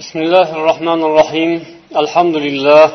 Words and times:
بسم 0.00 0.18
الله 0.24 0.48
الرحمن 0.58 1.00
الرحيم 1.08 1.52
الحمد 2.02 2.36
لله 2.46 2.86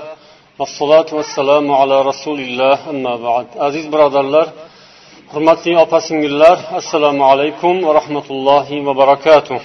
والصلاة 0.60 1.10
والسلام 1.18 1.66
على 1.79 1.98
رسول 2.10 2.40
الله 2.48 2.78
أما 2.94 3.14
بعد 3.28 3.48
عزيز 3.66 3.86
برادرlar 3.94 4.47
hurmatli 5.34 5.71
opa 5.84 6.00
singillar 6.08 6.58
assalomu 6.79 7.24
alaykum 7.31 7.76
va 7.88 7.92
rahmatullohi 8.00 8.76
va 8.88 8.94
barakatuh 9.02 9.60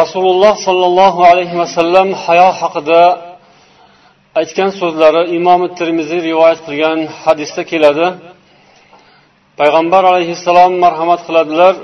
rasululloh 0.00 0.54
sollallohu 0.66 1.20
alayhi 1.30 1.58
vasallam 1.62 2.08
hayo 2.24 2.48
haqida 2.60 3.02
aytgan 4.40 4.70
so'zlari 4.80 5.22
imom 5.38 5.60
termiziy 5.78 6.20
rivoyat 6.28 6.60
qilgan 6.66 6.98
hadisda 7.22 7.62
keladi 7.70 8.06
payg'ambar 9.60 10.02
alayhissalom 10.12 10.72
marhamat 10.84 11.20
qiladilar 11.26 11.74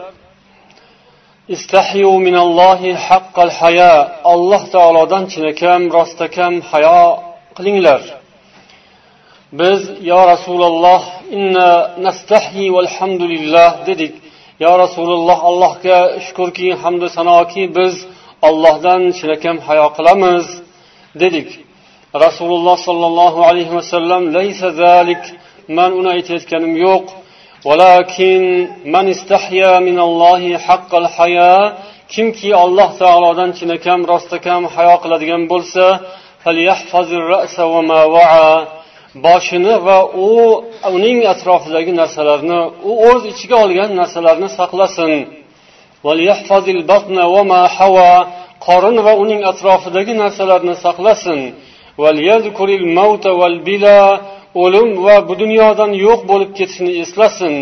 Istahiyu 1.56 2.14
minallohi 2.28 2.92
haqqal 3.08 3.52
haya 3.60 3.94
alloh 4.34 4.62
taolodan 4.76 5.23
chinakam 5.34 5.82
rostakam 5.98 6.54
hayo 6.72 7.02
qilinglar 7.58 8.02
biz 9.59 9.80
yo 10.12 10.20
rasululloh 10.34 11.02
inna 11.38 11.70
nastahyi 12.06 12.66
valhamdulillah 12.78 13.70
dedik 13.90 14.14
yo 14.64 14.72
rasululloh 14.84 15.40
allohga 15.50 16.00
shukurki 16.26 16.68
hamdu 16.82 17.08
sanoki 17.18 17.64
biz 17.78 17.95
ollohdan 18.48 19.02
chinakam 19.20 19.58
hayo 19.68 19.88
qilamiz 19.98 20.45
dedik 21.22 21.50
rasululloh 22.26 22.78
sollallohu 22.88 23.40
alayhi 23.50 23.73
vasallam 23.80 24.23
laysa 24.38 24.68
zalik 24.84 25.23
man 25.78 25.92
uni 26.00 26.09
aytayotganim 26.16 26.73
yo'q 26.86 27.06
ولكن 27.69 28.43
من 28.95 29.06
استحيا 29.15 29.73
من 29.88 29.98
الله 30.06 30.43
حق 30.66 30.93
الحياء 31.02 31.65
kimki 32.15 32.51
alloh 32.65 32.88
taolodan 33.02 33.51
chinakam 33.59 34.01
rostakam 34.12 34.62
hayo 34.75 34.97
qiladigan 35.02 35.43
bo'lsa 35.52 35.84
boshini 39.25 39.75
va 39.86 39.98
u 40.27 40.28
uning 40.97 41.19
atrofidagi 41.33 41.92
narsalarni 42.00 42.61
u 42.89 42.92
o'z 43.11 43.22
ichiga 43.33 43.56
olgan 43.64 43.91
narsalarni 44.00 44.48
saqlasin 44.59 45.12
qorin 48.67 48.97
va 49.06 49.12
uning 49.22 49.42
atrofidagi 49.53 50.12
narsalarni 50.22 50.75
saqlasin 50.84 51.41
O'lim 54.63 54.89
va 55.05 55.16
bu 55.27 55.33
dunyodan 55.44 55.91
yo'q 56.05 56.19
bo'lib 56.31 56.52
ketishni 56.57 56.91
eslasin. 57.03 57.53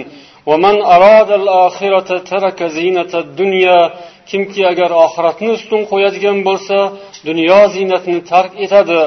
Kimki 4.31 4.61
agar 4.71 4.91
oxiratni 5.05 5.49
ustun 5.57 5.81
qo'yadigan 5.91 6.37
bo'lsa 6.47 6.77
dunyo 7.29 7.59
ziynatini 7.75 8.21
tark 8.31 8.51
etadi. 8.65 9.01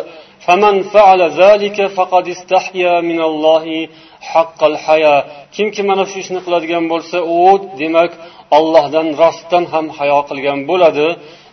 Kimki 5.57 5.83
mana 5.89 6.05
shu 6.11 6.17
ishni 6.25 6.41
qiladigan 6.47 6.85
bo'lsa 6.93 7.17
u 7.37 7.39
demak 7.81 8.13
ollohdan 8.57 9.07
rostdan 9.23 9.65
ham 9.73 9.87
hayo 9.99 10.21
qilgan 10.29 10.59
bo'ladi 10.71 11.07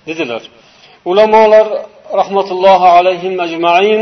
dedilar. 0.07 0.43
Ulamolar 1.11 1.67
rahmatullohi 2.19 2.87
alayhim 2.97 3.33
ajmain 3.45 4.01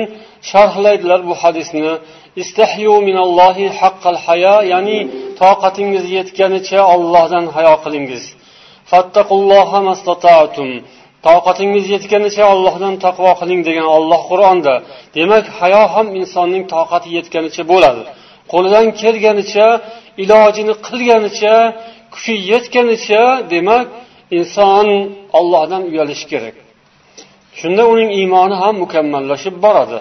sharhlaydilar 0.52 1.20
bu 1.30 1.34
hadisni. 1.42 1.92
Istahyu 2.42 2.94
minallohi 3.08 3.68
haqqal 3.80 4.20
haya 4.26 4.56
ya'ni 4.74 5.00
toqatingiz 5.42 6.06
yetganicha 6.18 6.80
ollohdan 6.94 7.46
hayo 7.56 7.76
qilingiz. 7.84 8.24
Toqatingiz 11.28 11.86
yetganicha 11.96 12.44
ollohdan 12.54 12.94
taqvo 13.06 13.32
qiling 13.42 13.62
degan 13.68 13.88
olloh 13.98 14.22
qur'onda. 14.32 14.76
Demak 15.18 15.46
hayo 15.60 15.84
ham 15.94 16.08
insonning 16.20 16.64
toqati 16.74 17.10
yetganicha 17.18 17.64
bo'ladi. 17.72 18.04
Qo'lidan 18.52 18.86
kelganicha 19.02 19.68
ilojini 20.24 20.74
qilganicha 20.88 21.56
kuchi 22.14 22.34
yetganicha 22.52 23.24
demak 23.54 23.86
inson 24.40 24.88
ollohdan 25.40 25.82
uyalishi 25.92 26.26
kerak. 26.32 26.56
Shunda 27.60 27.84
uning 27.94 28.10
iymoni 28.20 28.56
ham 28.64 28.76
mukammallashib 28.84 29.56
boradi. 29.66 30.00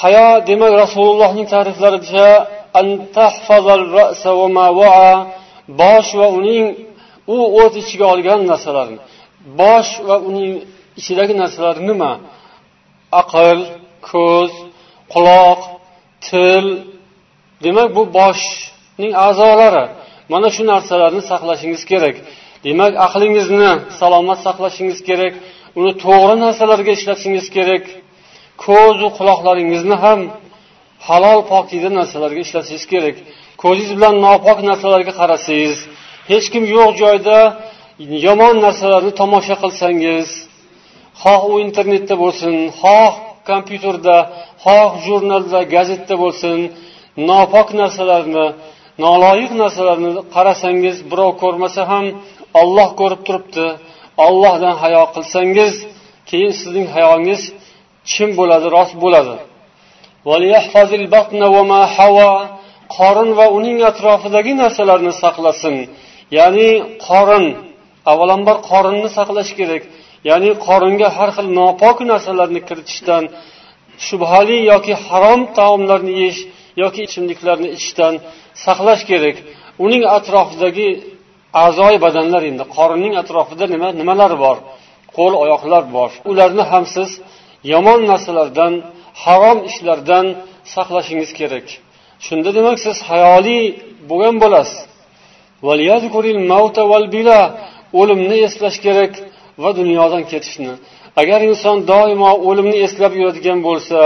Hayo 0.00 0.28
demak 0.48 0.72
rasulullohning 0.82 1.46
ta'riflaricha 1.54 2.28
bosh 5.80 6.10
va 6.20 6.26
uning 6.38 6.66
u 7.34 7.36
o'z 7.62 7.72
ichiga 7.82 8.06
olgan 8.14 8.40
narsalarni 8.50 8.98
bosh 9.60 9.90
va 10.08 10.16
uning 10.28 10.52
ichidagi 11.00 11.34
narsalar 11.42 11.76
nima? 11.88 12.12
Aql 13.22 13.58
ko'z 14.10 14.52
quloq 15.12 15.60
til. 16.28 16.66
Demak 17.64 17.88
bu 17.96 18.02
boshning 18.18 19.12
a'zolari. 19.26 19.84
Mana 20.32 20.48
shu 20.54 20.62
narsalarni 20.72 21.22
saqlashingiz 21.30 21.82
kerak. 21.90 22.16
Demak 22.66 22.92
aqlingizni 23.06 23.72
salomat 24.00 24.38
saqlashingiz 24.46 25.00
kerak. 25.08 25.34
Uni 25.78 25.92
to'g'ri 26.04 26.36
narsalarga 26.44 26.90
ishlatishingiz 26.98 27.46
kerak. 27.56 27.84
Ko'zu 28.64 29.08
quloqlaringizni 29.18 29.96
ham 30.04 30.20
halol 31.08 31.40
pokiza 31.52 31.90
narsalarga 31.98 32.40
ishlatishingiz 32.46 32.86
kerak. 32.92 33.16
Ko'zingiz 33.62 33.92
bilan 33.98 34.14
nopok 34.26 34.58
narsalarga 34.68 35.12
qarasangiz 35.20 35.76
hech 36.30 36.46
kim 36.52 36.64
yo'q 36.74 36.90
joyda 37.02 37.38
yomon 38.26 38.54
narsalarni 38.66 39.12
tomosha 39.20 39.56
qilsangiz 39.62 40.28
xoh 41.22 41.42
u 41.52 41.54
internetda 41.66 42.14
bo'lsin 42.22 42.54
xoh 42.80 43.12
kompyuterda 43.50 44.16
xoh 44.64 44.90
jurnalda 45.06 45.60
gazetda 45.74 46.14
bo'lsin 46.22 46.58
nopok 47.28 47.68
narsalarni 47.80 48.46
noloyiq 49.04 49.52
narsalarni 49.62 50.10
qarasangiz 50.34 50.96
birov 51.10 51.30
ko'rmasa 51.42 51.82
ham 51.90 52.06
olloh 52.60 52.88
ko'rib 53.00 53.20
turibdi 53.26 53.66
ollohdan 54.26 54.74
hayo 54.82 55.02
qilsangiz 55.14 55.74
keyin 56.30 56.52
sizning 56.60 56.88
hayongiz 56.96 57.42
chin 58.10 58.30
bo'ladi 58.38 58.66
rost 58.76 58.94
bo'ladi. 59.04 59.36
Qorin 62.96 63.30
va 63.38 63.46
uning 63.58 63.78
atrofidagi 63.90 64.52
narsalarni 64.62 65.12
saqlasin. 65.22 65.76
Ya'ni 66.38 66.70
qorin 67.06 67.46
avvalambor 68.10 68.56
qorinni 68.70 69.08
saqlash 69.18 69.52
kerak. 69.58 69.82
Ya'ni 70.28 70.50
qoringa 70.66 71.08
har 71.16 71.30
xil 71.36 71.46
nopok 71.58 71.98
narsalarni 72.10 72.60
kiritishdan 72.68 73.24
shubhali 74.06 74.58
yoki 74.72 74.94
harom 75.06 75.40
taomlarni 75.58 76.12
yeyish 76.20 76.40
yoki 76.82 77.00
ichimliklarni 77.06 77.68
ichishdan 77.76 78.14
saqlash 78.64 79.02
kerak. 79.10 79.36
Uning 79.84 80.02
atrofidagi 80.16 80.88
a'zoyi 81.64 81.98
badanlar 82.06 82.42
endi. 82.50 82.64
Qorinning 82.76 83.14
atrofida 83.22 83.64
nima 83.74 83.88
nimalar 84.00 84.32
bor? 84.44 84.56
Qo'l 85.16 85.32
oyoqlar 85.44 85.84
bor. 85.96 86.10
Ularni 86.30 86.64
ham 86.72 86.84
siz 86.94 87.10
yomon 87.72 88.00
narsalardan 88.10 88.72
harom 89.24 89.58
ishlardan 89.68 90.26
saqlashingiz 90.74 91.30
kerak. 91.40 91.66
Shunda 92.26 92.50
demak 92.58 92.78
siz 92.84 92.96
hayoli 93.08 93.60
bo'lgan 94.10 94.36
bo'lasiz. 94.42 94.80
O'limni 98.00 98.36
eslash 98.46 98.78
kerak 98.86 99.12
va 99.62 99.70
dunyodan 99.80 100.22
ketishni. 100.30 100.72
Agar 101.20 101.40
inson 101.50 101.76
doimo 101.92 102.30
o'limni 102.48 102.78
eslab 102.86 103.12
yuradigan 103.20 103.58
bo'lsa 103.68 103.98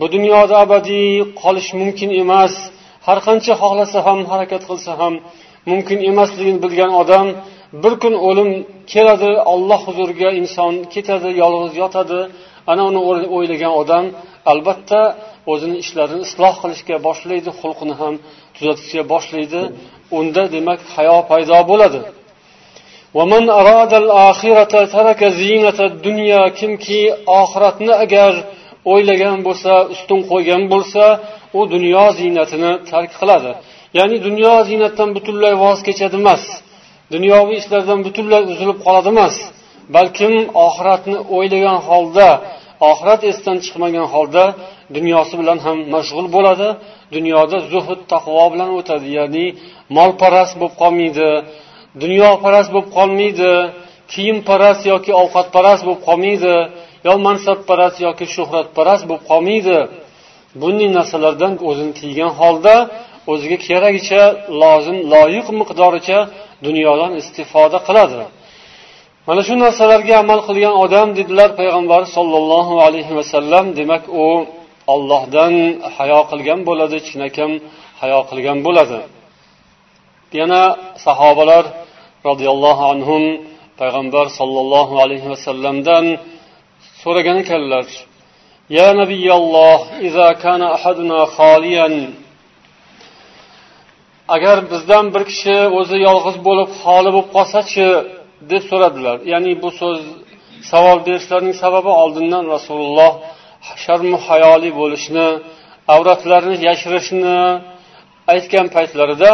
bu 0.00 0.06
dunyoda 0.14 0.54
abadiy 0.64 1.10
qolish 1.42 1.70
mumkin 1.80 2.10
emas. 2.22 2.54
Har 3.06 3.18
qancha 3.26 3.52
xohlasa 3.62 3.98
ham 4.06 4.18
harakat 4.30 4.62
qilsa 4.68 4.92
ham 5.00 5.14
mumkin 5.70 5.98
emasligini 6.10 6.58
bilgan 6.64 6.92
odam 7.02 7.26
bir 7.82 7.94
kun 8.02 8.14
o'lim 8.28 8.50
keladi 8.92 9.32
olloh 9.52 9.80
huzuriga 9.86 10.30
inson 10.40 10.72
ketadi 10.94 11.28
yolg'iz 11.42 11.72
yotadi. 11.82 12.20
Ana 12.70 12.82
uni 12.90 13.00
o'ylagan 13.36 13.72
odam 13.80 14.04
albatta 14.52 15.00
o'zini 15.52 15.76
ishlarini 15.82 16.22
isloh 16.28 16.54
qilishga 16.62 16.96
boshlaydi 17.06 17.50
xulqini 17.60 17.94
ham 18.00 18.14
tuzatishga 18.56 19.02
boshlaydi. 19.12 19.60
Unda 20.18 20.42
demak 20.54 20.80
hayo 20.94 21.18
paydo 21.30 21.58
bo'ladi. 21.70 22.00
Kimki 26.58 27.00
oxiratni 27.40 27.92
agar 28.04 28.32
o'ylagan 28.92 29.38
bo'lsa 29.46 29.72
ustun 29.94 30.20
qo'ygan 30.30 30.62
bo'lsa 30.72 31.04
u 31.58 31.60
dunyo 31.74 32.04
ziynatini 32.18 32.72
tark 32.90 33.10
qiladi. 33.20 33.50
Ya'ni 33.98 34.16
dunyo 34.26 34.54
ziynatdan 34.68 35.08
butunlay 35.16 35.54
voz 35.64 35.78
kechadi 35.86 36.16
emas. 36.22 36.42
Dunyoviy 37.14 37.56
ishlardan 37.62 38.00
butunlay 38.06 38.42
uzilib 38.52 38.78
qoladi 38.86 39.08
emas. 39.14 39.34
Balkim 39.96 40.34
oxiratni 40.66 41.18
o'ylagan 41.36 41.78
holda 41.88 42.28
oxirat 42.90 43.20
esdan 43.30 43.56
chiqmagan 43.64 44.06
holda 44.14 44.44
dunyosi 44.96 45.34
bilan 45.40 45.58
ham 45.66 45.78
mashg'ul 45.94 46.26
bo'ladi. 46.36 46.68
Dunyoda 47.16 47.56
zuhud 47.72 48.00
taqvo 48.12 48.44
bilan 48.52 48.70
o'tadi 48.78 49.08
ya'ni 49.18 49.46
molparast 49.96 50.54
bo'lib 50.60 50.74
qolmaydi 50.82 51.30
dunyoparast 52.02 52.70
bo'lib 52.74 52.88
qolmaydi 52.96 53.52
kiyimparast 54.12 54.82
yoki 54.92 55.12
ovqatparast 55.22 55.82
bo'lib 55.86 56.02
qolmaydi 56.08 56.54
yo 57.06 57.14
mansabparast 57.26 57.98
yoki 58.06 58.24
shuhratparast 58.34 59.04
bo'lib 59.08 59.24
qolmaydi. 59.30 59.78
Bunday 60.60 60.88
narsalardan 60.98 61.52
o'zini 61.68 61.92
tiygan 62.00 62.32
holda 62.40 62.76
o'ziga 63.32 63.58
keragicha 63.66 64.22
lozim 64.62 64.98
loyiq 65.12 65.46
miqdoricha 65.60 66.18
dunyodan 66.66 67.12
istifoda 67.20 67.78
qiladi. 67.88 68.20
Mana 69.28 69.42
shu 69.48 69.54
narsalarga 69.64 70.14
amal 70.22 70.40
qilgan 70.48 70.74
odam 70.84 71.08
dedilar 71.18 71.50
payg'ambar 71.60 72.02
sollallohu 72.16 72.74
alayhi 72.86 73.12
vasallam 73.18 73.64
demak 73.78 74.04
u 74.24 74.26
ollohdan 74.94 75.54
hayo 75.96 76.20
qilgan 76.30 76.60
bo'ladi 76.68 76.96
chinakam 77.08 77.50
hayo 78.00 78.20
qilgan 78.30 78.58
bo'ladi. 78.66 79.00
Yana 80.40 80.62
sahobalar 81.04 81.64
roziyallohu 82.28 82.82
anhu 82.92 83.16
payg'ambar 83.80 84.26
sollallohu 84.38 84.94
alayhi 85.04 85.28
vasallamdan 85.32 86.04
so'ragan 87.02 87.36
ekanlar. 87.44 87.86
Ya 88.78 88.88
nabiyalloh 89.00 89.80
iza 90.08 90.28
kana 90.44 90.66
ahaduna 90.76 91.20
xoliyan 91.36 91.94
agar 94.34 94.58
bizdan 94.72 95.04
bir 95.14 95.22
kishi 95.30 95.56
o'zi 95.78 95.96
yolg'iz 96.08 96.36
bo'lib 96.46 96.70
xoli 96.82 97.10
bo'lib 97.14 97.28
qolsachi 97.36 97.88
deb 98.50 98.62
so'radilar. 98.70 99.16
Ya'ni 99.32 99.52
bu 99.62 99.70
so'z 99.80 100.00
savol 100.70 100.98
berishlarining 101.06 101.56
sababi 101.64 101.90
oldindan 102.02 102.44
rasululloh 102.54 103.12
sharmu 103.84 104.18
hayoli 104.26 104.70
bo'lishni 104.80 105.28
avratlarini 105.94 106.56
yashirishni 106.68 107.38
aytgan 108.32 108.66
paytlarida 108.76 109.30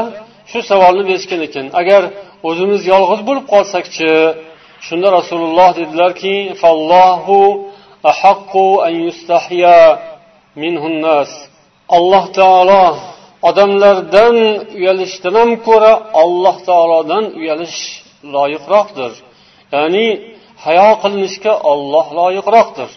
shu 0.51 0.59
savolni 0.71 1.03
berishgan 1.11 1.41
ekan. 1.49 1.67
Agar 1.81 2.03
o'zimiz 2.49 2.83
yolg'iz 2.93 3.21
bo'lib 3.29 3.47
qolsakchi 3.53 4.11
shunda 4.87 5.09
rasululloh 5.19 5.71
dedilarki 5.81 6.35
alloh 11.97 12.25
taolo 12.39 12.85
odamlardan 13.49 14.37
uyalishdan 14.79 15.35
ham 15.41 15.51
ko'ra 15.67 15.93
alloh 16.23 16.57
taolodan 16.69 17.25
uyalish 17.41 17.81
loyiqroqdir. 18.35 19.13
Ya'ni 19.75 20.07
hayo 20.65 20.91
qilinishga 21.03 21.53
olloh 21.73 22.07
loyiqroqdir. 22.21 22.91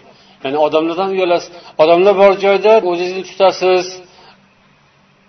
Ya'ni 0.44 0.58
odamlardan 0.66 1.08
uyalasiz 1.14 1.50
odamlar 1.82 2.14
bor 2.22 2.32
joyda 2.44 2.72
o'zingizni 2.90 3.24
tutasiz 3.30 3.86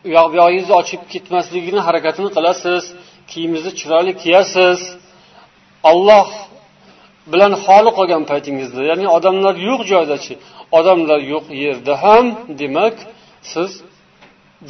u 0.05 0.09
yoq 0.17 0.27
bu 0.31 0.35
yog'ingizni 0.41 0.73
ochib 0.81 1.01
ketmasligini 1.13 1.81
harakatini 1.87 2.29
qilasiz 2.37 2.83
kiyimingizni 3.29 3.71
chiroyli 3.79 4.13
kiyasiz. 4.23 4.79
Olloh 5.91 6.29
bilan 7.31 7.53
xoli 7.65 7.91
qolgan 7.97 8.23
paytingizda 8.31 8.81
ya'ni 8.89 9.05
odamlar 9.17 9.55
yo'q 9.69 9.81
joydachi 9.91 10.33
odamlar 10.79 11.19
yo'q 11.33 11.45
yerda 11.63 11.93
ham 12.03 12.25
demak 12.61 12.95
siz 13.51 13.71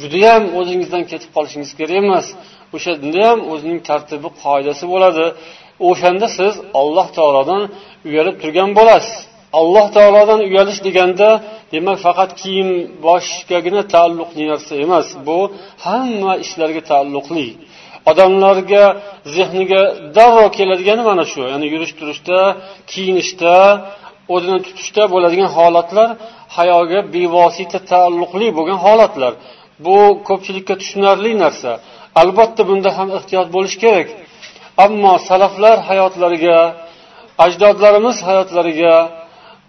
judayam 0.00 0.42
o'zingizdan 0.58 1.02
ketib 1.10 1.30
qolishingiz 1.36 1.72
kerak 1.78 1.96
emas. 2.02 2.26
O'shanda 2.76 3.20
ham 3.28 3.38
o'zining 3.52 3.80
tartibi 3.88 4.28
qoidasi 4.42 4.84
bo'ladi. 4.92 5.26
O'shanda 5.88 6.26
siz 6.38 6.54
alloh 6.80 7.06
taolodan 7.16 7.62
uyalib 8.08 8.36
turgan 8.42 8.70
bo'lasiz. 8.78 9.16
Alloh 9.60 9.86
taolodan 9.96 10.40
uyalish 10.48 10.80
deganda 10.86 11.28
demak 11.74 11.98
faqat 12.06 12.30
kiyim 12.40 12.70
boshgagina 13.06 13.82
taalluqli 13.94 14.44
narsa 14.52 14.72
emas. 14.84 15.06
Bu 15.26 15.38
hamma 15.86 16.32
ishlarga 16.44 16.82
taalluqli. 16.90 17.48
Odamlarga 18.10 18.84
zehniga 19.36 19.82
darrov 20.16 20.48
keladigani 20.58 21.02
mana 21.10 21.24
shu 21.30 21.40
ya'ni 21.52 21.66
yurish 21.74 21.92
turishda 21.98 22.38
kiyinishda 22.90 23.54
o'zini 24.34 24.58
tutishda 24.66 25.02
bo'ladigan 25.14 25.50
holatlar 25.56 26.08
hayoga 26.56 27.00
bevosita 27.14 27.78
taalluqli 27.92 28.46
bo'lgan 28.58 28.78
holatlar. 28.86 29.32
Bu 29.84 29.98
ko'pchilikka 30.28 30.74
tushunarli 30.80 31.32
narsa. 31.44 31.70
Albatta 32.20 32.62
bunda 32.68 32.90
ham 32.98 33.08
ehtiyot 33.18 33.48
bo'lish 33.56 33.76
kerak. 33.82 34.08
Ammo 34.84 35.14
salaflar 35.28 35.76
hayotlariga 35.88 36.58
ajdodlarimiz 37.44 38.16
hayotlariga 38.28 38.94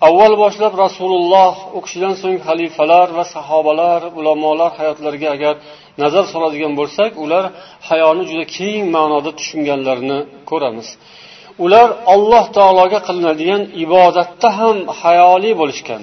avval 0.07 0.33
boshlab 0.44 0.74
rasululloh 0.86 1.53
u 1.77 1.80
kishidan 1.86 2.13
so'ng 2.21 2.38
xalifalar 2.47 3.07
va 3.18 3.25
sahobalar 3.36 4.01
ulamolar 4.19 4.71
hayotlariga 4.80 5.30
agar 5.36 5.56
nazar 6.01 6.25
soladigan 6.33 6.74
bo'lsak 6.80 7.12
ular 7.24 7.44
hayoni 7.89 8.24
juda 8.30 8.45
keng 8.57 8.83
ma'noda 8.95 9.31
tushunganlarini 9.39 10.19
ko'ramiz. 10.50 10.88
Ular 11.65 11.89
alloh 12.13 12.45
taologa 12.57 13.00
qilinadigan 13.07 13.62
ibodatda 13.83 14.50
ham 14.59 14.77
hayoli 15.01 15.51
bo'lishgan. 15.62 16.01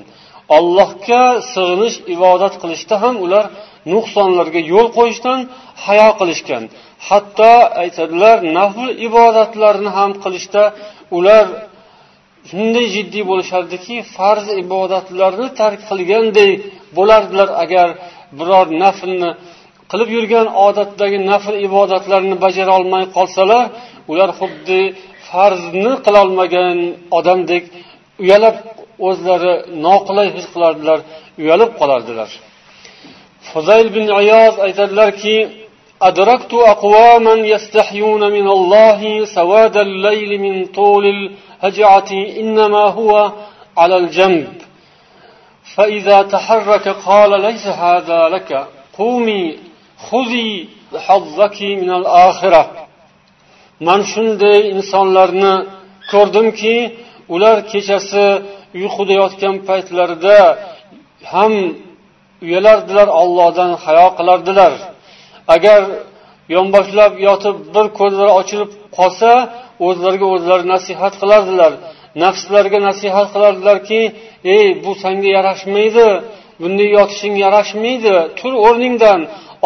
Ollohga 0.56 1.22
sig'inish 1.52 1.96
ibodat 2.14 2.54
qilishda 2.62 2.96
ham 3.04 3.14
ular 3.24 3.44
nuqsonlarga 3.92 4.60
yo'l 4.72 4.88
qo'yishdan 4.98 5.38
hayo 5.84 6.08
qilishgan. 6.20 6.62
Hatto 7.08 7.52
aytadilar 7.82 8.36
nafl 8.58 8.88
ibodatlarni 9.08 9.90
ham 9.98 10.10
qilishda 10.24 10.62
ular 11.18 11.46
shunday 12.48 12.86
jiddiy 12.96 13.24
bo'lishardiki 13.30 13.96
farz 14.16 14.46
ibodatlarni 14.64 15.48
tark 15.60 15.80
qilganday 15.90 16.50
bo'lardilar 16.96 17.48
agar 17.64 17.88
biror 18.38 18.66
naflni 18.82 19.30
qilib 19.90 20.08
yurgan 20.16 20.46
odatdagi 20.66 21.18
nafl 21.30 21.54
ibodatlarini 21.68 22.36
bajara 22.44 22.72
olmay 22.78 23.04
qolsalar 23.16 23.64
ular 24.12 24.30
xuddi 24.40 24.80
farzni 25.28 25.92
qilolmagan 26.06 26.76
odamdek 27.18 27.64
uyalib 28.22 28.56
o'zlari 29.07 29.53
noqulay 29.85 30.27
his 30.35 30.45
qilardilar 30.53 30.99
uyalib 31.41 31.71
qolardilar 31.79 32.29
fuzayl 33.49 33.87
bin 33.97 34.05
ayoz 34.21 34.53
aytadilarki 34.65 35.37
أدركت 36.09 36.53
أقواما 36.53 37.33
يستحيون 37.53 38.31
من 38.37 38.47
الله 38.57 39.01
سواد 39.37 39.75
الليل 39.87 40.31
من 40.45 40.55
طول 40.65 41.05
الهجعة 41.15 42.11
إنما 42.41 42.83
هو 42.97 43.11
على 43.77 43.95
الجنب 43.97 44.53
فإذا 45.75 46.17
تحرك 46.21 46.85
قال 47.07 47.31
ليس 47.41 47.65
هذا 47.67 48.29
لك 48.35 48.67
قومي 48.99 49.43
خذي 50.09 50.69
حظك 51.07 51.61
من 51.61 51.89
الآخرة 51.99 52.63
man 53.87 54.01
shunday 54.13 54.59
insonlarni 54.75 55.53
ko'rdimki 56.11 56.75
ular 57.33 57.57
kechasi 57.71 58.25
uyquda 58.78 59.14
yotgan 59.22 59.54
paytlarida 59.68 60.36
ham 61.32 61.52
uyalardilar 62.44 63.08
ollohdan 63.22 63.70
hayo 63.84 64.08
qilardilar. 64.18 64.72
Agar 65.54 65.80
yonboshlab 66.54 67.12
yotib 67.28 67.56
bir 67.74 67.86
ko'zlari 67.98 68.32
ochilib 68.40 68.70
qolsa 68.98 69.30
o'zlariga 69.86 70.26
o'zlari 70.34 70.64
nasihat 70.74 71.14
qilardilar. 71.22 71.72
Nafslariga 72.24 72.78
nasihat 72.88 73.28
qilardilarki 73.34 74.00
ey 74.56 74.66
bu 74.84 74.92
senga 75.02 75.28
yarashmaydi 75.38 76.06
bunday 76.62 76.88
yotishing 76.98 77.34
yarashmaydi 77.44 78.14
tur 78.38 78.52
o'rningdan 78.66 79.20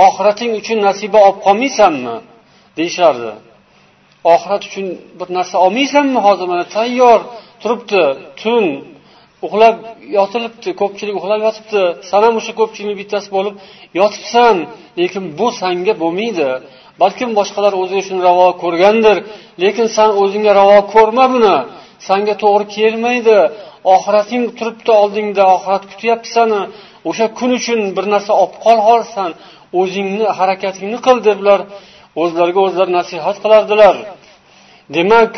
oxirating 0.07 0.51
uchun 0.61 0.79
nasiba 0.89 1.19
olib 1.27 1.39
qolmaysanmi? 1.47 2.17
deyishardi 2.79 3.33
oxirat 4.35 4.63
uchun 4.69 4.87
bir 5.19 5.29
narsa 5.37 5.57
olmaysanmi 5.65 6.21
hozir 6.27 6.47
mana 6.53 6.65
tayyor 6.77 7.21
turibdi 7.63 8.03
tun 8.41 8.65
uxlab 9.47 9.77
yotilibdi 10.19 10.71
ko'pchilik 10.81 11.15
uxlab 11.21 11.41
yotibdi. 11.47 11.83
San 12.11 12.21
ham 12.27 12.35
o'sha 12.41 12.53
ko'pchilikni 12.61 12.97
bittasi 13.01 13.29
bo'lib 13.37 13.55
yotibsan 14.01 14.57
lekin 15.01 15.25
bu 15.39 15.47
sanga 15.61 15.95
bo'lmaydi. 16.03 16.49
Balkim 17.03 17.31
boshqalar 17.39 17.73
o'ziga 17.83 18.03
shuni 18.09 18.23
ravo 18.29 18.49
ko'rgandir 18.63 19.17
lekin 19.63 19.87
san 19.97 20.11
o'zingga 20.23 20.53
ravo 20.61 20.79
ko'rma 20.95 21.25
buni. 21.35 21.57
Sanga 22.09 22.35
to'g'ri 22.43 22.67
kelmaydi. 22.77 23.39
Oxirating 23.95 24.45
turibdi 24.59 24.91
oldingda 25.03 25.43
oxirat 25.55 25.85
kutyapti 25.91 26.29
sani. 26.37 26.61
O'sha 27.09 27.27
kun 27.39 27.51
uchun 27.59 27.81
bir 27.97 28.05
narsa 28.15 28.33
olib 28.43 28.55
qol 28.65 28.79
qolsan 28.89 29.31
o'zingni 29.81 30.27
harakatingni 30.39 30.99
qil 31.07 31.17
deb 31.29 31.39
ular 31.43 31.61
o'zlariga 32.23 32.61
o'zlari 32.67 32.93
nasihat 32.99 33.37
qilardilar. 33.45 33.97
Demak 34.97 35.33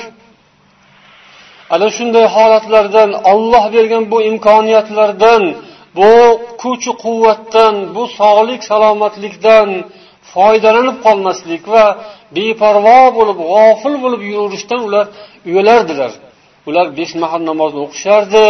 ana 1.75 1.89
shunday 1.97 2.27
holatlardan 2.37 3.11
olloh 3.33 3.65
bergan 3.75 4.05
bu 4.13 4.19
imkoniyatlardan 4.31 5.43
bu 5.99 6.13
kuchu 6.63 6.93
quvvatdan 7.05 7.75
bu 7.95 8.03
sog'lik 8.19 8.61
salomatlikdan 8.71 9.69
foydalanib 10.33 10.97
qolmaslik 11.07 11.63
va 11.75 11.85
beparvo 12.37 13.01
bo'lib 13.19 13.39
g'ofil 13.51 13.95
bo'lib 14.05 14.23
yuraverishdan 14.31 14.81
ular 14.89 15.07
uyalardilar. 15.51 16.13
Ular 16.69 16.87
besh 16.99 17.13
mahal 17.23 17.43
namozni 17.51 17.81
o'qishardi 17.87 18.47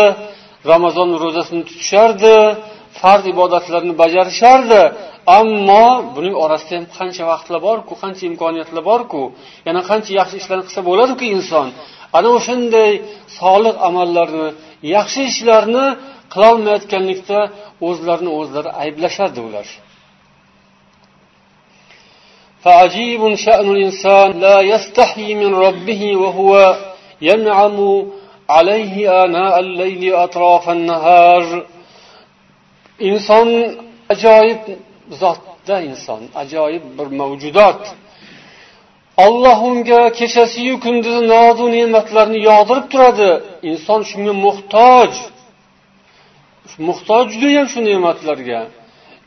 ramazon 0.72 1.08
ro'zasini 1.22 1.62
tutishardi 1.68 2.36
farz 3.00 3.24
ibodatlarni 3.34 3.94
bajarishardi. 4.02 4.82
Ammo 5.38 5.86
buning 6.16 6.34
orasida 6.44 6.74
ham 6.78 6.86
qancha 6.98 7.22
vaqtlar 7.32 7.60
borku 7.68 7.92
qancha 8.02 8.22
imkoniyatlar 8.30 8.82
borku? 8.90 9.22
Yana 9.68 9.80
qancha 9.90 10.10
yaxshi 10.20 10.36
ishlarni 10.40 10.64
qilsa 10.68 10.80
bo'ladiku 10.88 11.24
inson? 11.36 11.66
ana 12.17 12.29
o'shanday 12.37 12.91
solih 13.39 13.73
amallarni 13.87 14.49
yaxshi 14.95 15.21
ishlarni 15.31 15.85
qilolmayotganlikda 16.33 17.39
o'zlarini 17.87 18.31
o'zlari 18.39 18.69
ayblashardi 18.83 19.41
ular 19.49 19.67
فعجيب 22.63 23.21
شأن 23.45 23.67
الإنسان 23.75 24.29
لا 24.45 24.57
يستحي 24.73 25.27
من 25.41 25.51
ربه 25.55 26.01
وهو 26.23 26.51
ينعم 27.29 27.77
عليه 28.55 28.93
آناء 29.23 29.59
الليل 29.59 30.03
أطراف 30.25 30.65
النهار 30.77 31.43
inson 33.09 33.49
ajoyib 34.13 34.63
zotda 35.21 35.75
inson 35.89 36.21
ajoyib 36.41 36.83
bir 36.97 37.07
mavjudot 37.19 37.81
Olloh 39.16 39.58
unga 39.68 40.00
kechasiyu 40.18 40.74
kunduzi 40.84 41.22
nozu 41.32 41.64
ne'matlarni 41.76 42.38
yog'dirib 42.48 42.86
turadi. 42.92 43.30
Inson 43.70 44.00
shunga 44.10 44.34
muhtoj. 44.44 45.12
Muhtoj 46.88 47.24
judayam 47.32 47.66
shu 47.72 47.80
ne'matlarga. 47.88 48.60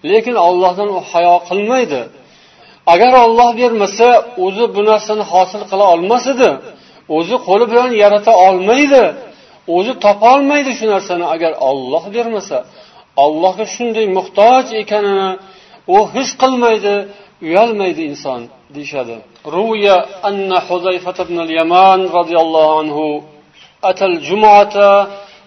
Lekin 0.10 0.36
ollohdan 0.48 0.90
u 0.98 1.00
hayo 1.12 1.36
qilmaydi. 1.50 2.02
Agar 2.94 3.14
olloh 3.26 3.50
bermasa 3.62 4.08
o'zi 4.46 4.66
bu 4.76 4.82
narsani 4.90 5.24
hosil 5.32 5.62
qila 5.72 5.86
olmas 5.94 6.26
edi. 6.34 6.50
O'zi 7.18 7.36
qo'li 7.48 7.66
bilan 7.72 7.90
yarata 8.04 8.34
olmaydi. 8.48 9.04
O'zi 9.76 9.94
topolmaydi 10.06 10.72
shu 10.80 10.86
narsani 10.94 11.26
agar 11.36 11.52
olloh 11.70 12.04
bermasa. 12.16 12.58
Allohga 13.24 13.66
shunday 13.76 14.06
muhtoj 14.18 14.66
ekanini 14.82 15.30
u 15.96 15.98
his 16.16 16.30
qilmaydi. 16.42 16.96
uyalmaydi 17.47 18.03
inson 18.11 18.41
deyishadi 18.75 19.17
روي 19.57 19.87
أن 20.29 20.51
حذيفة 20.67 21.19
بن 21.29 21.39
اليمان 21.47 22.01
رضي 22.19 22.37
الله 22.45 22.69
عنه 22.79 22.99
أتى 23.91 24.05
الجمعة 24.13 24.77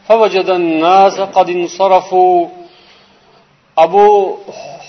فوجد 0.07 0.50
الناس 0.62 1.15
قد 1.35 1.47
انصرفوا 1.57 2.38
abu 3.77 4.39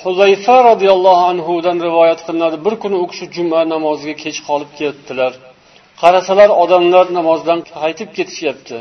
huzayfa 0.03 0.65
roziyallohu 0.71 1.23
anhudan 1.33 1.77
rivoyat 1.87 2.21
qilinadi 2.27 2.57
bir 2.65 2.75
kuni 2.83 2.97
u 3.05 3.07
kishi 3.11 3.27
juma 3.37 3.61
namoziga 3.75 4.15
kech 4.25 4.39
qolib 4.49 4.71
ketdilar 4.81 5.33
qarasalar 6.03 6.51
odamlar 6.63 7.07
namozdan 7.19 7.61
qaytib 7.75 8.11
ketishyapti 8.17 8.77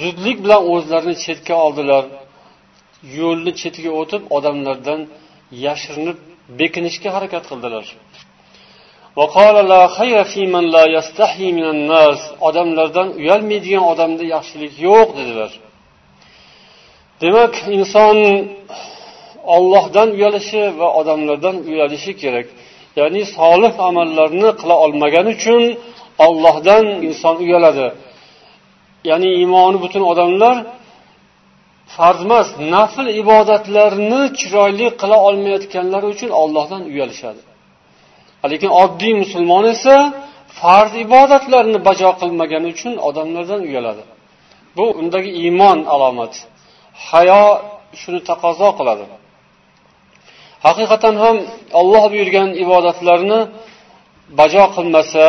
zudlik 0.00 0.36
bilan 0.44 0.62
o'zlarini 0.74 1.16
chetga 1.24 1.54
oldilar 1.66 2.04
yo'lni 3.18 3.52
chetiga 3.60 3.92
o'tib 4.00 4.22
odamlardan 4.36 5.00
yashirinib 5.66 6.18
bekinishga 6.59 7.09
harakat 7.15 7.43
qildilar. 7.49 7.85
Odamlardan 12.47 13.07
uyalmaydigan 13.19 13.83
odamda 13.91 14.23
yaxshilik 14.35 14.73
yo'q 14.87 15.07
dedilar. 15.19 15.51
Demak 17.21 17.53
inson 17.77 18.17
ollohdan 19.55 20.09
uyalishi 20.17 20.63
va 20.79 20.87
odamlardan 20.99 21.55
uyalishi 21.69 22.11
kerak. 22.21 22.47
Ya'ni 22.99 23.21
solih 23.37 23.73
amallarni 23.89 24.49
qila 24.59 24.75
olmagani 24.85 25.29
uchun 25.37 25.63
ollohdan 26.25 26.85
inson 27.07 27.35
uyaladi. 27.45 27.87
Ya'ni 29.09 29.29
iymoni 29.39 29.77
butun 29.83 30.03
odamlar 30.11 30.55
farz 31.93 32.19
emas 32.25 32.47
nafl 32.73 33.05
ibodatlarni 33.21 34.21
chiroyli 34.39 34.87
qila 35.01 35.17
olmayotganlari 35.27 36.07
uchun 36.13 36.31
ollohdan 36.41 36.81
uyalishadi. 36.91 37.41
Lekin 38.51 38.71
oddiy 38.83 39.13
musulmon 39.23 39.65
esa 39.73 39.95
farz 40.59 40.91
ibodatlarni 41.05 41.79
bajo 41.87 42.09
qilmagani 42.21 42.67
uchun 42.75 42.93
odamlardan 43.07 43.61
uyaladi. 43.69 44.03
Bu 44.77 44.85
undagi 44.99 45.31
iymon 45.43 45.79
alomati. 45.93 46.39
Hayo 47.07 47.43
shuni 48.01 48.19
taqozo 48.29 48.69
qiladi. 48.79 49.05
Haqiqatan 50.65 51.15
ham 51.23 51.37
olloh 51.79 52.03
buyurgan 52.13 52.49
ibodatlarni 52.63 53.39
bajo 54.39 54.63
qilmasa 54.75 55.25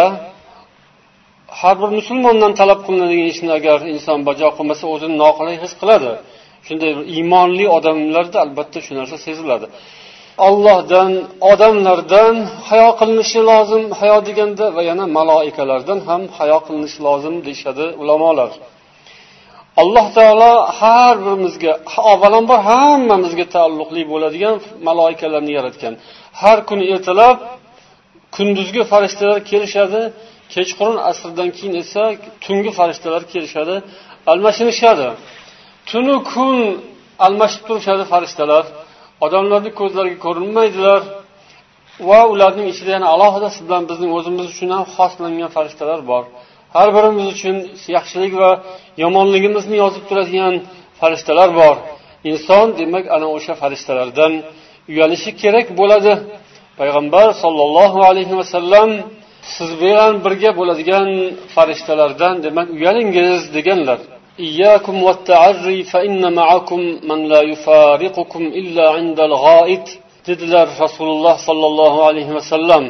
har 1.60 1.74
bir 1.80 1.90
musulmondan 1.98 2.52
talab 2.60 2.80
qilinadigan 2.86 3.28
ishni 3.34 3.50
agar 3.58 3.78
inson 3.94 4.18
bajo 4.28 4.48
qilmasa 4.56 4.84
o'zini 4.94 5.14
noqulay 5.24 5.56
his 5.64 5.72
qiladi. 5.80 6.12
Shunday 6.66 6.90
iymonli 7.14 7.64
odamlarda 7.76 8.38
albatta 8.44 8.78
shu 8.86 8.92
narsa 8.98 9.16
seziladi. 9.26 9.66
Ollohdan 10.48 11.10
odamlardan 11.52 12.34
hayo 12.68 12.90
qilinishi 13.00 13.40
lozim 13.50 13.82
hayo 14.00 14.18
deganda 14.28 14.64
va 14.76 14.82
yana 14.90 15.04
maloikalardan 15.18 15.98
ham 16.08 16.22
hayo 16.38 16.58
qilinishi 16.66 16.98
lozim 17.06 17.34
deyishadi 17.46 17.84
ulamolar. 18.02 18.50
Alloh 19.82 20.06
taolo 20.18 20.52
har 20.80 21.14
birimizga 21.24 21.72
avvalambor 22.12 22.60
hammamizga 22.70 23.46
taalluqli 23.54 24.02
bo'ladigan 24.12 24.56
maloikalarni 24.88 25.52
yaratgan. 25.58 25.94
Har 26.40 26.58
kuni 26.68 26.84
ertalab 26.94 27.36
kunduzgi 28.36 28.82
farishtalar 28.92 29.38
kelishadi 29.50 30.02
kechqurun 30.54 30.98
asrdan 31.10 31.48
keyin 31.56 31.74
esa 31.82 32.02
tungi 32.44 32.70
farishtalar 32.78 33.22
kelishadi 33.32 33.76
almashinishadi. 34.32 35.08
Tunu 35.88 36.16
kun 36.32 36.56
almashib 37.26 37.62
turishadi 37.68 38.04
farishtalar. 38.12 38.64
Odamlarni 39.24 39.70
ko'zlariga 39.80 40.18
ko'rinmaydilar 40.26 41.00
va 42.08 42.20
ularning 42.32 42.66
ichida 42.72 42.90
yana 42.96 43.08
alohidasi 43.14 43.58
bilan 43.66 43.82
bizning 43.90 44.10
o'zimiz 44.18 44.46
uchun 44.52 44.68
ham 44.76 44.84
xoslangan 44.96 45.50
farishtalar 45.56 46.00
bor. 46.10 46.24
Har 46.76 46.88
birimiz 46.96 47.26
uchun 47.34 47.56
yaxshilik 47.96 48.32
va 48.42 48.50
yomonligimizni 49.02 49.76
yozib 49.82 50.04
turadigan 50.08 50.54
farishtalar 51.00 51.50
bor. 51.60 51.76
Inson 52.30 52.66
demak 52.80 53.04
ana 53.16 53.26
o'sha 53.36 53.54
farishtalardan 53.62 54.32
uyalishi 54.92 55.30
kerak 55.42 55.66
bo'ladi. 55.80 56.12
Payg'ambar 56.80 57.26
sollallohu 57.42 57.98
alayhi 58.10 58.34
vasallam 58.40 58.90
siz 59.54 59.70
bilan 59.82 60.12
birga 60.24 60.50
bo'ladigan 60.58 61.08
farishtalardan 61.54 62.34
demak 62.46 62.68
uyalingiz 62.76 63.40
deganlar. 63.56 64.00
إياكم 64.39 65.03
والتعري 65.03 65.83
فإن 65.83 66.33
معكم 66.33 66.79
من 67.09 67.19
لا 67.31 67.41
يفارقكم 67.41 68.43
إلا 68.59 68.85
عند 68.95 69.19
الغائط 69.19 69.87
dedilar 70.27 70.67
rasululloh 70.85 71.35
sollallohu 71.47 71.99
alayhi 72.09 72.33
vasallam 72.37 72.83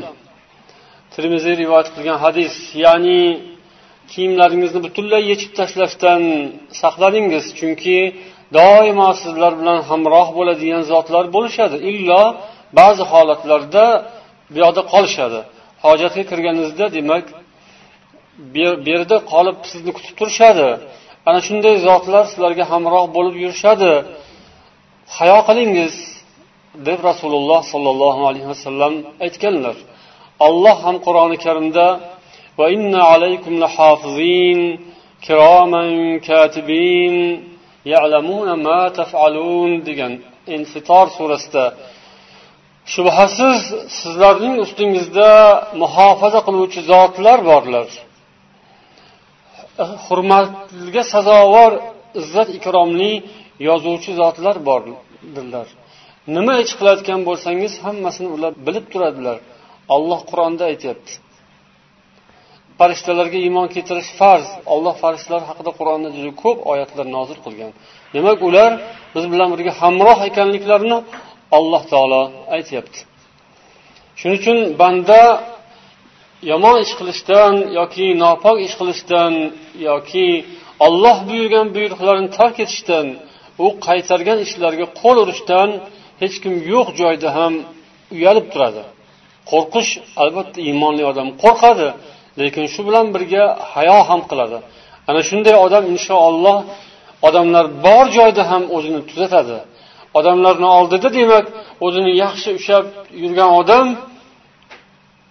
termiziy 1.15 1.55
rivoyat 1.61 1.87
qilgan 1.95 2.17
hadis 2.25 2.55
ya'ni 2.85 3.21
kiyimlaringizni 4.11 4.79
butunlay 4.85 5.23
yechib 5.31 5.51
tashlashdan 5.59 6.21
saqlaningiz 6.81 7.45
chunki 7.59 7.99
doimo 8.57 9.09
sizlar 9.21 9.53
bilan 9.59 9.79
hamroh 9.89 10.27
bo'ladigan 10.37 10.83
zotlar 10.91 11.25
bo'lishadi 11.35 11.77
illo 11.89 12.23
ba'zi 12.79 13.03
holatlarda 13.11 13.85
bu 14.51 14.57
yoqda 14.63 14.81
qolishadi 14.93 15.39
hojatga 15.85 16.23
kirganingizda 16.31 16.85
demak 16.97 17.25
bu 18.53 18.89
yerda 18.93 19.17
qolib 19.33 19.57
sizni 19.71 19.91
kutib 19.97 20.13
turishadi 20.19 20.67
ana 21.28 21.40
shunday 21.46 21.74
zotlar 21.86 22.24
sizlarga 22.30 22.64
hamroh 22.72 23.04
bo'lib 23.16 23.34
yurishadi. 23.42 23.92
Hayo 25.16 25.38
qilingiz 25.48 25.94
deb 26.88 27.00
rasululloh 27.10 27.60
sollallohu 27.72 28.22
alayhi 28.28 28.48
vasallam 28.52 28.94
aytganlar. 29.24 29.76
Alloh 30.48 30.76
ham 30.86 30.96
qur'oni 31.06 31.36
karimda 31.44 31.86
va 32.58 32.66
inna 32.76 33.02
alaykum 33.14 33.54
katibin 36.28 37.14
ya'lamuna 37.92 38.54
ma 38.66 38.80
taf'alun 38.98 39.70
degan 39.88 40.12
infitor 40.56 41.06
surasida. 41.16 41.64
Shubhasiz 42.94 43.60
sizlarning 43.98 44.54
ustingizda 44.64 45.30
muhofaza 45.82 46.40
qiluvchi 46.46 46.80
zotlar 46.90 47.38
borlar. 47.50 47.88
Hurmatga 50.06 51.02
sazovor 51.12 51.72
izzat 52.20 52.48
ikromli 52.58 53.12
yozuvchi 53.68 54.10
zotlar 54.20 54.56
bordirlar. 54.68 55.68
Nima 56.36 56.54
ish 56.64 56.74
qilayotgan 56.78 57.20
bo'lsangiz 57.28 57.72
hammasini 57.84 58.28
ular 58.36 58.52
bilib 58.66 58.86
turadilar. 58.92 59.36
Olloh 59.94 60.20
qur'onda 60.30 60.64
aytyapti. 60.72 61.12
Farishtalarga 62.78 63.38
iymon 63.46 63.66
keltirish 63.74 64.10
farz. 64.20 64.48
Olloh 64.74 64.94
farishtalar 65.02 65.42
haqida 65.50 65.70
qur'onda 65.78 66.08
juda 66.16 66.32
ko'p 66.42 66.58
oyatlar 66.72 67.06
nozil 67.16 67.38
qilgan. 67.44 67.70
Demak 68.14 68.38
ular 68.48 68.70
biz 69.14 69.24
bilan 69.32 69.48
birga 69.54 69.72
hamroh 69.80 70.18
ekanliklarini 70.30 70.98
alloh 71.58 71.82
taolo 71.92 72.22
aytyapti. 72.56 72.98
Shuning 74.18 74.38
uchun 74.40 74.58
banda 74.80 75.20
yomon 76.50 76.76
ish 76.84 76.92
qilishdan 76.98 77.52
yoki 77.78 78.06
nopok 78.22 78.56
ish 78.66 78.74
qilishdan 78.80 79.32
yoki 79.88 80.28
olloh 80.86 81.18
buyurgan 81.28 81.66
buyruqlarni 81.76 82.28
tark 82.38 82.56
etishdan 82.64 83.06
u 83.64 83.66
qaytargan 83.86 84.38
ishlarga 84.46 84.86
qo'l 85.00 85.16
urishdan 85.24 85.68
hech 86.22 86.36
kim 86.42 86.54
yo'q 86.72 86.88
joyda 87.00 87.28
ham 87.38 87.52
uyalib 88.16 88.46
turadi. 88.52 88.82
Qo'rqish 89.50 89.90
albatta 90.22 90.58
iymonli 90.68 91.04
odam 91.10 91.28
qo'rqadi 91.42 91.88
lekin 92.40 92.64
shu 92.74 92.80
bilan 92.88 93.06
birga 93.14 93.44
hayo 93.72 93.98
ham 94.08 94.20
qiladi. 94.30 94.58
Ana 95.08 95.20
shunday 95.28 95.56
odam 95.66 95.84
inshaalloh 95.94 96.58
odamlar 97.28 97.64
bor 97.86 98.04
joyda 98.18 98.42
ham 98.50 98.62
o'zini 98.76 99.00
tuzatadi. 99.10 99.58
Odamlarni 100.18 100.68
oldida 100.78 101.08
demak 101.18 101.46
o'zini 101.86 102.12
yaxshi 102.24 102.50
ushlab 102.58 102.86
yurgan 103.22 103.50
odam 103.60 103.86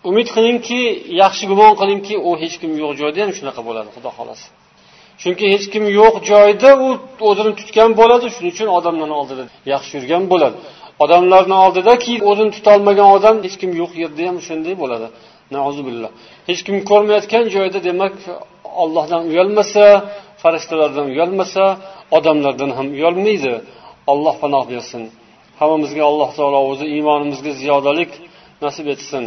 umid 0.09 0.27
qilingki 0.35 0.81
yaxshi 1.23 1.43
gumon 1.51 1.73
qilingki 1.81 2.15
u 2.27 2.29
hech 2.41 2.55
kim 2.61 2.71
yo'q 2.81 2.91
joyda 3.01 3.19
ham 3.23 3.31
shunaqa 3.37 3.61
bo'ladi 3.67 3.89
xudo 3.95 4.09
xohlasa. 4.17 4.47
Chunki 5.21 5.45
hech 5.53 5.65
kim 5.73 5.83
yo'q 5.99 6.15
joyda 6.31 6.69
u 6.85 6.87
o'zini 7.29 7.53
tutgan 7.59 7.91
bo'ladi 7.99 8.25
shuning 8.35 8.51
uchun 8.55 8.69
odamlarni 8.77 9.15
oldida 9.21 9.43
yaxshi 9.73 9.91
yurgan 9.97 10.23
bo'ladi. 10.33 10.57
Odamlarni 11.03 11.55
oldidaki 11.65 12.13
o'zini 12.29 12.51
tutolmagan 12.57 13.07
odam 13.17 13.35
hech 13.45 13.55
kim 13.61 13.71
yo'q 13.81 13.91
yerda 14.01 14.21
ham 14.29 14.37
shunday 14.47 14.75
bo'ladi. 14.83 15.07
Hech 16.49 16.61
kim 16.65 16.75
ko'rmayotgan 16.89 17.45
joyda 17.55 17.79
demak 17.87 18.15
ollohdan 18.83 19.21
uyalmasa 19.29 19.83
farishtalardan 20.41 21.05
uyalmasa 21.13 21.63
odamlardan 22.17 22.71
ham 22.77 22.87
uyalmaydi. 22.97 23.53
Alloh 24.11 24.35
panoh 24.43 24.63
bersin. 24.73 25.03
Hammamizga 25.59 26.03
alloh 26.11 26.29
taolo 26.37 26.59
o'zi 26.71 26.85
iymonimizga 26.95 27.51
ziyodalik 27.61 28.11
nasib 28.65 28.87
etsin. 28.93 29.23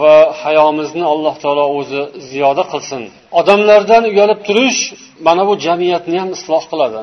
Va 0.00 0.16
hayomizni 0.42 1.04
alloh 1.14 1.34
taolo 1.42 1.64
o'zi 1.78 2.02
ziyoda 2.30 2.64
qilsin. 2.72 3.02
Odamlardan 3.40 4.02
uyalib 4.12 4.40
turish 4.48 4.80
mana 5.26 5.42
bu 5.48 5.54
jamiyatni 5.66 6.16
ham 6.22 6.30
isloh 6.38 6.64
qiladi. 6.72 7.02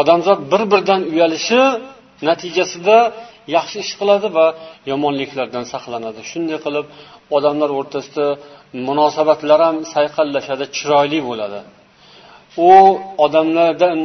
Odamzod 0.00 0.40
bir 0.52 0.62
biridan 0.72 1.00
uyalishi 1.12 1.60
natijasida 2.28 2.96
yaxshi 3.56 3.76
ish 3.84 3.92
qiladi 4.00 4.28
va 4.36 4.46
yomonliklardan 4.90 5.64
saqlanadi. 5.72 6.20
Shunday 6.30 6.58
qilib 6.66 6.86
odamlar 7.36 7.70
o'rtasida 7.78 8.26
munosabatlar 8.88 9.60
ham 9.66 9.76
sayqallashadi 9.94 10.64
chiroyli 10.76 11.20
bo'ladi. 11.28 11.60
U 12.68 12.72
odamlardan 13.24 13.98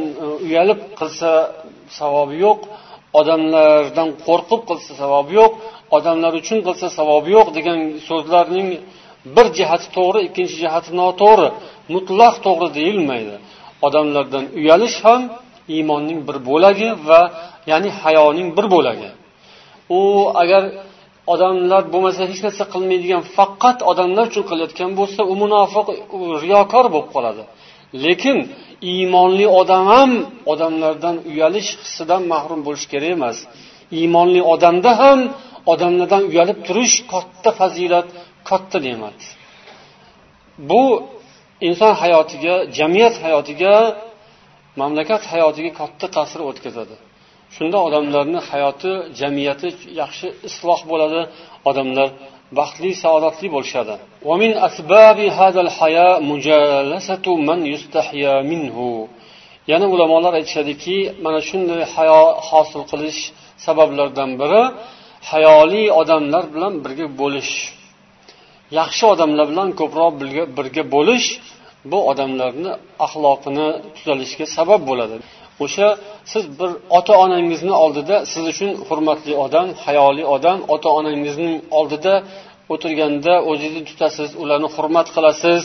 uyalib 0.46 0.80
qilsa 0.98 1.30
savobi 1.98 2.36
yo'q 2.46 2.60
odamlardan 3.20 4.08
qo'rqib 4.26 4.62
qilsa 4.68 4.92
savobi 5.02 5.32
yo'q 5.40 5.52
odamlar 5.96 6.32
uchun 6.40 6.58
qilsa 6.66 6.86
savobi 6.98 7.30
yo'q 7.36 7.48
degan 7.56 7.78
so'zlarning 8.08 8.68
bir 9.36 9.46
jihati 9.58 9.86
to'g'ri 9.96 10.20
ikkinchi 10.28 10.56
jihati 10.62 10.90
noto'g'ri 11.00 11.48
mutlaq 11.94 12.34
to'g'ri 12.46 12.68
deyilmaydi. 12.78 13.34
Odamlardan 13.86 14.44
uyalish 14.60 14.96
ham 15.06 15.22
iymonning 15.74 16.20
bir 16.28 16.36
bo'lagi 16.48 16.88
va 17.08 17.20
ya'ni 17.70 17.90
hayoning 18.02 18.48
bir 18.56 18.66
bo'lagi. 18.74 19.10
U 19.98 20.00
agar 20.42 20.62
odamlar 21.32 21.82
bo'lmasa 21.92 22.22
hech 22.30 22.40
narsa 22.46 22.64
qilmaydigan 22.74 23.22
faqat 23.36 23.78
odamlar 23.90 24.24
uchun 24.30 24.44
qilayotgan 24.50 24.90
bo'lsa 25.00 25.20
u 25.32 25.34
munofiq 25.42 25.86
riyokor 26.44 26.84
bo'lib 26.94 27.10
qoladi. 27.16 27.42
Lekin 28.04 28.36
iymonli 28.92 29.46
odam 29.60 29.84
ham 29.92 30.10
odamlardan 30.52 31.16
uyalish 31.30 31.70
hissidan 31.82 32.22
mahrum 32.32 32.60
bo'lishi 32.66 32.88
kerak 32.92 33.10
emas. 33.16 33.38
Iymonli 33.98 34.40
odamda 34.52 34.92
ham 35.02 35.20
odamlardan 35.72 36.22
uyalib 36.30 36.58
turish 36.66 36.96
katta 37.12 37.50
fazilat 37.60 38.08
katta 38.48 38.78
ne'mat. 38.86 39.18
Bu 40.70 40.82
inson 41.68 41.94
hayotiga 42.02 42.54
jamiyat 42.78 43.14
hayotiga 43.24 43.74
mamlakat 44.80 45.22
hayotiga 45.32 45.70
katta 45.80 46.06
ta'sir 46.16 46.40
o'tkazadi. 46.48 46.96
Shunda 47.56 47.78
odamlarni 47.88 48.40
hayoti 48.50 48.92
jamiyati 49.20 49.68
yaxshi 50.00 50.28
isloh 50.48 50.80
bo'ladi. 50.90 51.20
Odamlar 51.70 52.08
baxtli 52.58 52.90
saodatli 53.02 53.48
bo'lishadi. 53.54 53.94
Yana 59.72 59.86
ulamolar 59.94 60.32
aytishadiki 60.40 60.96
mana 61.24 61.40
shunday 61.48 61.80
hayo 61.94 62.22
hosil 62.48 62.82
qilish 62.90 63.20
sabablaridan 63.66 64.30
biri 64.40 64.62
hayoli 65.30 65.84
odamlar 66.00 66.44
bilan 66.54 66.72
birga 66.84 67.06
bo'lish. 67.20 67.52
Yaxshi 68.78 69.04
odamlar 69.14 69.46
bilan 69.52 69.68
ko'proq 69.80 70.12
birga 70.58 70.82
bo'lish 70.94 71.26
bu 71.90 71.98
odamlarni 72.10 72.72
axloqini 73.06 73.68
tuzalishiga 73.96 74.46
sabab 74.56 74.80
bo'ladi. 74.90 75.16
O'sha 75.64 75.88
siz 76.32 76.44
bir 76.58 76.70
ota 76.98 77.14
onangizni 77.24 77.74
oldida 77.84 78.16
siz 78.32 78.44
uchun 78.52 78.70
hurmatli 78.88 79.32
odam 79.44 79.66
hayoli 79.84 80.24
odam 80.36 80.58
ota 80.74 80.88
onangizning 80.98 81.54
oldida 81.78 82.14
o'tirganda 82.72 83.34
o'zingizni 83.50 83.84
tutasiz 83.90 84.30
ularni 84.42 84.68
hurmat 84.76 85.06
qilasiz 85.16 85.62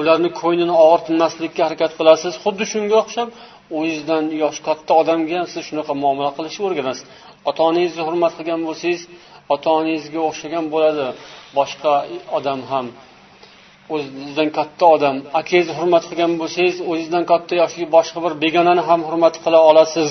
ularni 0.00 0.30
ko'nglini 0.40 0.74
og'ritmaslikka 0.86 1.60
harakat 1.66 1.92
qilasiz. 1.98 2.32
Xuddi 2.44 2.64
shunga 2.72 2.96
o'xshab 3.02 3.28
o'zingizdan 3.76 4.24
yoshi 4.42 4.60
katta 4.68 4.92
odamga 5.02 5.34
ham 5.40 5.48
siz 5.52 5.62
shunaqa 5.68 5.92
muomala 6.02 6.30
qilishni 6.38 6.62
o'rganasiz. 6.68 7.04
Ota 7.48 7.60
onangizni 7.68 8.02
hurmat 8.08 8.32
qilgan 8.38 8.60
bo'lsangiz 8.68 9.02
ota 9.54 9.68
onangizga 9.78 10.20
o'xshagan 10.28 10.64
bo'ladi. 10.74 11.06
Boshqa 11.58 11.92
odam 12.38 12.60
ham 12.70 12.86
o'zingizdan 13.92 14.48
katta 14.58 14.84
odam. 14.94 15.16
Akangizni 15.40 15.74
hurmat 15.78 16.04
qilgan 16.08 16.32
bo'lsangiz 16.40 16.76
o'zingizdan 16.90 17.24
katta 17.32 17.52
yoshli 17.62 17.84
boshqa 17.96 18.18
bir 18.24 18.32
begonani 18.44 18.82
ham 18.88 19.00
hurmat 19.08 19.34
qila 19.44 19.58
olasiz. 19.70 20.10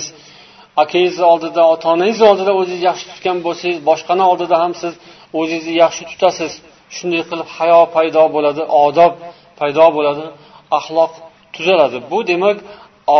Akangizni 0.84 1.26
oldida 1.34 1.62
ota 1.74 1.86
onangizni 1.94 2.26
oldida 2.32 2.52
o'zingizni 2.60 2.86
yaxshi 2.90 3.06
tutgan 3.12 3.38
bo'lsangiz 3.46 3.80
boshqani 3.90 4.24
oldida 4.32 4.56
ham 4.64 4.74
siz 4.82 4.94
o'zingizni 5.40 5.74
yaxshi 5.84 6.04
tutasiz. 6.12 6.52
Shunday 6.96 7.22
qilib 7.30 7.50
hayo 7.58 7.80
paydo 7.96 8.24
bo'ladi 8.36 8.62
odob 8.86 9.14
paydo 9.60 9.86
bo'ladi 9.98 10.26
axloq 10.78 11.12
tuzaladi. 11.56 11.98
Bu 12.12 12.20
demak 12.32 12.58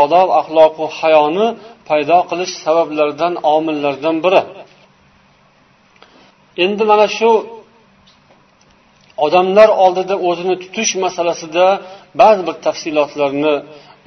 odob 0.02 0.30
axloqu 0.40 0.84
hayoni 1.00 1.48
paydo 1.90 2.18
qilish 2.30 2.54
sabablaridan 2.64 3.34
omillardan 3.56 4.16
biri. 4.26 4.42
Endi 6.64 6.84
mana 6.92 7.08
shu 7.18 7.30
odamlar 9.25 9.69
oldida 9.85 10.15
o'zini 10.29 10.55
tutish 10.63 10.93
masalasida 11.05 11.67
ba'zi 12.21 12.43
bir 12.49 12.57
tafsilotlarni 12.67 13.55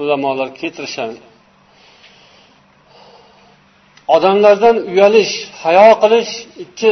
ulamolar 0.02 0.50
keltirishadi 0.60 1.18
odamlardan 4.16 4.76
uyalish 4.92 5.34
hayo 5.64 5.90
qilish 6.04 6.32
ikki 6.64 6.92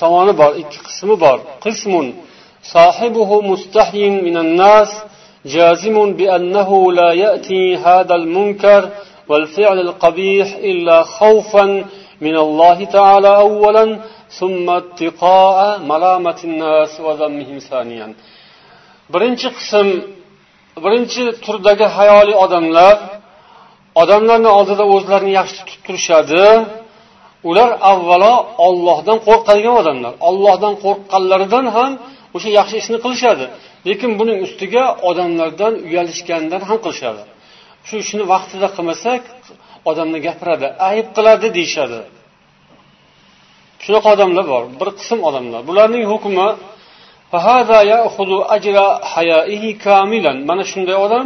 tomoni 0.00 0.32
bor 0.40 0.52
ikki 0.62 0.78
qismi 0.86 1.14
bor 1.24 1.38
qismun 1.64 2.06
صاحبه 2.76 3.30
مستحي 3.50 4.10
من 4.26 4.36
الناس 4.36 4.90
جازم 5.46 5.96
بأنه 6.18 6.92
لا 6.92 7.12
يأتي 7.12 7.76
هذا 7.76 8.14
المنكر 8.14 8.88
والفعل 9.28 9.78
القبيح 9.80 10.54
إلا 10.54 11.02
خوفا 11.02 11.84
من 12.20 12.36
الله 12.36 12.84
تعالى 12.84 13.36
أولا 13.36 13.98
birinchi 19.13 19.47
qism 19.57 19.87
birinchi 20.83 21.23
turdagi 21.45 21.87
hayoli 21.97 22.33
odamlar 22.45 22.95
odamlarni 24.01 24.49
oldida 24.59 24.83
o'zlarini 24.95 25.31
yaxshi 25.39 25.59
tutib 25.59 25.81
turishadi. 25.87 26.43
Ular 27.49 27.69
avvalo 27.91 28.33
ollohdan 28.67 29.17
qo'rqadigan 29.27 29.75
odamlar. 29.81 30.13
Ollohdan 30.29 30.73
qo'rqqanlaridan 30.83 31.65
ham 31.75 31.91
o'sha 32.35 32.49
yaxshi 32.59 32.75
ishni 32.81 32.97
qilishadi. 33.05 33.45
Lekin 33.87 34.11
buning 34.19 34.37
ustiga 34.45 34.83
odamlardan 35.09 35.73
uyalishganidan 35.87 36.61
ham 36.69 36.77
qilishadi. 36.85 37.23
Shu 37.87 37.95
ishni 38.03 38.23
vaqtida 38.33 38.67
qilmasak 38.75 39.23
odamni 39.89 40.19
gapiradi 40.27 40.67
ayb 40.89 41.07
qiladi 41.17 41.47
deyishadi. 41.57 41.99
Shunaqa 43.83 44.07
odamlar 44.15 44.45
bor 44.53 44.63
bir 44.79 44.89
qism 44.99 45.19
odamlar. 45.29 45.61
Bularning 45.69 46.03
hukmi 46.13 46.47
mana 50.49 50.63
shunday 50.71 50.97
odam 51.05 51.25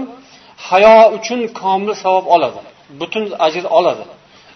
hayo 0.68 0.96
uchun 1.18 1.39
komil 1.60 1.92
savob 2.04 2.26
oladi 2.36 2.60
butun 3.00 3.24
ajr 3.46 3.66
oladi. 3.80 4.04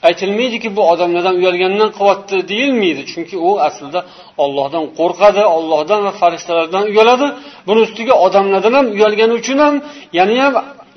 Aytilmaydiki 0.08 0.70
bu 0.78 0.82
odamlardan 0.92 1.36
uyalgandan 1.42 1.90
qilyapti 1.98 2.36
deyilmaydi 2.52 3.04
chunki 3.12 3.36
u 3.48 3.50
aslida 3.68 4.00
ollohdan 4.44 4.84
qo'rqadi 5.00 5.44
ollohdan 5.58 6.00
va 6.08 6.12
farishtalardan 6.22 6.84
uyaladi. 6.92 7.28
Buni 7.68 7.80
ustiga 7.88 8.14
odamlardan 8.26 8.74
ham 8.80 8.88
uyalgani 8.96 9.34
uchun 9.42 9.58
ham 9.66 9.76
yanayam 10.20 10.54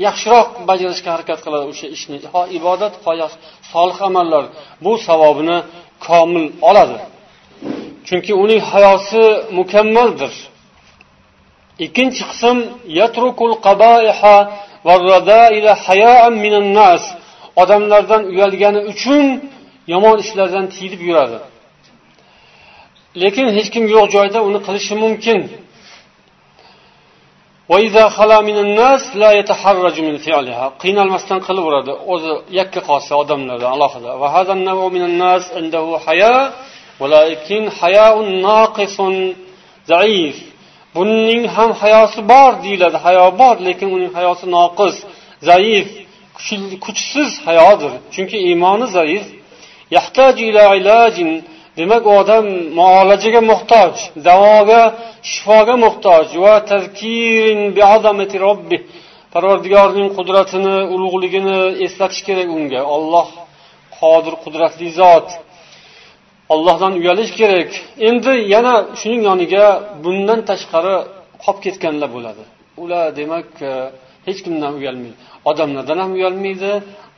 yaxshiroq 0.07 0.49
bajarishga 0.69 1.11
harakat 1.15 1.39
qiladi 1.45 1.65
o'sha 1.73 1.87
ishni. 1.97 2.17
Ho 2.33 2.43
ibodat 2.59 2.95
ho 3.05 3.13
solih 3.73 3.99
amallar. 4.09 4.45
Bu 4.85 4.93
savobini 5.07 5.59
komil 6.07 6.47
oladi. 6.69 6.99
Chunki 8.07 8.33
uning 8.43 8.63
hayosi 8.71 9.25
mukammaldir. 9.59 10.33
Ikkinchi 11.85 12.23
qism 12.31 12.57
yatrukul 13.01 13.55
qabaiha 13.67 14.37
minan 16.45 16.69
nas. 16.79 17.03
Odamlardan 17.63 18.23
uyalgani 18.33 18.81
uchun 18.93 19.27
yomon 19.93 20.17
ishlardan 20.25 20.65
tiyilib 20.75 21.01
yuradi. 21.09 21.39
Lekin 23.23 23.47
hech 23.57 23.69
kim 23.75 23.85
yo'q 23.95 24.07
joyda 24.15 24.39
uni 24.49 24.59
qilishi 24.67 24.95
mumkin. 25.05 25.41
Qiynalmasdan 30.83 31.41
qilaveradi 31.49 31.93
o'zi 32.13 32.33
yakka 32.59 32.81
qolsa 32.89 33.13
odamlardan 33.23 33.71
alohida. 33.77 34.11
buning 40.95 41.43
ham 41.57 41.71
hayosi 41.83 42.21
bor 42.33 42.53
deyiladi. 42.65 42.99
Hayo 43.07 43.25
bor 43.41 43.57
lekin 43.67 43.89
uning 43.97 44.13
hayosi 44.19 44.47
noqis 44.57 44.97
zaif 45.49 45.89
kuchsiz 46.85 47.31
hayodir. 47.47 47.93
Chunki 48.15 48.37
iymoni 48.49 48.87
zaif. 48.99 49.25
Demak 51.81 52.03
u 52.11 52.13
odam 52.23 52.45
muolajaga 52.79 53.41
muhtoj 53.51 53.93
davoga 54.29 54.83
shifoga 55.31 55.75
muhtoj 55.85 56.27
va 56.45 56.55
parvardigorning 59.35 60.09
qudratini 60.19 60.77
ulug'ligini 60.95 61.59
eslatish 61.87 62.23
kerak 62.29 62.49
unga. 62.59 62.81
Olloh 62.97 63.29
qodir 63.99 64.35
qudratli 64.45 64.89
zot. 65.01 65.29
Ollohdan 66.55 66.93
uyalish 67.01 67.33
kerak. 67.41 67.71
Endi 68.09 68.33
yana 68.55 68.75
shuning 69.01 69.23
yoniga 69.29 69.67
bundan 70.05 70.41
tashqari 70.51 70.97
qolib 71.43 71.61
ketganlar 71.67 72.09
bo'ladi. 72.17 72.43
Ular 72.83 73.05
demak 73.21 73.49
e, 73.71 73.73
hech 74.27 74.41
kimdan 74.45 74.73
uyalmaydi. 74.81 75.17
Odamlardan 75.51 75.99
ham 76.03 76.11
uyalmaydi 76.19 76.73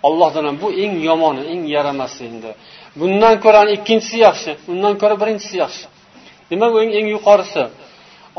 ollohdan 0.08 0.44
ham. 0.48 0.56
Bu 0.62 0.68
eng 0.82 0.94
yomoni 1.08 1.42
eng 1.52 1.62
yaramasi 1.76 2.20
endi. 2.30 2.50
Bundan 3.00 3.34
ko'ra 3.44 3.60
ikkinchisi 3.76 4.16
yaxshi 4.26 4.50
undan 4.72 4.94
ko'ra 5.00 5.14
birinchisi 5.22 5.56
yaxshi. 5.64 5.84
Demak 6.50 6.70
u 6.76 6.78
eng 6.98 7.08
yuqorisi. 7.16 7.62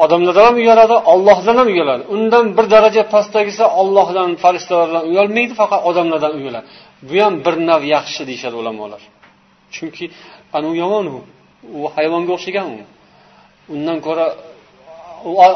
Odamlardan 0.03 0.45
ham 0.49 0.55
uyaladi 0.61 0.95
ollohdan 1.13 1.55
ham 1.61 1.67
uyaladi. 1.73 2.03
Undan 2.15 2.45
bir 2.57 2.65
daraja 2.73 3.03
pastdagisi 3.13 3.63
ollohdan 3.81 4.29
farishtalardan 4.43 5.03
uyalmaydi 5.09 5.53
faqat 5.61 5.81
odamlardan 5.89 6.33
uyaladi. 6.39 6.65
Bu 7.07 7.15
ham 7.23 7.35
bir 7.45 7.55
nav 7.69 7.81
yaxshi 7.95 8.21
deyishadi 8.29 8.55
ulamolar. 8.61 9.01
Chunki 9.75 10.05
ana 10.55 10.67
u 10.71 10.75
yomon 10.83 11.05
u. 11.15 11.19
U 11.77 11.79
hayvonga 11.95 12.31
o'xshagan 12.37 12.67
u. 12.75 12.77
Undan 13.73 13.97
ko'ra 14.07 14.25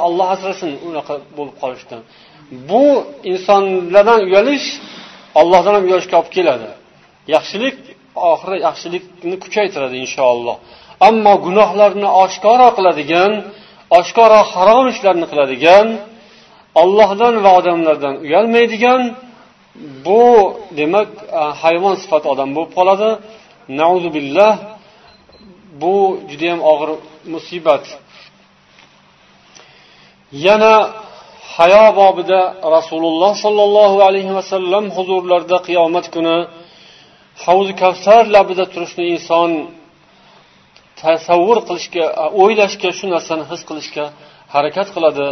olloh 0.07 0.27
asrasin 0.36 0.71
unaqa 0.88 1.13
bo'lib 1.38 1.55
qolishdan. 1.63 2.01
Bu 2.69 2.83
insonlardan 3.31 4.19
uyalish 4.27 4.67
ollohdan 5.39 5.73
ham 5.77 5.83
uyalishga 5.88 6.15
olib 6.21 6.31
keladi. 6.38 6.69
Yaxshilik 7.36 7.77
oxiri 8.32 8.58
yaxshilikni 8.67 9.36
kuchaytiradi 9.43 9.95
inshaalloh. 10.06 10.56
Ammo 11.10 11.34
gunohlarni 11.45 12.10
oshkoro 12.23 12.69
qiladigan 12.77 13.32
oshkoro 13.99 14.39
harom 14.53 14.86
ishlarni 14.93 15.25
qiladigan 15.32 15.88
ollohdan 16.82 17.36
va 17.43 17.51
odamlardan 17.60 18.13
uyalmaydigan 18.25 19.01
bu 20.06 20.23
demak 20.80 21.10
e, 21.39 21.41
hayvon 21.62 21.95
sifat 22.03 22.23
odam 22.34 22.49
bo'lib 22.56 22.71
qoladi. 22.77 23.10
Billah 24.15 24.53
bu 25.82 25.95
judayam 26.30 26.60
og'ir 26.71 26.89
musibat. 27.34 27.84
Yana 30.45 30.73
hayo 31.56 31.86
bobida 31.99 32.39
rasululloh 32.75 33.32
sollallohu 33.43 33.97
alayhi 34.08 34.34
vasallam 34.39 34.86
huzurlarida 34.97 35.58
qiyomat 35.67 36.06
kuni 36.15 36.38
havzi 37.45 37.73
kavsar 37.82 38.23
labida 38.36 38.65
turishni 38.73 39.04
inson 39.15 39.52
tasavvur 41.02 41.60
qilishga 41.67 42.06
o'ylashga 42.41 42.89
shu 42.97 43.06
narsani 43.13 43.43
his 43.52 43.62
qilishga 43.69 44.06
harakat 44.54 44.88
qiladi. 44.95 45.28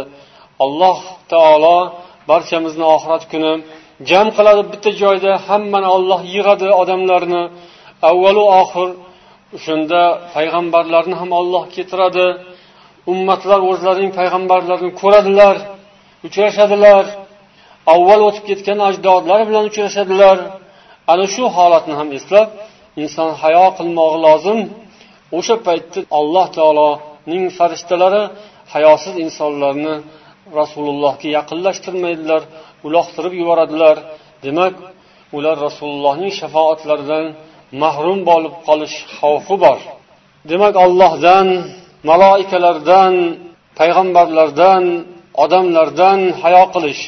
Alloh 0.64 0.98
taolo 1.32 1.78
barchamizni 2.30 2.86
oxirat 2.94 3.24
kuni 3.32 3.52
jam 4.10 4.26
qiladi 4.36 4.62
bitta 4.72 4.90
joyda 5.02 5.32
hammani 5.46 5.88
olloh 5.96 6.20
yig'adi 6.34 6.68
odamlarni. 6.82 7.42
Avvalu 8.10 8.44
oxir 8.62 8.88
o'shanda 9.56 10.02
payg'ambarlarni 10.34 11.16
ham 11.20 11.30
olloh 11.40 11.64
keltiradi. 11.74 12.26
Ummatlar 13.12 13.60
o'zlarining 13.70 14.12
payg'ambarlarini 14.18 14.92
ko'radilar 15.00 15.56
uchrashadilar. 16.26 17.04
Avval 17.94 18.20
o'tib 18.28 18.44
ketgan 18.50 18.78
ajdodlar 18.88 19.40
bilan 19.48 19.64
uchrashadilar. 19.70 20.36
Ana 21.12 21.26
shu 21.34 21.44
holatni 21.56 21.94
ham 22.00 22.08
eslab 22.18 22.48
inson 23.02 23.30
hayo 23.42 23.66
qilmog'i 23.78 24.18
lozim. 24.26 24.60
O'sha 25.38 25.56
paytda 25.66 26.00
alloh 26.18 26.46
taoloning 26.56 27.44
farishtalari 27.58 28.22
hayosiz 28.74 29.14
insonlarni 29.24 29.94
rasulullohga 30.60 31.28
yaqinlashtirmaydilar 31.36 32.42
uloqtirib 32.86 33.34
yuboradilar. 33.40 33.96
Demak 34.44 34.74
ular 35.36 35.56
rasulullohning 35.66 36.32
shafoatlaridan 36.40 37.24
mahrum 37.82 38.18
bo'lib 38.30 38.54
qolish 38.66 38.96
xavfi 39.18 39.56
bor. 39.64 39.78
Demak 40.50 40.74
ollohdan 40.84 41.46
maloikalardan 42.10 43.14
payg'ambarlardan 43.78 44.84
odamlardan 45.44 46.18
hayo 46.42 46.64
qilish 46.74 47.02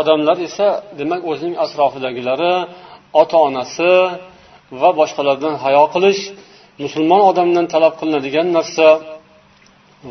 odamlar 0.00 0.36
esa 0.48 0.68
demak 0.98 1.22
o'zining 1.30 1.56
atrofidagilari 1.64 2.54
ota 3.20 3.38
onasi 3.48 3.92
va 4.80 4.90
boshqalardan 5.00 5.54
hayo 5.64 5.84
qilish 5.94 6.22
musulmon 6.84 7.22
odamdan 7.30 7.66
talab 7.74 7.94
qilinadigan 8.00 8.48
narsa 8.56 8.88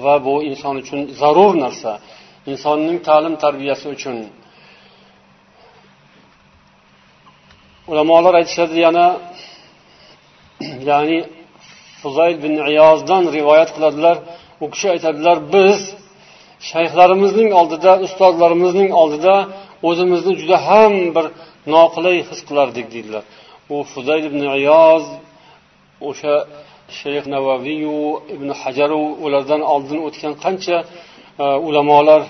va 0.03 0.15
bu 0.25 0.35
inson 0.49 0.75
uchun 0.83 0.99
zarur 1.21 1.53
narsa. 1.63 1.91
Insonning 2.51 2.99
ta'lim 3.07 3.35
tarbiyasi 3.43 3.85
uchun. 3.95 4.17
Ulamolar 7.91 8.33
aytishadi 8.39 8.77
yana 8.85 9.07
ya'ni 10.89 11.19
fuzayl 12.01 12.35
bin 12.43 12.53
iyozdan 12.73 13.23
rivoyat 13.37 13.69
qiladilar. 13.75 14.17
U 14.63 14.65
kishi 14.73 14.87
aytadilar 14.95 15.37
biz 15.55 15.79
shayxlarimizning 16.71 17.49
oldida 17.59 17.91
ustozlarimizning 18.05 18.89
oldida 19.01 19.35
o'zimizni 19.87 20.33
juda 20.41 20.57
ham 20.67 20.93
bir 21.15 21.25
noqulay 21.75 22.17
his 22.29 22.39
qilardik 22.47 22.87
deydilar. 22.93 23.23
U 23.73 23.75
fuzayl 23.91 24.23
ibn 24.31 24.41
iyoz 24.59 25.05
o'sha 26.09 26.35
shayx 26.99 27.25
navaviyu 27.35 27.99
ibn 28.35 28.49
hajaru 28.61 29.01
ulardan 29.25 29.61
oldin 29.73 29.99
o'tgan 30.07 30.33
qancha 30.43 30.77
e, 31.43 31.45
ulamolar 31.67 32.21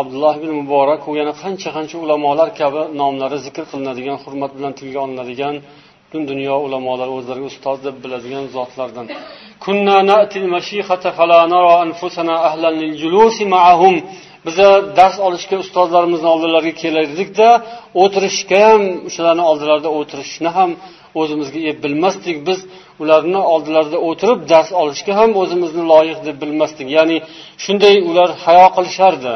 abdulloh 0.00 0.34
ibn 0.40 0.50
muborak 0.60 1.02
u 1.10 1.12
yana 1.20 1.32
qancha 1.42 1.68
qancha 1.76 1.96
ulamolar 2.04 2.48
kabi 2.60 2.82
nomlari 3.00 3.38
zikr 3.46 3.64
qilinadigan 3.70 4.18
hurmat 4.24 4.50
bilan 4.56 4.72
tilga 4.78 4.98
olinadigan 5.06 5.54
butun 6.04 6.22
dunyo 6.30 6.54
ulamolari 6.66 7.12
o'zlariga 7.18 7.46
ustoz 7.52 7.78
deb 7.86 7.96
biladigan 8.04 8.44
zotlardan. 8.56 9.06
biza 14.45 14.67
dars 14.99 15.17
olishga 15.27 15.55
ustozlarimizni 15.63 16.27
oldilariga 16.33 16.73
kelardikda 16.83 17.49
o'tirishga 18.03 18.59
ham 18.69 18.83
o'shalarni 19.07 19.43
oldilarida 19.51 19.89
o'tirishni 19.99 20.49
ham 20.57 20.69
o'zimizga 21.21 21.59
ep 21.71 21.77
bilmasdik 21.85 22.37
biz 22.47 22.59
ularni 23.03 23.41
oldilarida 23.53 23.97
o'tirib 24.09 24.39
dars 24.51 24.69
olishga 24.81 25.13
ham 25.19 25.29
o'zimizni 25.41 25.83
loyiq 25.91 26.19
deb 26.27 26.35
bilmasdik 26.43 26.87
ya'ni 26.97 27.17
shunday 27.63 27.95
ular 28.09 28.29
hayo 28.45 28.67
qilishardi 28.77 29.33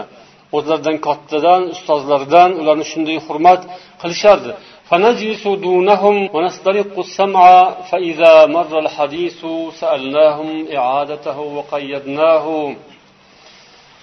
o'zlaridan 0.57 0.97
kattadan 1.07 1.61
ustozlaridan 1.75 2.49
ularni 2.61 2.85
shunday 2.91 3.17
hurmat 3.27 3.61
qilishardi 4.01 4.51
فنجلس 4.89 5.43
دونهم 5.47 6.15
ونسترق 6.35 6.93
السمع 7.05 7.45
فإذا 7.89 8.33
مر 8.45 8.73
الحديث 8.85 9.39
سألناهم 9.81 10.49
إعادته 10.77 11.37
وقيدناه 11.39 12.45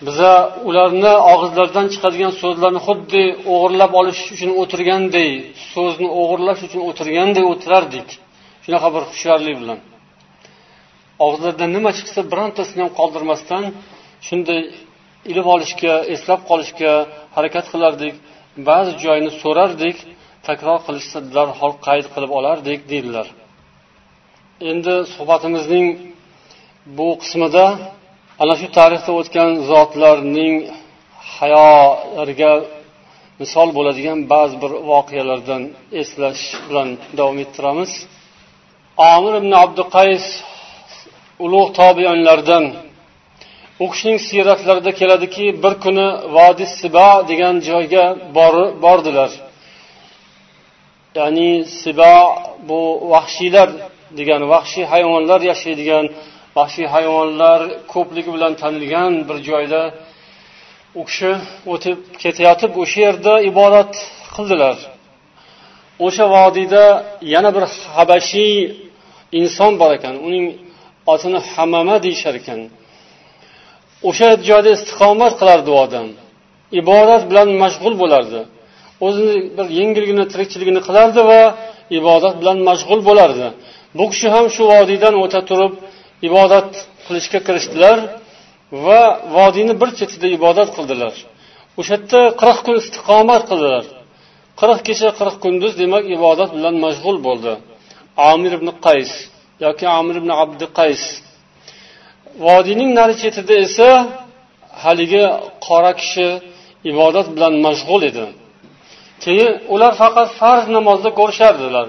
biza 0.07 0.31
ularni 0.69 1.13
og'izlaridan 1.31 1.87
chiqadigan 1.93 2.33
so'zlarni 2.41 2.81
xuddi 2.87 3.23
o'g'irlab 3.53 3.91
olish 4.01 4.21
uchun 4.33 4.51
o'tirganday 4.61 5.29
so'zni 5.73 6.09
o'g'irlash 6.21 6.61
uchun 6.67 6.81
o'tirganday 6.89 7.45
o'tirardik. 7.51 8.07
Shunaqa 8.63 8.87
bir 8.95 9.03
hushyorlik 9.11 9.55
bilan. 9.61 9.79
Og'izlaridan 11.25 11.69
nima 11.77 11.91
chiqsa 11.97 12.19
birontasini 12.31 12.81
ham 12.83 12.91
qoldirmasdan 12.99 13.63
shunday 14.27 14.61
ilib 15.31 15.47
olishga 15.55 15.93
eslab 16.13 16.41
qolishga 16.49 16.91
harakat 17.35 17.65
qilardik. 17.73 18.13
Ba'zi 18.69 18.91
joyini 19.03 19.31
so'rardik 19.41 19.97
takror 20.47 20.79
qilishsa 20.87 21.17
darhol 21.35 21.73
qayd 21.87 22.05
qilib 22.13 22.31
olardik 22.39 22.79
deydilar. 22.91 23.27
Endi 24.71 24.95
suhbatimizning 25.15 25.87
bu 26.97 27.07
qismida 27.21 27.65
ana 28.41 28.53
shu 28.59 28.67
tarixda 28.77 29.11
o'tgan 29.19 29.49
zotlarning 29.71 30.55
hayolariga 31.35 32.53
misol 33.41 33.69
bo'ladigan 33.77 34.19
ba'zi 34.33 34.55
bir 34.63 34.71
voqealardan 34.91 35.63
eslash 36.01 36.43
bilan 36.67 36.89
davom 37.17 37.37
ettiramiz. 37.43 37.91
Omir 39.13 39.33
ibn 39.41 39.51
abduqays 39.63 40.25
ulug' 41.45 41.71
tobionlardan 41.79 42.65
u 43.83 43.85
kishining 43.91 44.19
siyratlarida 44.29 44.91
keladiki 44.99 45.45
bir 45.63 45.73
kuni 45.83 46.07
vodi 46.37 46.65
siba 46.79 47.07
degan 47.31 47.55
joyga 47.69 48.05
bordilar. 48.85 49.31
Ya'ni 51.17 51.51
siba 51.81 52.13
bu 52.69 52.81
vahshiylar 53.13 53.69
degan 54.19 54.41
vahshiy 54.53 54.85
hayvonlar 54.93 55.39
yashaydigan 55.51 56.05
vahshiy 56.57 56.87
hayvonlar 56.95 57.61
ko'pligi 57.93 58.31
bilan 58.35 58.53
tanilgan 58.61 59.13
bir 59.27 59.37
joyda 59.49 59.81
u 60.99 61.01
kishi 61.09 61.31
o'tib 61.73 61.97
ketayotib 62.23 62.71
o'sha 62.83 62.99
yerda 63.05 63.33
ibodat 63.51 63.91
qildilar. 64.35 64.77
O'sha 66.05 66.25
vodiyda 66.35 66.83
yana 67.33 67.49
bir 67.55 67.63
habashiy 67.95 68.55
inson 69.39 69.73
bor 69.81 69.91
ekan 69.97 70.15
uning 70.27 70.45
otini 71.13 71.39
hamama 71.53 71.95
deyishar 72.05 72.33
ekan. 72.41 72.59
O'sha 74.09 74.27
joyda 74.49 74.69
istiqomat 74.77 75.33
qilardi 75.39 75.69
u 75.75 75.77
odam 75.85 76.07
ibodat 76.79 77.23
bilan 77.29 77.49
mashg'ul 77.63 77.95
bo'lardi. 78.01 78.39
O'zini 79.05 79.35
bir 79.57 79.67
yengilgina 79.79 80.25
tirikchiligini 80.31 80.81
qilardi 80.87 81.21
va 81.31 81.41
ibodat 81.99 82.35
bilan 82.41 82.57
mashg'ul 82.69 83.01
bo'lardi. 83.09 83.47
Bu 83.97 84.05
kishi 84.11 84.27
ham 84.35 84.45
shu 84.55 84.63
vodiydan 84.73 85.15
o'ta 85.23 85.41
turib 85.49 85.73
ibodat 86.27 86.69
qilishga 87.05 87.39
kirishdilar 87.47 87.97
va 88.85 89.01
vodiyni 89.35 89.73
bir 89.81 89.89
chetida 89.99 90.27
ibodat 90.37 90.69
qildilar. 90.77 91.13
O'sha 91.79 91.95
yerda 91.97 92.21
qirq 92.41 92.59
kun 92.65 92.75
istiqomat 92.81 93.43
qildilar. 93.49 93.85
Qirq 94.59 94.79
kecha 94.87 95.09
qirq 95.19 95.35
kunduz 95.43 95.73
demak 95.81 96.03
ibodat 96.17 96.49
bilan 96.57 96.75
mashg'ul 96.85 97.17
bo'ldi. 97.27 97.53
Amir 98.31 98.51
ibn 98.59 98.69
qays 98.85 99.11
yoki 99.65 99.85
amir 99.99 100.15
ibn 100.21 100.31
abdi 100.43 100.65
qays. 100.79 101.01
Vodiyning 102.45 102.89
nari 102.99 103.15
chetida 103.21 103.55
esa 103.65 103.89
haligi 104.83 105.23
qora 105.67 105.91
kishi 106.01 106.27
ibodat 106.91 107.27
bilan 107.35 107.53
mashg'ul 107.65 108.01
edi. 108.09 108.25
Keyin 109.23 109.51
ular 109.73 109.93
faqat 110.01 110.29
farz 110.39 110.65
namozda 110.77 111.09
ko'rishardilar. 111.19 111.87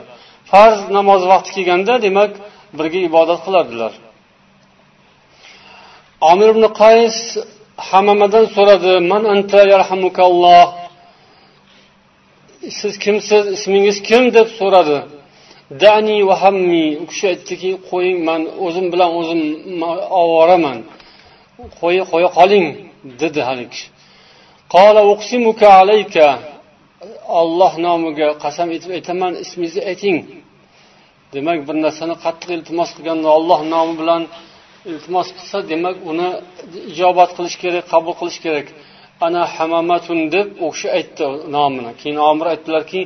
Farz 0.51 0.79
namoz 0.97 1.23
vaqti 1.33 1.51
kelganda 1.57 1.95
demak 2.07 2.33
birga 2.79 3.01
ibodat 3.09 3.41
qilardilar. 3.47 3.93
Omir 6.31 6.49
ibn 6.55 6.65
qays 6.81 7.17
hammamadan 7.89 8.45
so'radi 8.57 8.93
man 9.11 9.23
anta 9.35 9.61
yarhamukalloh? 9.73 10.67
Siz 12.79 12.95
kimsiz 13.05 13.45
ismingiz 13.57 13.99
kim? 14.09 14.23
deb 14.37 14.49
so'radi. 14.59 14.99
Dani 15.83 16.19
va 16.29 16.37
hammi. 16.43 16.87
U 17.03 17.05
kishi 17.11 17.25
aytdiki 17.33 17.71
qo'ying 17.89 18.19
man 18.29 18.43
o'zim 18.67 18.87
bilan 18.93 19.11
o'zim 19.21 19.43
ovoraman. 20.23 20.79
Qo'ya 21.81 22.29
qoling 22.39 22.67
dedi 23.23 23.41
haligi 23.49 23.71
kishi. 23.75 23.87
Olloh 27.41 27.73
nomiga 27.87 28.29
qasam 28.45 28.69
etib 28.77 28.91
aytaman 28.99 29.33
ismingizni 29.45 29.83
ayting. 29.91 30.17
Demak 31.35 31.59
bir 31.69 31.77
narsani 31.85 32.15
qattiq 32.25 32.51
iltimos 32.57 32.91
qilganda 32.97 33.29
olloh 33.37 33.61
nomi 33.75 33.95
bilan 34.01 34.23
iltimos 34.91 35.29
qilsa 35.37 35.59
demak 35.71 35.97
uni 36.11 36.29
ijobat 36.91 37.31
qilish 37.37 37.57
kerak 37.63 37.85
qabul 37.93 38.15
qilish 38.21 38.41
kerak. 38.45 38.67
Ana 39.27 39.43
hamamatun 39.57 40.19
deb 40.35 40.47
u 40.65 40.67
kishi 40.75 40.89
aytdi 40.99 41.27
nomini. 41.57 41.93
Keyin 42.01 42.19
omir 42.31 42.47
aytdilarki 42.53 43.01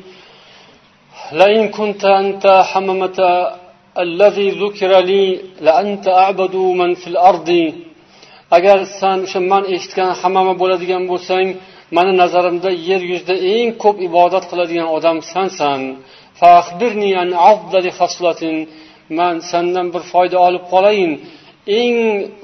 agar 8.57 8.79
san 9.01 9.19
o'sha 9.27 9.41
man 9.53 9.63
eshitgan 9.75 10.11
hamama 10.21 10.55
bo'ladigan 10.63 11.03
bo'lsang 11.11 11.47
mani 11.97 12.13
nazarimda 12.23 12.71
yer 12.89 13.03
yuzida 13.11 13.35
eng 13.55 13.69
ko'p 13.83 13.97
ibodat 14.09 14.45
qiladigan 14.51 14.89
odam 14.97 15.17
sansan 15.33 15.81
man 19.19 19.35
sandan 19.51 19.87
bir 19.95 20.03
foyda 20.13 20.37
olib 20.47 20.65
qolayin. 20.73 21.13
eng 21.80 21.98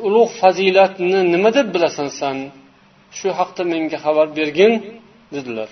ulug' 0.07 0.33
fazilatni 0.41 1.19
nima 1.33 1.49
deb 1.57 1.67
bilasan 1.75 2.09
san 2.19 2.37
shu 3.17 3.27
haqda 3.39 3.63
menga 3.71 3.97
xabar 4.05 4.27
bergin 4.37 4.73
dedilar 5.35 5.69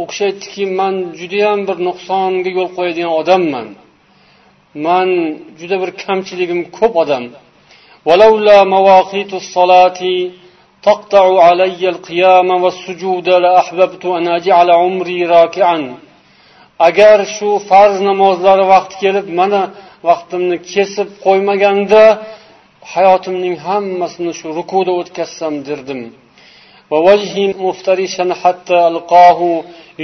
u 0.00 0.04
kishi 0.08 0.22
aytdiki 0.30 0.64
man 0.78 0.94
judayam 1.20 1.60
bir 1.68 1.78
nuqsonga 1.88 2.50
yo'l 2.58 2.70
qo'yadigan 2.76 3.12
odamman 3.20 3.68
man 4.86 5.08
juda 5.58 5.76
bir 5.82 5.90
kamchiligim 6.04 6.60
ko'p 6.78 6.94
odam 7.04 7.24
ولولا 8.08 8.58
مواقيت 8.74 9.32
الصلاة 9.42 10.00
تقطع 10.86 11.24
علي 11.48 11.82
القيام 11.94 12.48
والسجود 12.62 13.26
لأحببت 13.44 14.04
أن 14.18 14.26
أجعل 14.38 14.68
عمري 14.82 15.20
راكعا 15.36 15.78
agar 16.88 17.18
shu 17.36 17.50
farz 17.68 17.96
namozlari 18.08 18.64
vaqti 18.72 18.96
kelib 19.02 19.26
mana 19.38 19.60
vaqtimni 20.09 20.57
kesib 20.73 21.09
qo'ymaganda 21.25 22.03
hayotimning 22.93 23.55
hammasini 23.67 24.31
shu 24.39 24.47
rukuda 24.57 24.91
o'tkazsam 25.01 25.53
derdim. 25.67 26.01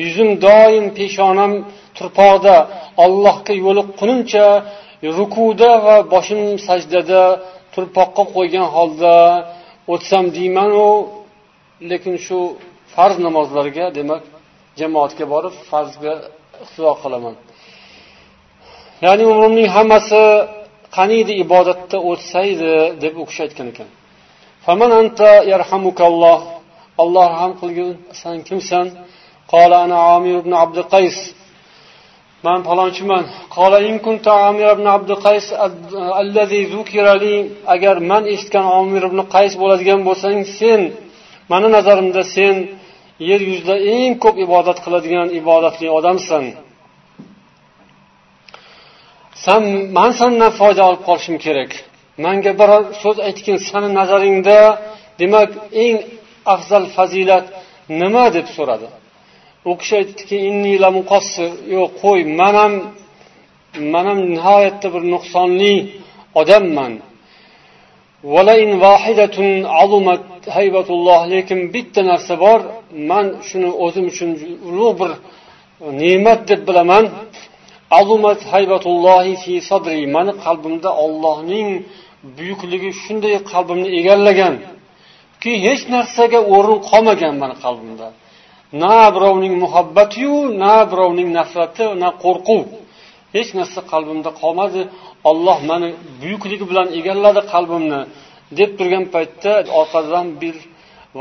Yuzim 0.01 0.29
doim 0.45 0.85
peshonam 0.97 1.51
turpoqda 1.97 2.55
allohga 3.05 3.53
yo'liqqunimcha 3.65 4.45
rukuda 5.17 5.71
va 5.85 5.95
boshim 6.13 6.41
sajdada 6.67 7.23
turpoqqa 7.73 8.23
qo'ygan 8.35 8.67
holda 8.75 9.13
o'tsam 9.93 10.25
deymanu 10.37 10.87
lekin 11.91 12.15
shu 12.25 12.37
farz 12.93 13.15
namozlarga 13.25 13.85
demak 13.97 14.23
jamoatga 14.79 15.25
borib 15.33 15.55
farzga 15.69 16.13
iqtido 16.63 16.93
qilaman. 17.03 17.35
Ya'ni 19.05 19.23
umrimning 19.31 19.67
hammasi 19.75 20.21
qaniydi 20.97 21.33
ibodatda 21.43 21.97
o'tsaydi 22.09 22.71
deb 23.03 23.13
u 23.21 23.23
kishi 23.29 23.41
aytgan 23.45 23.67
ekan. 23.73 23.89
Alloh 27.03 27.27
rahm 27.35 27.53
qilgin 27.61 27.89
san 28.21 28.37
kimsan? 28.47 28.85
Qola 29.51 29.77
ana 29.85 29.97
amir 30.15 30.35
ibn 30.41 30.53
abdi 30.63 30.81
qays. 30.93 31.17
Man 32.45 32.59
falonchiman. 32.67 33.23
Qola 33.55 33.77
in 33.89 33.97
kunta 34.05 34.31
amir 34.49 34.67
ibn 34.75 34.85
abdi 34.95 35.15
qays 35.25 35.45
allazi 36.21 36.59
zukirali 36.73 37.35
agar 37.73 37.95
man 38.11 38.23
eshitgan 38.33 38.65
omir 38.79 39.01
ibn 39.09 39.19
qays 39.35 39.53
bo'ladigan 39.61 39.99
bo'lsang 40.07 40.37
sen 40.57 40.81
mani 41.51 41.67
nazarimda 41.77 42.23
sen 42.35 42.55
yer 43.29 43.41
yuzida 43.49 43.75
eng 43.95 44.13
ko'p 44.23 44.35
ibodat 44.45 44.77
qiladigan 44.85 45.27
ibodatli 45.39 45.87
odamsan. 45.97 46.43
San 49.45 49.63
man 49.97 50.11
sandan 50.19 50.51
foyda 50.59 50.81
olib 50.89 51.01
qolishim 51.09 51.37
kerak 51.45 51.71
manga 52.25 52.51
biror 52.59 52.83
so'z 53.01 53.17
aytgin 53.27 53.57
sani 53.69 53.89
nazaringda 53.99 54.57
demak 55.19 55.51
eng 55.83 55.97
afzal 56.53 56.83
fazilat 56.95 57.45
nima 58.01 58.25
deb 58.35 58.47
so'radi? 58.55 58.87
U 59.69 59.71
kishi 59.79 59.93
aytdiki 60.01 60.37
yo'q 61.75 61.91
qo'y 62.01 62.19
man 62.39 62.55
ham 62.61 62.73
man 63.93 64.05
ham 64.09 64.19
nihoyatda 64.35 64.87
bir 64.93 65.03
nuqsonli 65.13 65.75
odamman. 66.41 66.93
Lekin 71.33 71.59
bitta 71.73 72.01
narsa 72.11 72.33
bor 72.45 72.59
man 73.09 73.25
shuni 73.47 73.69
o'zim 73.85 74.05
uchun 74.11 74.29
ulug' 74.69 74.95
bir 75.01 75.11
ne'mat 76.01 76.39
deb 76.49 76.61
bilaman. 76.67 77.03
Azumat 77.99 78.39
haybatullohi 78.53 79.33
fi 79.43 79.53
sadri 79.69 80.01
mani 80.15 80.33
qalbimda 80.45 80.89
ollohning 81.05 81.69
buyukligi 82.37 82.89
shunday 83.03 83.35
qalbimni 83.51 83.89
egallagan 83.99 84.55
ki 85.41 85.51
hech 85.65 85.83
narsaga 85.95 86.39
o'rin 86.55 86.79
qolmagan 86.89 87.33
mani 87.41 87.55
qalbimda. 87.65 88.07
Na 88.83 88.97
birovning 89.15 89.55
muhabbatiyu 89.63 90.37
na 90.63 90.75
birovning 90.91 91.29
nafrati 91.39 91.85
na 92.01 92.09
qo'rquv. 92.23 92.61
Hech 93.35 93.49
narsa 93.57 93.79
qalbimda 93.91 94.29
qolmadi. 94.41 94.81
Olloh 95.29 95.57
mani 95.69 95.89
buyukligi 96.21 96.65
bilan 96.71 96.87
egalladi 96.99 97.41
qalbimni 97.53 98.01
deb 98.59 98.69
turgan 98.77 99.05
paytda 99.15 99.53
orqadan 99.79 100.27
bir 100.41 100.55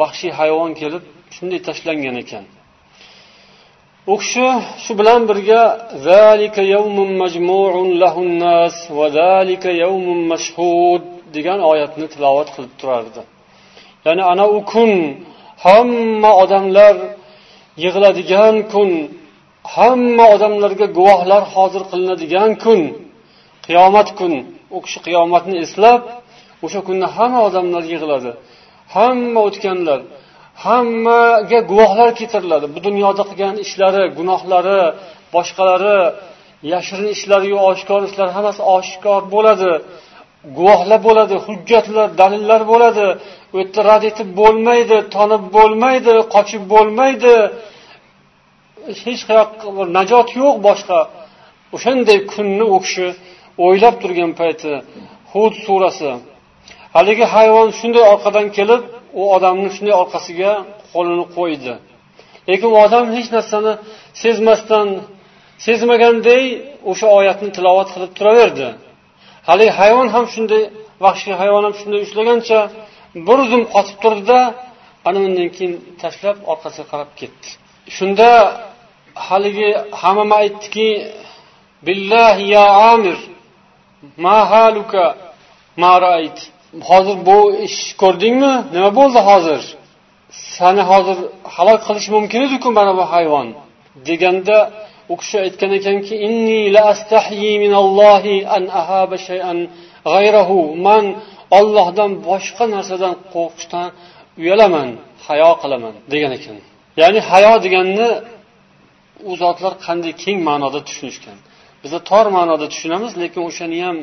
vahshiy 0.00 0.32
hayvon 0.40 0.70
kelib 0.80 1.04
shunday 1.35 1.61
tashlangan 1.68 2.16
ekan. 2.22 2.44
U 4.06 4.14
kishi 4.20 4.46
shu 4.84 4.92
bilan 5.00 5.20
birga 5.30 5.62
degan 11.36 11.60
oyatni 11.72 12.06
tilovat 12.14 12.48
qilib 12.54 12.72
turardi. 12.80 13.20
Ya'ni 14.06 14.22
ana 14.32 14.44
u 14.56 14.58
kun 14.72 14.92
hamma 15.66 16.30
odamlar 16.42 16.94
yig'iladigan 17.84 18.56
kun 18.72 18.90
hamma 19.76 20.24
odamlarga 20.34 20.86
guvohlar 20.98 21.42
hozir 21.54 21.82
qilinadigan 21.90 22.50
kun 22.64 22.80
qiyomat 23.66 24.08
kun. 24.18 24.32
U 24.76 24.78
kishi 24.84 24.98
qiyomatni 25.06 25.56
eslab 25.64 26.00
o'sha 26.64 26.80
kunda 26.88 27.06
hamma 27.16 27.40
odamlar 27.48 27.82
yig'iladi. 27.92 28.30
Hamma 28.94 29.40
o'tganlar 29.48 30.00
hammaga 30.62 31.61
guvohlar 31.70 32.11
keltiriladi. 32.18 32.66
Bu 32.75 32.81
dunyoda 32.87 33.22
qilgan 33.31 33.57
ishlari 33.64 34.03
gunohlari 34.18 34.81
boshqalari 35.35 35.98
yashirin 36.72 37.09
ishlariyu 37.16 37.59
oshkor 37.70 38.01
ishlar 38.09 38.29
hammasi 38.37 38.62
oshkor 38.77 39.22
bo'ladi. 39.35 39.72
Guvohlar 40.59 41.01
bo'ladi 41.09 41.35
hujjatlar 41.46 42.09
dalillar 42.20 42.61
bo'ladi. 42.72 43.07
U 43.53 43.55
yerda 43.61 43.81
rad 43.90 44.05
etib 44.11 44.29
bo'lmaydi 44.40 44.96
tonib 45.14 45.44
bo'lmaydi 45.57 46.14
qochib 46.35 46.62
bo'lmaydi. 46.72 47.35
Hech 49.05 49.22
qayoqqa 49.29 49.68
bir 49.77 49.87
najot 49.98 50.29
yo'q 50.40 50.57
boshqa. 50.68 50.98
O'shanday 51.77 52.18
kunni 52.33 52.64
u 52.75 52.79
kishi 52.85 53.07
o'ylab 53.64 53.94
turgan 54.03 54.33
payti 54.40 54.72
hud 55.33 55.55
surasi. 55.64 56.11
Haligi 56.96 57.27
hayvon 57.35 57.68
shunday 57.79 58.05
orqadan 58.12 58.46
kelib 58.59 58.83
u 59.20 59.22
odamni 59.37 59.68
shunday 59.75 59.94
orqasiga 60.03 60.53
qo'lini 60.92 61.25
qo'ydi. 61.37 61.72
Lekin 62.48 62.68
u 62.75 62.79
odam 62.87 63.05
hech 63.16 63.29
narsani 63.37 63.72
sezmasdan 64.22 64.88
sezmaganday 65.66 66.44
o'sha 66.90 67.07
oyatni 67.18 67.48
tilovat 67.57 67.88
qilib 67.94 68.12
turaverdi. 68.18 68.68
Haligi 69.48 69.72
hayvon 69.81 70.09
ham 70.14 70.25
shunday 70.35 70.62
vahshiy 71.05 71.35
hayvon 71.42 71.62
ham 71.66 71.75
shunday 71.81 72.01
ushlagancha 72.07 72.59
bir 73.27 73.38
zum 73.51 73.62
qotib 73.75 73.96
turdida 74.05 74.40
ana 75.09 75.18
undan 75.29 75.48
keyin 75.57 75.75
tashlab 76.03 76.37
orqasiga 76.53 76.87
qarab 76.92 77.11
ketdi. 77.20 77.48
Shunda 77.96 78.31
haligi 79.29 79.70
hammama 80.01 80.35
aytdiki 80.42 80.88
billahi 81.87 82.44
ya 82.57 82.66
amir 82.92 83.18
ma 84.25 84.38
haluka 84.53 85.05
ma 85.83 85.92
rait 86.07 86.38
hozir 86.90 87.16
bu 87.28 87.38
ish 87.66 87.80
ko'rdingmi? 88.02 88.54
Nima 88.74 88.90
bo'ldi 88.98 89.20
hozir? 89.30 89.62
Sani 90.56 90.82
hozir 90.90 91.18
halok 91.54 91.80
qilish 91.87 92.08
mumkin 92.16 92.40
ediku 92.46 92.68
mana 92.78 92.92
bu 92.98 93.04
hayvon. 93.12 93.48
Deganda 94.08 94.58
u 95.12 95.14
kishi 95.20 95.37
aytgan 95.44 95.70
ekanki 95.78 96.14
man 100.87 101.04
ollohdan 101.58 102.11
boshqa 102.28 102.64
narsadan 102.74 103.14
qo'rqishdan 103.35 103.88
uyalaman 104.40 104.88
hayo 105.26 105.50
qilaman 105.62 105.94
degan 106.12 106.32
ekan. 106.38 106.56
Ya'ni 107.00 107.20
hayo 107.30 107.52
deganni 107.64 108.08
u 109.30 109.32
zotlar 109.42 109.72
qanday 109.87 110.12
keng 110.24 110.38
ma'noda 110.48 110.80
tushunishgan. 110.88 111.38
Biza 111.82 111.98
tor 112.11 112.26
ma'noda 112.37 112.66
tushunamiz 112.72 113.12
lekin 113.22 113.40
o'shani 113.48 113.78
ham 113.87 113.96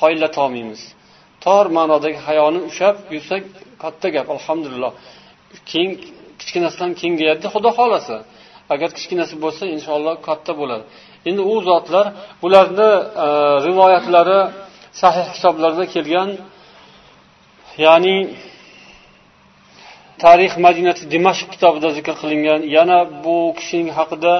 qoyillatolmaymiz. 0.00 0.82
Tor 1.44 1.66
ma'nodagi 1.76 2.18
hayoni 2.26 2.60
ushlab 2.68 2.96
yursak 3.14 3.42
katta 3.82 4.08
gap 4.14 4.26
alhamdulillah. 4.36 4.92
Keng 5.70 5.90
kichkinasidan 6.40 6.90
kengayadi 7.00 7.46
xudo 7.54 7.70
xohlasa. 7.78 8.16
Agar 8.74 8.88
kichkinasi 8.96 9.34
bo'lsa 9.44 9.64
inshaalloh 9.74 10.14
katta 10.28 10.52
bo'ladi. 10.60 10.84
Endi 11.28 11.42
u 11.52 11.54
zotlar 11.68 12.06
ularni 12.46 12.90
e, 13.24 13.26
rivoyatlari 13.66 14.40
sahih 15.02 15.26
kitoblarda 15.34 15.84
kelgan 15.94 16.30
ya'ni 17.84 18.16
tarix 20.22 20.52
madinati 20.66 21.02
dimashq 21.14 21.48
kitobida 21.54 21.88
zikr 21.96 22.14
qilingan 22.22 22.60
yana 22.76 22.98
bu 23.24 23.36
kishining 23.58 23.90
haqida 23.98 24.34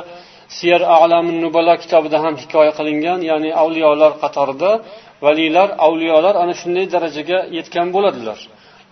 siyar 0.57 0.83
alamin 0.97 1.37
nubala 1.45 1.75
kitobida 1.83 2.19
ham 2.25 2.35
hikoya 2.43 2.73
qilingan 2.79 3.19
ya'ni 3.31 3.51
avliyolar 3.62 4.12
qatorida 4.23 4.71
valiylar 5.27 5.69
avliyolar 5.87 6.35
ana 6.43 6.55
shunday 6.61 6.87
darajaga 6.95 7.39
yetgan 7.59 7.89
bo'ladilar. 7.97 8.39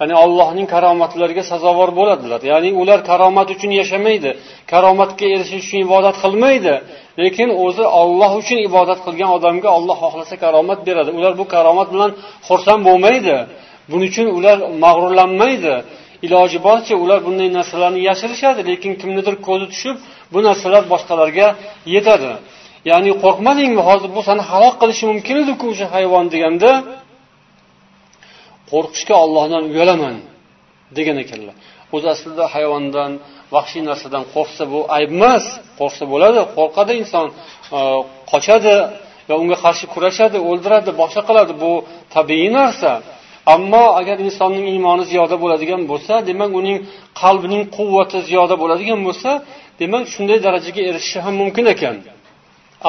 Ya'ni 0.00 0.14
allohning 0.24 0.66
karomatlariga 0.74 1.44
sazovor 1.52 1.90
bo'ladilar. 1.98 2.40
Ya'ni 2.52 2.70
ular 2.82 2.98
karomat 3.10 3.48
uchun 3.54 3.70
yashamaydi 3.80 4.30
karomatga 4.72 5.26
erishish 5.34 5.64
uchun 5.66 5.80
ibodat 5.86 6.16
qilmaydi 6.24 6.74
lekin 7.22 7.48
o'zi 7.64 7.84
olloh 8.00 8.32
uchun 8.42 8.58
ibodat 8.68 8.98
qilgan 9.06 9.30
odamga 9.36 9.68
olloh 9.78 9.96
xohlasa 10.04 10.34
karomat 10.44 10.78
beradi. 10.88 11.10
Ular 11.18 11.32
bu 11.40 11.44
karomat 11.54 11.88
bilan 11.94 12.10
xursand 12.48 12.80
bo'lmaydi. 12.88 13.36
Buning 13.90 14.08
uchun 14.12 14.26
ular 14.38 14.56
mag'rurlanmaydi. 14.84 15.74
Iloji 16.26 16.58
boricha 16.66 16.94
ular 17.04 17.18
bunday 17.26 17.48
narsalarni 17.58 18.00
yashirishadi 18.08 18.60
lekin 18.70 18.92
kimnidir 19.00 19.34
ko'zi 19.46 19.66
tushib 19.72 19.96
bu 20.32 20.38
narsalar 20.48 20.82
boshqalarga 20.92 21.46
yetadi. 21.94 22.32
Ya'ni 22.90 23.10
qo'rqmadingmi? 23.24 23.82
Hozir 23.88 24.10
bu 24.16 24.20
seni 24.28 24.42
halok 24.50 24.74
qilishi 24.82 25.04
mumkin 25.12 25.36
ediku 25.42 25.64
o'sha 25.72 25.86
hayvon 25.94 26.24
deganda. 26.34 26.70
Qo'rqishga 28.70 29.14
ollohdan 29.24 29.62
uyalaman 29.72 30.16
degan 30.96 31.16
ekanlar. 31.24 31.56
O'zi 31.94 32.06
aslida 32.14 32.44
hayvondan 32.54 33.12
vahshiy 33.54 33.82
narsadan 33.90 34.24
qo'rqsa 34.34 34.64
bu 34.72 34.80
ayb 34.96 35.10
emas. 35.18 35.44
Qo'rqsa 35.78 36.04
bo'ladi 36.12 36.40
qo'rqadi 36.56 36.92
inson 37.02 37.26
e, 37.76 37.80
qochadi 38.32 38.74
va 39.28 39.34
unga 39.42 39.56
qarshi 39.64 39.84
kurashadi 39.94 40.38
o'ldiradi 40.48 40.90
boshqa 41.00 41.22
qiladi. 41.28 41.52
Bu 41.62 41.72
tabiiy 42.16 42.50
narsa. 42.60 42.92
Ammo 43.54 43.84
agar 44.00 44.16
insonning 44.26 44.66
iymoni 44.74 45.04
ziyoda 45.10 45.36
bo'ladigan 45.42 45.82
bo'lsa 45.90 46.14
demak 46.28 46.50
uning 46.60 46.78
qalbining 47.22 47.62
quvvati 47.76 48.18
ziyoda 48.28 48.54
bo'ladigan 48.62 49.00
bo'lsa 49.06 49.30
demak 49.80 50.04
shunday 50.14 50.38
darajaga 50.46 50.82
erishishi 50.90 51.18
ham 51.24 51.34
mumkin 51.42 51.66
ekan. 51.74 51.96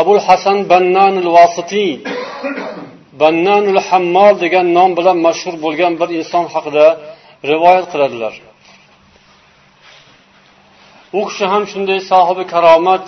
Abul 0.01 0.19
hasan 0.27 0.57
bannanul 0.71 1.29
vositiy 1.37 1.91
bannanul 3.21 3.81
hammol 3.87 4.33
degan 4.43 4.67
nom 4.77 4.89
bilan 4.97 5.17
mashhur 5.27 5.55
bo'lgan 5.65 5.93
bir 6.01 6.09
inson 6.19 6.45
haqida 6.53 6.85
rivoyat 7.51 7.85
qiladilar. 7.93 8.33
U 11.19 11.21
kishi 11.29 11.45
ham 11.53 11.63
shunday 11.71 11.99
sohibi 12.11 12.43
karomat 12.53 13.05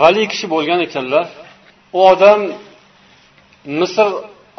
vali 0.00 0.24
kishi 0.32 0.46
bo'lgan 0.54 0.80
ekanlar. 0.86 1.26
U 1.96 1.98
odam 2.12 2.40
misr 3.80 4.08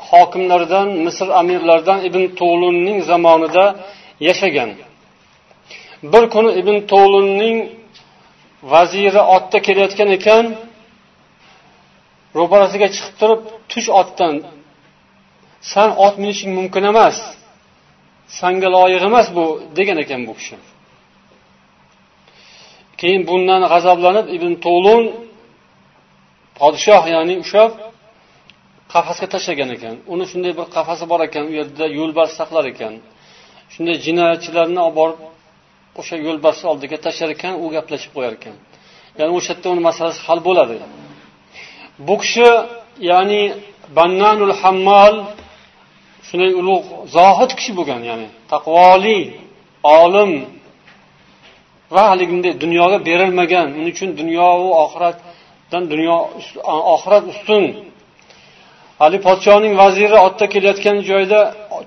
hokimlaridan 0.10 0.88
misr 1.06 1.28
amirlaridan 1.42 2.00
ibn 2.08 2.22
to'lunning 2.40 2.98
zamonida 3.10 3.66
yashagan. 4.28 4.70
Bir 6.12 6.24
kuni 6.34 6.52
ibn 6.62 6.76
to'lunning 6.92 7.58
vaziri 8.74 9.22
otda 9.36 9.58
kelayotgan 9.68 10.10
ekan 10.18 10.46
ro'parasiga 12.38 12.88
chiqib 12.96 13.16
turib 13.22 13.42
tush 13.72 13.90
otdan 14.02 14.34
san 15.72 15.90
ot 16.06 16.16
minishing 16.24 16.52
mumkin 16.60 16.84
emas 16.92 17.18
sanga 18.40 18.68
loyiq 18.76 19.04
emas 19.10 19.28
bu 19.38 19.46
degan 19.78 19.98
ekan 20.04 20.22
bu 20.28 20.34
kishi. 20.40 20.56
Keyin 23.00 23.22
bundan 23.30 23.62
g'azablanib 23.72 24.28
ibn 24.36 24.52
to'lun 24.66 25.04
podshoh 26.60 27.04
ya'ni 27.16 27.36
ushlab 27.44 27.72
qafasga 28.94 29.28
tashlagan 29.34 29.70
ekan. 29.76 29.96
Uni 30.14 30.26
shunday 30.32 30.54
bir 30.60 30.68
qafasi 30.76 31.06
bor 31.12 31.20
ekan 31.28 31.44
u 31.50 31.54
yerda 31.60 31.86
yo'lbars 32.00 32.32
saqlar 32.40 32.66
ekan. 32.74 32.94
Shunday 33.74 33.96
jinoyatchilarni 34.06 34.82
olib 34.88 34.96
borib 35.00 35.20
o'sha 36.00 36.16
yo'lbarsni 36.28 36.66
oldiga 36.74 36.98
tashlar 37.06 37.30
ekan 37.36 37.54
u 37.64 37.66
gaplashib 37.76 38.12
qo'yar 38.16 38.34
ekan. 38.40 38.56
Ya'ni 39.20 39.32
o'sha 39.40 39.52
yerda 39.54 39.68
uni 39.74 39.82
masalasi 39.90 40.20
hal 40.28 40.40
bo'ladi. 40.48 40.76
Bu 42.00 42.16
kishi 42.22 42.48
ya'ni 43.10 43.42
bannanul 43.98 44.54
hammol 44.62 45.16
shunday 46.28 46.52
ulug' 46.62 46.88
zohid 47.18 47.52
kishi 47.58 47.72
bo'lgan 47.78 48.02
ya'ni 48.10 48.28
taqvoli 48.54 49.20
olim 50.00 50.32
va 51.96 52.04
haligi 52.12 52.32
bunday 52.36 52.54
dunyoga 52.64 52.98
berilmagan 53.08 53.68
uning 53.78 53.94
uchun 53.96 54.10
dunyo 54.20 54.48
va 54.62 54.76
oxiratdan 54.86 55.84
dunyo 55.94 56.18
oxirat 56.96 57.24
ustun. 57.34 57.64
Haligi 59.02 59.24
podshoning 59.28 59.74
vaziri 59.84 60.18
otda 60.28 60.46
kelayotgan 60.54 60.98
joyda 61.10 61.40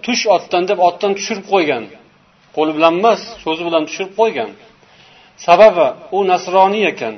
tush 0.04 0.22
otdan 0.36 0.62
deb 0.70 0.78
otdan 0.88 1.12
tushirib 1.18 1.46
qo'ygan. 1.52 1.84
Qo'li 2.56 2.72
bilan 2.76 2.92
emas 3.00 3.20
so'zi 3.44 3.62
bilan 3.68 3.82
tushirib 3.88 4.12
qo'ygan. 4.20 4.50
Sababi 5.46 5.86
u 6.16 6.18
nasroniy 6.30 6.84
ekan. 6.92 7.14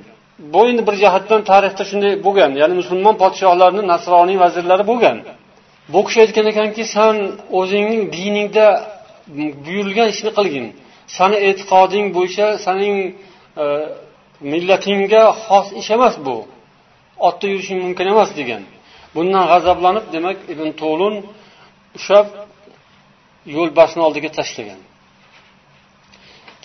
Bu 0.53 0.61
endi 0.68 0.82
bir 0.88 0.95
jihatdan 1.03 1.41
tarixda 1.51 1.84
shunday 1.91 2.12
bo'lgan 2.26 2.51
ya'ni 2.61 2.74
musulmon 2.80 3.14
podshohlarni 3.22 3.82
nasroniy 3.93 4.38
vazirlari 4.45 4.84
bo'lgan. 4.91 5.16
Bu 5.93 6.01
kishi 6.07 6.18
aytgan 6.24 6.47
ekanki 6.53 6.82
san 6.95 7.14
o'zingning 7.59 8.03
diningda 8.16 8.66
buyurilgan 9.64 10.09
ishni 10.14 10.30
qilgin. 10.38 10.66
Sani 11.16 11.36
e'tiqoding 11.49 12.07
bo'yicha 12.16 12.47
saning 12.66 12.97
e, 13.62 13.64
millatingga 14.53 15.22
xos 15.45 15.66
ish 15.80 15.91
emas 15.97 16.14
bu. 16.26 16.36
Otda 17.26 17.47
yurishing 17.53 17.78
mumkin 17.86 18.07
emas 18.14 18.30
degan. 18.41 18.62
Bundan 19.14 19.45
g'azablanib 19.53 20.07
demak 20.14 20.38
ibn 20.53 20.68
to'lun 20.82 21.14
ushlab 21.99 22.26
yo'lbarsni 23.57 24.01
oldiga 24.07 24.30
tashlagan. 24.38 24.80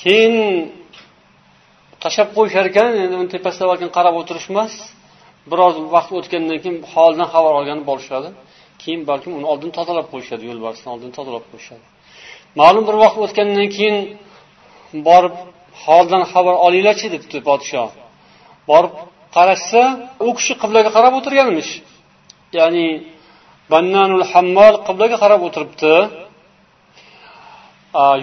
Keyin 0.01 0.35
tashlab 2.03 2.29
qo'yishar 2.37 2.65
ekan 2.71 2.87
endi 3.03 3.15
uni 3.21 3.29
tepasida 3.35 3.65
balkim 3.71 3.89
qarab 3.97 4.15
o'tirish 4.21 4.47
emas 4.53 4.73
biroz 5.51 5.75
vaqt 5.95 6.11
o'tgandan 6.19 6.57
keyin 6.63 6.77
holidan 6.93 7.27
xabar 7.33 7.53
olganib 7.59 7.85
borishadi. 7.91 8.29
Keyin 8.81 9.01
balkim 9.09 9.31
uni 9.37 9.45
oldin 9.53 9.71
tozalab 9.77 10.07
qo'yishadi 10.13 10.43
yo'lbarsni 10.49 10.87
oldin 10.93 11.11
tozalab 11.17 11.45
qo'yishadi. 11.51 11.85
Ma'lum 12.59 12.83
bir 12.87 12.95
vaqt 13.03 13.17
o'tgandan 13.25 13.67
keyin 13.75 13.97
borib 15.07 15.35
holidan 15.83 16.23
xabar 16.31 16.55
olinglarchi 16.65 17.07
debdi 17.15 17.37
podshoh. 17.49 17.89
Borib 18.71 18.93
qarashsa 19.35 19.81
u 20.27 20.29
kishi 20.37 20.53
qiblaga 20.61 20.89
qarab 20.97 21.13
o'tirganmish. 21.19 21.71
Ya'ni 22.57 22.87
bannanul 23.71 24.25
hammol 24.31 24.75
qiblaga 24.87 25.17
qarab 25.23 25.41
o'tiribdi. 25.47 25.93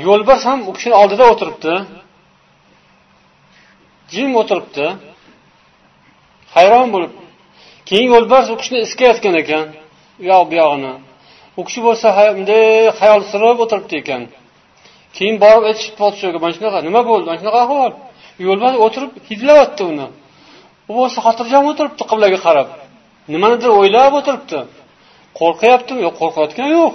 Yo'lbars 0.06 0.42
ham 0.48 0.58
u 0.68 0.70
kishini 0.76 0.94
oldida 1.02 1.24
o'tiribdi. 1.32 1.74
Jim 4.12 4.30
o'tiribdi. 4.40 4.86
Hayron 6.54 6.88
bo'lib 6.94 7.12
keyin 7.88 8.08
yo'lbars 8.14 8.46
u 8.52 8.56
kishini 8.60 8.78
iskayotgan 8.86 9.34
ekan 9.42 9.64
u 10.20 10.22
yoq 10.30 10.44
bu 10.50 10.54
yog'ini 10.62 10.92
u 11.58 11.60
kishi 11.66 11.80
bo'lsa 11.86 12.06
bunday 12.36 12.64
xayol 12.98 13.22
surib 13.30 13.58
o'tiribdi 13.64 13.94
ekan. 14.02 14.22
Keyin 15.16 15.36
borib 15.44 15.64
aytishibdi 15.68 15.98
podshoga 16.02 16.38
mana 16.42 16.52
shunaqa 16.56 16.78
nima 16.88 17.00
bo'ldi? 17.10 17.24
Mana 17.28 17.38
shunaqa 17.40 17.58
ahvol. 17.64 17.92
Yo'lbars 18.46 18.76
o'tirib 18.84 19.12
hidlayapti 19.28 19.82
uni. 19.92 20.06
U 20.90 20.92
bo'lsa 20.98 21.18
xotirjam 21.26 21.64
o'tiribdi 21.70 22.04
qiblaga 22.10 22.38
qarab. 22.46 22.68
Nimanidir 23.34 23.70
o'ylab 23.78 24.12
o'tiribdi. 24.18 24.58
Qo'rqyaptimi? 25.40 26.00
Yo'q 26.06 26.14
qo'rqayotgani 26.20 26.72
yo'q. 26.80 26.94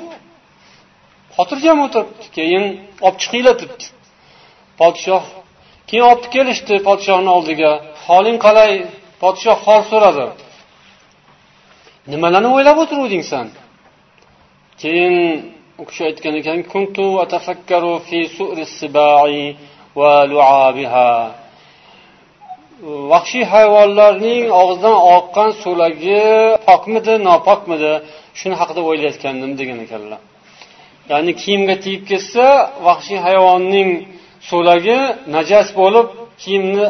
Xotirjam 1.37 1.77
o'tiribdi. 1.85 2.25
Keyin 2.37 2.63
olib 3.05 3.17
chiqinglar 3.23 3.55
debdi. 3.61 3.85
Podshoh 4.79 5.25
keyin 5.89 6.05
olib 6.11 6.25
kelishdi 6.35 6.75
podshohni 6.87 7.29
oldiga. 7.37 7.71
Holing 8.05 8.37
qalay 8.45 8.71
podshoh 9.21 9.57
hol 9.65 9.81
so'radi. 9.91 10.25
Nimalarni 12.11 12.49
o'ylab 12.55 12.77
o'tiruvding 12.83 13.23
san? 13.31 13.47
Keyin 14.81 15.15
u 15.81 15.83
kishi 15.89 16.01
aytgan 16.09 16.33
ekan 16.41 16.59
kuntu 16.71 17.05
atafakkaru 17.23 17.93
fi 18.07 18.19
va 19.99 20.13
lu'abiha. 20.31 21.11
Vahshiy 23.11 23.45
hayvonlarning 23.53 24.43
og'zidan 24.61 24.97
oqqan 25.17 25.49
so'lagi 25.63 26.21
pokmidi 26.67 27.13
nopokmidi? 27.27 27.93
Shuni 28.39 28.55
haqida 28.61 28.81
o'ylayotgandim 28.89 29.51
degan 29.59 29.79
ekanlar. 29.85 30.21
Ya'ni 31.11 31.31
kiyimga 31.41 31.75
tegib 31.83 32.03
ketsa 32.11 32.45
vahshiy 32.87 33.19
hayvonning 33.27 33.89
so'lagi 34.49 34.97
najas 35.35 35.67
bo'lib 35.79 36.07
kiyimni 36.41 36.85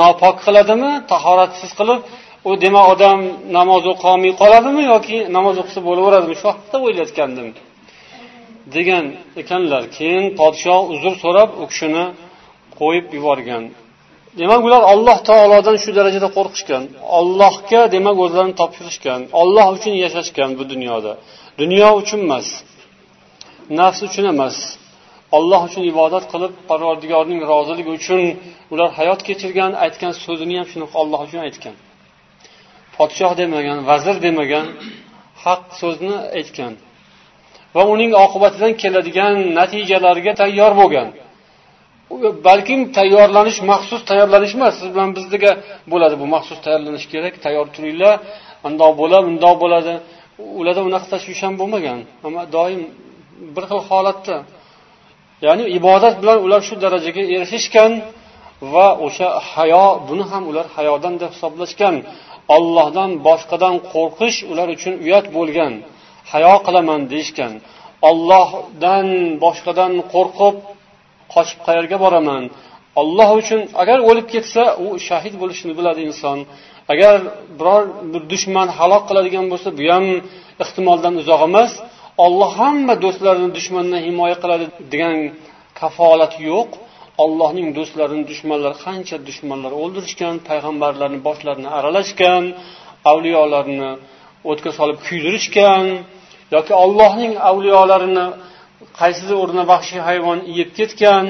nopok 0.00 0.36
qiladimi 0.44 0.90
tahoratsiz 1.12 1.70
qilib 1.78 2.00
u 2.48 2.50
demak 2.64 2.86
odam 2.94 3.18
namoz 3.58 3.82
o'qiolmay 3.92 4.32
qoladimi 4.42 4.82
yoki 4.92 5.16
namoz 5.36 5.56
o'qisa 5.62 5.80
bo'laveradimi? 5.88 6.34
Shu 6.40 6.46
haqida 6.52 6.76
o'ylayotgandim. 6.86 7.48
Degan 8.74 9.04
ekanlar 9.42 9.82
keyin 9.96 10.24
podshoh 10.40 10.80
uzr 10.94 11.12
so'rab 11.22 11.50
u 11.62 11.64
kishini 11.70 12.04
qo'yib 12.80 13.06
yuborgan. 13.16 13.64
Demak 14.40 14.60
ular 14.68 14.82
alloh 14.92 15.18
taolodan 15.28 15.76
shu 15.82 15.90
darajada 15.98 16.28
qo'rqishgan. 16.36 16.82
Ollohga 17.18 17.80
demak 17.94 18.16
o'zlarini 18.24 18.54
topshirishgan. 18.60 19.20
Olloh 19.40 19.66
uchun 19.76 19.94
yashashgan 20.04 20.50
bu 20.58 20.64
dunyoda. 20.72 21.12
Dunyo 21.60 21.88
uchun 22.00 22.20
emas 22.26 22.48
nafs 23.78 24.00
uchun 24.08 24.24
emas. 24.34 24.56
Olloh 25.36 25.60
uchun 25.68 25.82
ibodat 25.92 26.24
qilib 26.32 26.52
parvardigorning 26.70 27.40
roziligi 27.52 27.90
uchun 27.98 28.20
ular 28.72 28.88
hayot 28.98 29.20
kechirgan 29.28 29.72
aytgan 29.84 30.12
so'zini 30.24 30.54
ham 30.60 30.66
shunaqa 30.72 30.96
olloh 31.02 31.20
uchun 31.26 31.40
aytgan. 31.46 31.74
Podshoh 32.96 33.32
demagan 33.40 33.78
vazir 33.90 34.16
demagan 34.26 34.66
haq 35.44 35.62
so'zni 35.80 36.16
aytgan 36.38 36.72
va 37.74 37.82
uning 37.94 38.12
oqibatidan 38.24 38.72
keladigan 38.82 39.34
natijalarga 39.58 40.32
tayyor 40.42 40.72
bo'lgan. 40.80 41.08
Balkim 42.48 42.80
tayyorlanish 42.98 43.58
maxsus 43.70 44.00
tayyorlanish 44.10 44.54
emas 44.58 44.74
siz 44.80 44.88
bilan 44.94 45.10
bizga 45.18 45.52
bo'ladi 45.92 46.14
bu 46.22 46.26
maxsus 46.34 46.58
tayyorlanish 46.64 47.06
kerak 47.12 47.34
tayyor 47.44 47.66
turinglar 47.74 48.14
undoq 48.68 48.92
bo'ladi 49.00 49.24
bundoq 49.28 49.56
bo'ladi. 49.64 49.92
Ularda 50.60 50.82
unaqa 50.88 51.06
tashvish 51.14 51.42
ham 51.46 51.54
bo'lmagan 51.60 51.98
ammo 52.26 52.42
doim 52.56 52.82
bir 53.54 53.64
xil 53.70 53.80
holatda 53.90 54.36
ya'ni 55.46 55.64
ibodat 55.78 56.14
bilan 56.22 56.38
ular 56.46 56.60
shu 56.68 56.74
darajaga 56.84 57.22
erishishgan 57.34 57.92
va 58.72 58.88
o'sha 59.06 59.28
hayo 59.52 59.86
buni 60.08 60.24
ham 60.30 60.42
ular 60.50 60.66
hayodan 60.76 61.14
deb 61.20 61.30
hisoblashgan. 61.34 61.96
Ollohdan 62.56 63.10
boshqadan 63.26 63.74
qo'rqish 63.92 64.38
ular 64.50 64.68
uchun 64.76 64.94
uyat 65.04 65.26
bo'lgan 65.36 65.72
hayo 66.32 66.54
qilaman 66.66 67.00
deyishgan. 67.12 67.52
Ollohdan 68.08 69.06
boshqadan 69.44 69.92
qo'rqib 70.14 70.54
qochib 71.34 71.58
qayerga 71.66 71.96
boraman? 72.04 72.42
Olloh 73.00 73.28
uchun 73.40 73.60
agar 73.82 73.98
o'lib 74.08 74.26
ketsa 74.34 74.62
u 74.84 74.86
shahid 75.08 75.34
bo'lishini 75.42 75.72
biladi 75.78 76.00
inson. 76.10 76.38
Agar 76.92 77.16
biror 77.58 77.82
bir 78.12 78.22
dushman 78.32 78.68
halok 78.78 79.02
qiladigan 79.08 79.46
bo'lsa 79.52 79.68
bu 79.78 79.84
ham 79.94 80.06
ehtimoldan 80.62 81.14
uzoq 81.22 81.40
emas. 81.48 81.72
Olloh 82.24 82.50
hamma 82.60 82.94
do'stlarini 83.04 83.50
dushmandan 83.56 84.00
himoya 84.08 84.36
qiladi 84.42 84.66
degan 84.92 85.16
kafolat 85.80 86.34
yo'q. 86.50 86.70
Ollohning 87.24 87.68
do'stlarini 87.78 88.24
dushmanlar 88.30 88.72
qancha 88.84 89.16
dushmanlar 89.28 89.72
o'ldirishgan 89.82 90.34
payg'ambarlarni 90.48 91.20
boshlarini 91.28 91.70
aralashgan 91.78 92.44
avliyolarni 93.12 93.90
o'tga 94.50 94.70
solib 94.78 94.98
kuydirishgan 95.06 95.84
yoki 96.54 96.72
ollohning 96.84 97.32
avliyolarini 97.50 98.26
qaysidir 99.00 99.36
o'rnida 99.42 99.64
vahshiy 99.72 100.00
hayvon 100.08 100.38
yeb 100.58 100.70
ketgan 100.78 101.24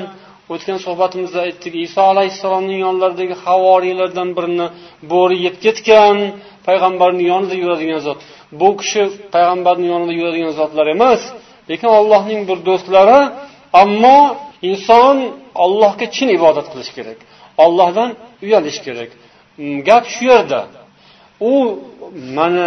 o'tgan 0.53 0.79
suhbatimizda 0.87 1.39
aytdik 1.47 1.75
iso 1.87 2.01
alayhissalomning 2.13 2.81
yonlaridagi 2.87 3.35
havoriylardan 3.45 4.29
birini 4.37 4.67
bo'ri 5.13 5.37
yeb 5.47 5.57
ketgan 5.65 6.17
payg'ambarni 6.69 7.23
yonida 7.33 7.55
yuradigan 7.63 8.01
zot. 8.07 8.19
Bu 8.61 8.69
kishi 8.81 9.03
payg'ambarni 9.35 9.87
yonida 9.93 10.13
yuradigan 10.21 10.53
zotlar 10.61 10.87
emas 10.97 11.21
lekin 11.71 11.89
ollohning 11.99 12.41
bir 12.49 12.59
do'stlari 12.69 13.21
ammo 13.83 14.19
inson 14.71 15.17
ollohga 15.65 16.07
chin 16.17 16.29
ibodat 16.39 16.67
qilish 16.73 16.93
kerak 16.97 17.19
ollohdan 17.65 18.11
uyalish 18.45 18.79
kerak. 18.87 19.11
Mm, 19.59 19.77
gap 19.89 20.05
shu 20.15 20.23
yerda. 20.33 20.61
U 21.51 21.53
mana 22.37 22.67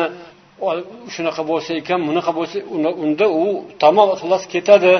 shunaqa 1.15 1.43
bo'lsa 1.51 1.71
ekan 1.81 1.99
bunaqa 2.09 2.31
bo'lsa 2.37 2.57
unda 3.05 3.25
u 3.41 3.45
tamom 3.83 4.09
ixlos 4.15 4.43
ketadi. 4.53 4.93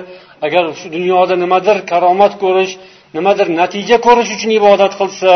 Agar 0.46 0.64
shu 0.80 0.88
dunyoda 0.98 1.36
nimadir 1.44 1.78
karomat 1.92 2.34
ko'rish 2.44 2.74
nimadir 3.18 3.48
natija 3.62 3.98
ko'rish 4.08 4.30
uchun 4.36 4.52
ibodat 4.60 4.94
qilsa 5.02 5.34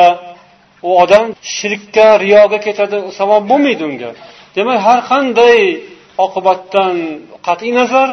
u 0.87 0.89
odam 1.03 1.25
shirkka 1.57 2.07
riyoga 2.23 2.57
ketadi 2.67 2.97
savob 3.19 3.43
bo'lmaydi 3.51 3.83
unga. 3.89 4.09
Demak 4.57 4.79
har 4.87 4.99
qanday 5.11 5.57
oqibatdan 6.25 6.95
qat'iy 7.47 7.71
nazar 7.79 8.09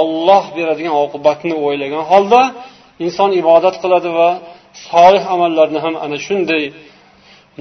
olloh 0.00 0.44
beradigan 0.56 0.94
oqibatni 1.04 1.54
o'ylagan 1.64 2.02
holda 2.10 2.42
inson 3.04 3.30
ibodat 3.42 3.74
qiladi 3.82 4.10
va 4.18 4.30
solih 4.88 5.22
amallarni 5.34 5.78
ham 5.84 5.94
ana 6.04 6.16
shunday 6.26 6.64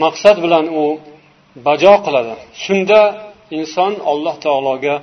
maqsad 0.03 0.37
bilan 0.45 0.65
u 0.81 0.83
bajo 1.67 1.93
qiladi. 2.05 2.33
Shunda 2.63 2.99
inson 3.57 3.93
alloh 4.11 4.35
taologa 4.45 4.95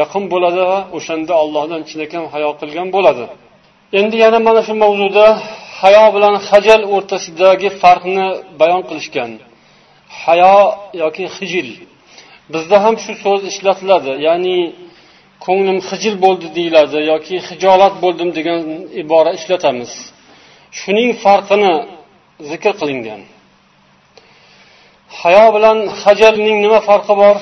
yaqin 0.00 0.24
bo'ladi 0.32 0.62
va 0.70 0.78
o'shanda 0.96 1.34
ollohdan 1.42 1.82
chinakam 1.90 2.24
hayo 2.34 2.50
qilgan 2.60 2.88
bo'ladi. 2.96 3.24
Endi 3.98 4.16
yana 4.24 4.38
mana 4.46 4.60
shu 4.66 4.74
mavzuda 4.82 5.26
hayo 5.80 6.04
bilan 6.16 6.34
hajal 6.48 6.82
o'rtasidagi 6.94 7.68
farqni 7.82 8.26
bayon 8.60 8.82
qilishgan. 8.88 9.30
Hayo 10.22 10.56
yoki 11.02 11.24
hijil 11.36 11.68
bizda 12.52 12.76
ham 12.84 12.94
shu 13.04 13.12
so'z 13.24 13.42
ishlatiladi 13.50 14.12
ya'ni 14.26 14.58
ko'nglim 15.46 15.78
hijil 15.88 16.14
bo'ldi 16.24 16.46
deyiladi 16.56 16.98
yoki 17.12 17.36
hijolat 17.48 17.94
bo'ldim 18.04 18.28
degan 18.38 18.60
ibora 19.02 19.30
ishlatamiz. 19.38 19.92
Shuning 20.80 21.10
farqini 21.24 21.72
zikr 22.50 22.72
qilingan. 22.80 23.20
Hayo 25.20 25.46
bilan 25.56 25.78
hajalning 26.02 26.56
nima 26.64 26.80
farqi 26.88 27.14
bor? 27.22 27.36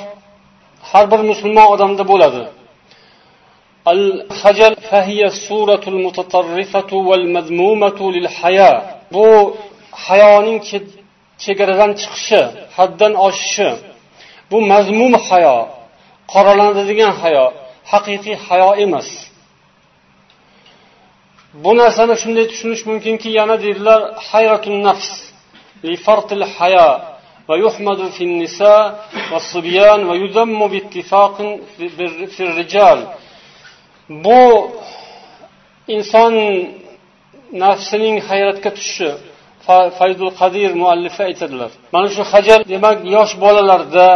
Har 0.92 1.04
bir 1.12 1.20
musulmon 1.30 1.66
odamda 1.74 2.04
bo'ladi. 2.12 2.42
Al 3.92 4.02
hajal 4.40 4.74
fahiya 4.90 5.28
suratul 5.46 5.98
mutatarrifatu 6.06 6.96
val 7.08 7.26
madmumatu 7.36 8.04
lil 8.16 8.28
haya. 8.38 8.72
Bu 9.14 9.26
hayoning 10.06 10.58
chegaradan 11.44 11.90
chiqishi 12.00 12.42
haddan 12.76 13.12
oshishi. 13.26 13.68
Bu 14.50 14.58
mazmum 14.72 15.12
hayo 15.28 15.56
qoralanadigan 16.32 17.12
hayo 17.22 17.46
haqiqiy 17.92 18.36
hayo 18.46 18.70
emas. 18.84 19.08
Bu 21.62 21.70
narsani 21.80 22.14
shunday 22.22 22.44
tushunish 22.52 22.82
mumkinki 22.90 23.28
yana 23.38 23.56
deydilar 23.64 24.00
hayratun 24.30 24.76
nafs 24.86 25.10
li 25.88 25.96
fartil 26.04 26.44
haya. 26.56 26.88
ويحمد 27.49 28.01
في 28.15 28.23
النساء 28.29 28.83
والصبيان 29.31 29.99
ويذم 30.09 30.59
باتفاق 30.73 31.35
في 32.35 32.41
الرجال 32.49 32.99
bu 34.25 34.71
inson 35.95 36.33
nafsining 37.63 38.15
hayratga 38.29 38.69
tushishi 38.77 39.09
fayzul 39.99 40.31
qadir 40.41 40.69
muallifi 40.81 41.21
aytadilar 41.29 41.71
mana 41.93 42.07
shu 42.15 42.23
hajal 42.31 42.61
demak 42.73 42.97
yosh 43.15 43.33
bolalarda 43.43 44.07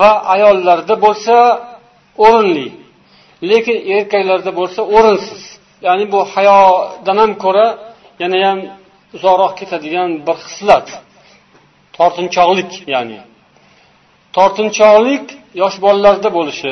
va 0.00 0.12
ayollarda 0.34 0.94
bo'lsa 1.04 1.36
o'rinli 2.26 2.68
lekin 3.50 3.76
erkaklarda 3.94 4.50
bo'lsa 4.60 4.80
o'rinsiz 4.96 5.42
ya'ni 5.86 6.04
bu 6.12 6.20
hayodan 6.34 7.16
ham 7.22 7.32
ko'ra 7.44 7.66
yanayam 8.22 8.58
uzoqroq 9.16 9.52
ketadigan 9.60 10.10
bir 10.26 10.36
xislat 10.46 10.86
Tortinchoqlik 11.97 12.71
ya'ni. 12.93 13.19
Tortinchoqlik 14.35 15.25
yosh 15.61 15.77
bolalarda 15.85 16.29
bo'lishi 16.37 16.71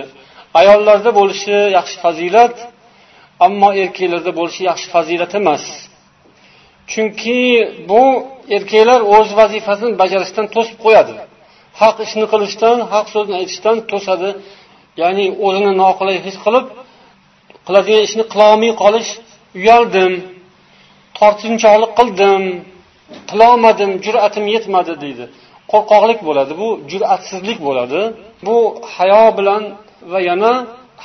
ayollarda 0.60 1.12
bo'lishi 1.20 1.58
yaxshi 1.78 1.98
fazilat 2.04 2.56
ammo 3.46 3.70
erkaklarda 3.82 4.32
bo'lishi 4.40 4.62
yaxshi 4.70 4.88
fazilat 4.96 5.32
emas. 5.40 5.64
Chunki 6.92 7.40
bu 7.90 8.04
erkaklar 8.56 9.02
o'z 9.16 9.30
vazifasini 9.40 9.94
bajarishdan 10.02 10.46
to'sib 10.56 10.78
qo'yadi. 10.86 11.14
Haq 11.82 11.96
ishni 12.06 12.26
qilishdan 12.34 12.78
haq 12.94 13.06
so'zni 13.14 13.36
aytishdan 13.42 13.78
to'sadi. 13.92 14.30
Ya'ni 15.02 15.26
o'zini 15.46 15.72
noqulay 15.84 16.18
his 16.26 16.36
qilib 16.46 16.66
qiladigan 17.66 18.04
ishni 18.08 18.24
qilolmay 18.34 18.72
qolish 18.84 19.10
uyaldim 19.60 20.12
tortinchoqlik 21.20 21.92
qildim 22.00 22.44
qilolmadim 23.30 23.92
jur'atim 24.06 24.46
yetmadi 24.56 24.94
deydi. 25.04 25.26
Qo'rqoqlik 25.72 26.20
bo'ladi 26.28 26.54
bu 26.62 26.68
jur'atsizlik 26.92 27.60
bo'ladi. 27.68 28.02
Bu 28.48 28.58
hayo 28.96 29.26
bilan 29.38 29.64
va 30.12 30.20
yana 30.30 30.54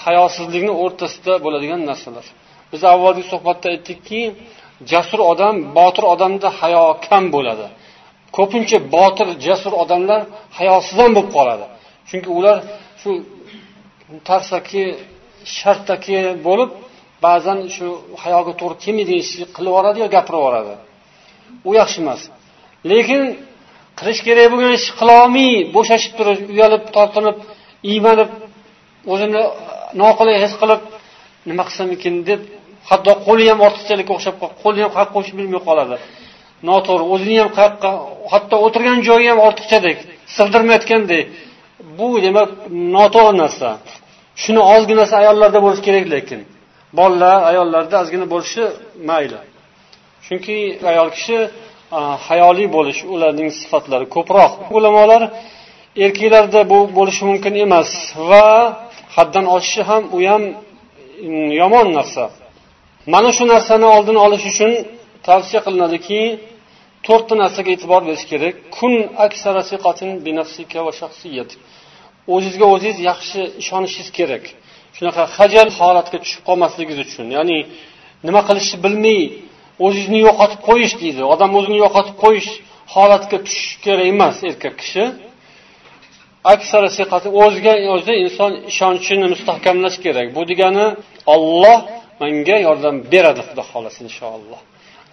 hayosizlikni 0.05 0.73
o'rtasida 0.83 1.33
bo'ladigan 1.45 1.81
narsalar. 1.91 2.27
Biz 2.73 2.81
avvalgi 2.93 3.25
suhbatda 3.33 3.67
aytdikki 3.75 4.21
jasur 4.93 5.21
odam 5.33 5.55
botir 5.79 6.05
odamda 6.15 6.49
hayo 6.61 6.85
kam 7.07 7.25
bo'ladi. 7.37 7.67
Ko'pincha 8.37 8.79
botir 8.97 9.29
jasur 9.47 9.73
odamlar 9.83 10.21
hayosiz 10.59 10.97
ham 11.03 11.13
bo'lib 11.17 11.31
qoladi. 11.37 11.67
Chunki 12.09 12.31
ular 12.39 12.57
shu 13.01 13.11
tarsaki 14.29 14.85
shartaki 15.59 16.19
bo'lib 16.47 16.71
ba'zan 17.27 17.59
shu 17.75 17.87
hayoga 18.23 18.53
to'g'ri 18.61 18.77
kelmaydigan 18.85 19.21
ishni 19.25 19.47
qilib 19.57 19.71
yuboradi 19.73 19.99
yo 20.05 20.09
gapirib 20.17 20.41
yuboradi. 20.41 20.75
U 21.69 21.71
yaxshi 21.81 21.99
emas. 22.05 22.21
Lekin 22.91 23.23
qilish 23.99 24.21
kerak 24.27 24.47
bo'lgan 24.53 24.73
ishni 24.79 24.93
qilolmay 25.01 25.51
bo'shashib 25.77 26.13
turib 26.19 26.39
uyalib 26.55 26.83
tortinib 26.97 27.37
iymanib 27.91 28.31
o'zini 29.13 29.43
noqulay 30.03 30.37
his 30.45 30.55
qilib 30.61 30.81
nima 31.49 31.63
qilsam 31.69 31.89
ekan 31.97 32.15
deb 32.29 32.41
hatto 32.91 33.13
qo'li 33.27 33.45
ham 33.51 33.61
ortiqchalikka 33.67 34.13
o'xshab 34.17 34.37
qo'lni 34.63 34.81
ham 34.85 34.91
qayoqqa 34.97 35.13
qo'yishni 35.15 35.37
bilmay 35.41 35.61
qoladi. 35.69 35.97
Noto'g'ri 36.69 37.05
o'zini 37.15 37.37
ham 37.43 37.51
qayoqqa 37.59 37.91
hatto 38.33 38.57
o'tirgan 38.67 38.99
joyi 39.09 39.27
ham 39.33 39.41
ortiqchadek 39.49 39.99
sig'dirmayotgandek. 40.37 41.25
Bu 41.99 42.09
demak 42.27 42.49
noto'g'ri 42.97 43.37
narsa. 43.43 43.69
Shuni 44.43 44.63
ozginasi 44.75 45.15
ayollarda 45.23 45.59
bo'lishi 45.65 45.83
kerak 45.89 46.07
lekin 46.15 46.41
bolalar 46.99 47.39
ayollarda 47.51 47.95
ozgina 48.03 48.27
bo'lishi 48.35 48.63
mayli. 49.11 49.41
Chunki 50.27 50.57
ayol 50.91 51.09
kishi 51.17 51.39
hayoli 52.27 52.67
bo'lish 52.77 53.01
ularning 53.15 53.51
sifatlari 53.61 54.07
ko'proq. 54.17 54.53
Ulamolar 54.77 55.23
erkaklarda 56.05 56.61
bu 56.73 56.79
bo'lishi 56.99 57.23
mumkin 57.31 57.55
emas 57.65 57.91
va 58.31 58.47
haddan 59.17 59.47
oshishi 59.57 59.83
ham 59.91 60.03
u 60.17 60.19
ham 60.31 60.43
mm, 60.45 61.51
yomon 61.61 61.87
narsa. 61.99 62.25
Mana 63.13 63.31
shu 63.37 63.45
narsani 63.55 63.87
oldini 63.97 64.21
olish 64.27 64.45
uchun 64.51 64.73
tavsiya 65.29 65.61
qilinadiki 65.67 66.21
to'rtta 67.07 67.35
narsaga 67.43 67.71
e'tibor 67.75 68.03
berish 68.09 68.27
kerak. 68.33 68.55
Kun 68.77 68.93
o'zizga 72.35 72.67
o'zingiz 72.75 72.99
yaxshi 73.11 73.41
ishonishingiz 73.63 74.11
kerak. 74.19 74.45
Shunaqa 74.97 75.23
hajal 75.37 75.69
holatga 75.79 76.19
tushib 76.23 76.43
qolmasligingiz 76.49 76.99
uchun. 77.07 77.27
Ya'ni 77.37 77.59
nima 78.27 78.41
qilishni 78.49 78.77
bilmay 78.85 79.21
o'zingizni 79.85 80.19
yo'qotib 80.27 80.61
qo'yish 80.69 80.95
deydi. 81.03 81.23
Odam 81.35 81.51
o'zini 81.59 81.79
yo'qotib 81.85 82.17
qo'yish 82.25 82.51
holatga 82.95 83.39
tushish 83.47 83.75
kerak 83.85 84.07
emas 84.15 84.37
erkak 84.49 84.75
kishi. 84.83 85.05
Aksara 86.53 86.89
siqati 86.99 87.29
o'ziga 87.43 87.75
o'zi 87.95 88.15
inson 88.25 88.53
ishonchini 88.71 89.27
mustahkamlash 89.35 89.99
kerak. 90.05 90.27
Bu 90.37 90.43
degani 90.51 90.87
olloh 91.35 91.79
menga 92.23 92.57
yordam 92.67 92.97
beradi 93.13 93.43
xudo 93.49 93.63
xohlasa 93.71 94.01
inshaalloh 94.09 94.61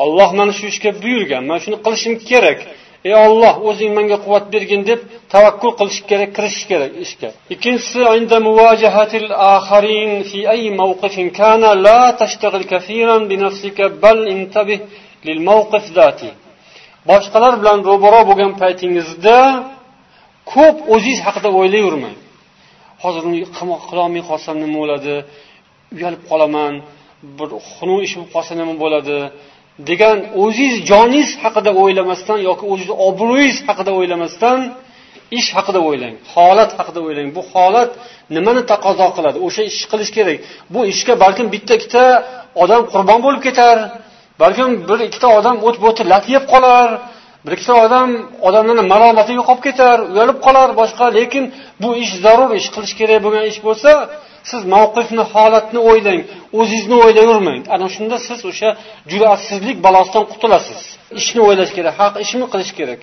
olloh 0.04 0.30
mana 0.40 0.54
shu 0.58 0.66
ishga 0.74 0.92
buyurgan. 1.04 1.44
Man 1.50 1.60
shuni 1.64 1.78
qilishim 1.86 2.14
kerak. 2.30 2.60
Ey 3.08 3.14
olloh 3.26 3.56
o'zing 3.70 3.92
menga 3.98 4.18
quvvat 4.24 4.46
bergin 4.54 4.82
deb 4.90 5.00
tavakkul 5.34 5.72
qilish 5.80 6.00
kerak 6.10 6.30
kirishish 6.38 6.66
kerak 6.72 6.92
ishga. 7.06 7.30
Ikkinchisi 7.54 8.00
boshqalar 17.10 17.54
bilan 17.62 17.80
ro'baro 17.90 18.22
bo'lgan 18.30 18.52
paytingizda 18.62 19.38
ko'p 20.54 20.78
o'zingiz 20.94 21.20
haqida 21.28 21.50
o'ylayvermang. 21.60 22.18
Hozir 23.04 23.24
qilolmay 23.90 24.24
qolsam 24.30 24.56
nima 24.64 24.76
bo'ladi? 24.82 25.16
Uyalib 25.96 26.24
qolaman 26.30 26.74
bir 27.38 27.50
xunuk 27.74 28.00
ish 28.06 28.14
bo'lib 28.16 28.32
qolsa 28.36 28.54
nima 28.60 28.74
bo'ladi? 28.84 29.18
Degan 29.90 30.18
o'zingiz 30.44 30.76
joningiz 30.92 31.30
haqida 31.44 31.72
o'ylamasdan 31.82 32.40
yoki 32.50 32.66
o'zizni 32.72 32.96
obro'yingiz 33.08 33.58
haqida 33.68 33.92
o'ylamasdan 34.00 34.60
ish 35.40 35.50
haqida 35.58 35.80
o'ylang 35.88 36.16
holat 36.34 36.72
haqida 36.80 37.00
o'ylang. 37.08 37.28
Bu 37.38 37.42
holat 37.54 37.92
nimani 38.36 38.62
taqozo 38.72 39.08
qiladi? 39.18 39.38
O'sha 39.48 39.62
ishni 39.70 39.88
qilish 39.92 40.12
kerak. 40.18 40.38
Bu 40.74 40.80
ishga 40.94 41.14
balkim 41.24 41.48
bitta 41.56 41.72
ikkita 41.80 42.06
odam 42.64 42.82
qurbon 42.94 43.20
bo'lib 43.26 43.42
ketar 43.48 43.78
balkim 44.42 44.70
bir 44.90 45.00
ikkita 45.08 45.28
odam 45.40 45.56
o't 45.68 45.78
bo'ti 45.86 46.02
lat 46.12 46.26
yeb 46.36 46.44
qolar 46.54 46.88
bir 47.46 47.52
ikkita 47.58 47.76
odam 47.86 48.10
odamlarni 48.48 48.84
malomati 48.94 49.32
yo'qolib 49.40 49.64
ketar 49.68 49.98
uyalib 50.14 50.38
qolar 50.46 50.70
boshqa. 50.82 51.06
Lekin 51.18 51.44
bu 51.82 51.90
ish 52.04 52.14
zarur 52.26 52.50
ish 52.60 52.68
qilish 52.76 52.94
kerak 53.00 53.20
bo'lgan 53.26 53.46
ish 53.52 53.60
bo'lsa 53.68 53.92
siz 54.50 54.62
mavqifni 54.76 55.24
holatni 55.34 55.80
o'ylang 55.90 56.22
o'zingizni 56.60 56.96
o'ylayvermang 57.04 57.62
ana 57.76 57.88
shunda 57.96 58.18
siz 58.28 58.40
o'sha 58.50 58.70
jur'atsizlik 59.12 59.78
balosidan 59.86 60.26
qutulasiz 60.32 60.82
ishni 61.20 61.42
o'ylash 61.48 61.72
kerak 61.78 61.94
haq 62.02 62.14
ishni 62.26 62.46
qilish 62.54 62.74
kerak 62.80 63.02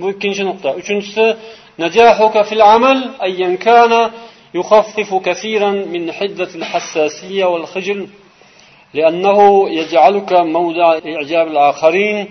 bu 0.00 0.06
ikkinchi 0.14 0.42
nuqta 0.48 0.68
uchinchisi 0.80 1.26
نجاحك 1.78 2.42
في 2.42 2.52
العمل 2.52 3.10
أيا 3.22 3.56
كان 3.56 4.10
يخفف 4.54 5.14
كثيرا 5.14 5.70
من 5.70 6.12
حدة 6.12 6.48
الحساسية 6.54 7.44
والخجل 7.44 8.08
لأنه 8.94 9.68
يجعلك 9.70 10.32
موضع 10.32 10.98
إعجاب 11.06 11.46
الآخرين 11.46 12.28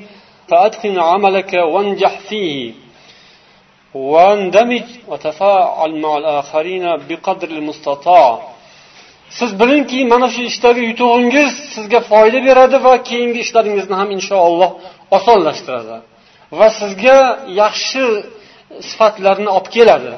فأتقن 0.48 1.00
عملك 1.00 1.54
وانجح 1.54 2.20
فيه 2.20 2.74
واندمج 3.95 4.87
وتفاعل 5.09 5.93
مع 6.05 6.13
الآخرين 6.19 6.85
بقدر 7.09 7.49
المستطاع 7.49 8.39
siz 9.39 9.51
bilingki 9.61 10.05
mana 10.13 10.29
shu 10.35 10.43
ishdagi 10.51 10.83
yutug'ingiz 10.91 11.51
sizga 11.75 12.01
foyda 12.11 12.39
beradi 12.49 12.77
va 12.87 12.95
keyingi 13.09 13.39
ishlaringizni 13.45 13.95
ham 14.01 14.09
inshaalloh 14.17 14.71
osonlashtiradi 15.17 15.97
va 16.59 16.69
sizga 16.81 17.19
yaxshi 17.63 18.03
sifatlarni 18.89 19.49
olib 19.57 19.69
keladi 19.77 20.13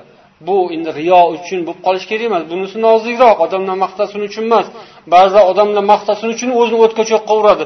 bu 0.46 0.56
endi 0.74 0.90
riyo 0.98 1.20
uchun 1.36 1.58
bo'lib 1.66 1.80
qolishi 1.86 2.06
kerak 2.10 2.26
emas 2.30 2.42
bunisi 2.52 2.76
nozikroq 2.86 3.36
odamlar 3.46 3.76
maqtasin 3.84 4.20
uchun 4.28 4.44
emas 4.50 4.66
ba'zi 5.14 5.40
odamlar 5.50 5.84
maqtasin 5.92 6.28
uchun 6.34 6.50
o'zini 6.60 6.78
o'tga 6.84 7.02
cho'qqa 7.10 7.32
uradi 7.40 7.64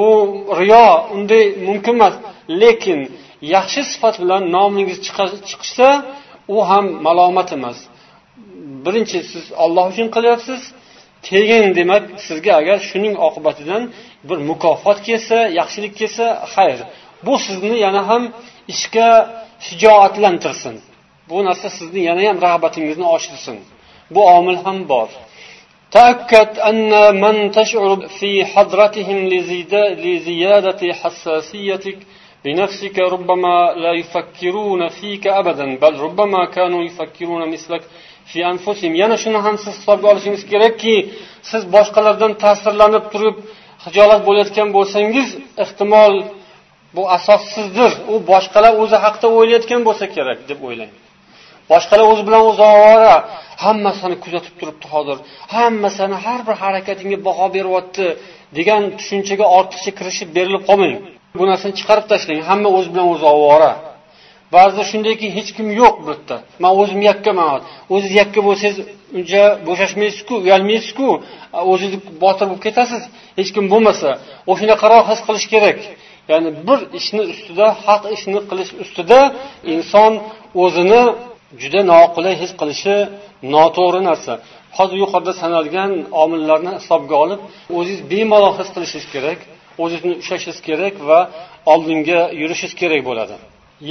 u 0.00 0.04
riyo 0.60 0.86
unday 1.14 1.44
mumkin 1.68 1.94
emas 1.98 2.14
lekin 2.62 2.98
yaxshi 3.54 3.80
sifat 3.92 4.14
bilan 4.22 4.42
nomingiz 4.56 4.98
chiqishsa 5.06 5.88
u 6.54 6.56
ham 6.68 6.84
malomat 7.06 7.48
emas 7.56 7.78
birinchi 8.84 9.18
siz 9.32 9.44
olloh 9.64 9.84
uchun 9.92 10.08
qilyapsiz 10.16 10.60
keyin 11.28 11.66
demak 11.78 12.02
sizga 12.26 12.52
agar 12.60 12.78
shuning 12.88 13.14
oqibatidan 13.26 13.82
bir 14.28 14.38
mukofot 14.50 14.98
kelsa 15.08 15.38
yaxshilik 15.60 15.92
kelsa 16.00 16.26
xayr 16.54 16.78
bu 17.26 17.34
sizni 17.46 17.76
yana 17.86 18.02
ham 18.10 18.22
ishga 18.74 19.10
shijoatlantirsin 19.66 20.76
bu 21.30 21.36
narsa 21.48 21.68
sizni 21.78 22.00
yana 22.08 22.22
ham 22.28 22.38
rag'batingizni 22.46 23.06
oshirsin 23.16 23.56
bu 24.14 24.20
omil 24.36 24.58
ham 24.64 24.78
bor 24.92 25.10
تأكد 25.96 26.50
أن 26.70 26.92
من 27.24 27.36
تشعر 27.58 27.90
في 28.18 28.30
حضرتهم 28.52 29.18
لزيادة 30.04 30.80
حساسيتك 31.00 31.98
بنفسك 32.44 32.96
ربما 33.14 33.56
لا 33.84 33.92
يفكرون 34.00 34.82
فيك 34.88 35.24
أبدا 35.40 35.66
بل 35.82 35.94
ربما 36.06 36.44
كانوا 36.56 36.82
يفكرون 36.88 37.42
مثلك 37.54 37.82
في 38.30 38.38
أنفسهم 38.52 38.92
yana 39.02 39.16
shuni 39.22 39.38
ham 39.46 39.56
siz 39.64 39.74
hisobga 39.80 40.06
olishingiz 40.12 40.42
kerakki 40.52 40.96
siz 41.50 41.62
boshqalardan 41.74 42.32
ta'sirlanib 42.42 43.04
turib 43.12 43.36
hijolat 43.84 44.20
bo'layotgan 44.28 44.68
bo'lsangiz 44.76 45.28
ehtimol 45.64 46.14
bu 46.96 47.02
asossizdir 47.16 47.92
u 48.12 48.14
boshqalar 48.30 48.72
o'zi 48.82 48.96
haqida 49.04 49.28
o'ylayotgan 49.38 49.80
bo'lsa 49.88 50.04
kerak 50.16 50.38
deb 50.50 50.60
o'ylang 50.68 50.92
boshqalar 51.72 52.06
o'zi 52.12 52.22
bilan 52.28 52.42
o'zi 52.50 52.62
ovora 52.74 53.14
hamma 53.64 53.90
seni 54.00 54.16
kuzatib 54.24 54.54
turibdi 54.60 54.86
hozir 54.94 55.18
hamma 55.54 55.88
seni 55.98 56.16
har 56.24 56.40
bir 56.46 56.56
harakatingga 56.62 57.18
baho 57.28 57.46
beryapti 57.56 58.06
degan 58.58 58.82
tushunchaga 58.98 59.46
ortiqcha 59.58 59.90
kirishib 59.98 60.28
berilib 60.36 60.62
qolmang 60.68 60.96
bu 61.39 61.43
narsani 61.51 61.73
chiqarib 61.79 62.05
tashlang 62.11 62.41
hamma 62.49 62.69
o'zi 62.77 62.89
bilan 62.93 63.07
o'zi 63.13 63.25
ovora. 63.35 63.71
Ba'zida 64.55 64.83
shundayki 64.91 65.27
hech 65.37 65.49
kim 65.57 65.67
yo'q 65.81 65.95
bu 66.05 66.11
yerda. 66.13 66.35
Man 66.63 66.73
o'zim 66.81 66.99
yakkaman 67.09 67.59
o'ziz 67.93 68.11
yakka 68.21 68.39
bo'lsangiz 68.47 68.77
uncha 69.17 69.43
bo'shashmaysizku 69.67 70.33
uyalmaysizku. 70.45 71.07
O'zingizni 71.71 71.99
botir 72.23 72.45
bo'lib 72.49 72.61
ketasiz. 72.67 73.01
Hech 73.39 73.49
kim 73.55 73.65
bo'lmasa. 73.73 74.09
O'shanaqaroq 74.51 75.03
his 75.11 75.19
qilish 75.27 75.47
kerak. 75.53 75.79
Ya'ni 76.31 76.49
bir 76.67 76.79
ishni 76.99 77.23
ustida 77.33 77.67
haq 77.85 78.03
ishni 78.15 78.39
qilish 78.49 78.71
ustida 78.83 79.19
inson 79.73 80.11
o'zini 80.63 81.01
juda 81.61 81.81
noqulay 81.93 82.35
his 82.41 82.51
qilishi 82.59 82.95
noto'g'ri 83.53 84.01
narsa. 84.09 84.33
Hozir 84.77 84.97
yuqorida 85.03 85.33
sanalgan 85.41 85.91
omillarni 86.23 86.71
hisobga 86.79 87.15
olib 87.23 87.39
o'zingiz 87.77 88.01
bemalol 88.11 88.53
his 88.59 88.69
qilishingiz 88.75 89.07
kerak. 89.15 89.39
O'zingizni 89.83 90.15
ushlashingiz 90.21 90.59
kerak 90.67 90.95
va 91.09 91.19
oldinga 91.73 92.21
yurishingiz 92.41 92.73
kerak 92.81 93.01
bo'ladi. 93.09 93.35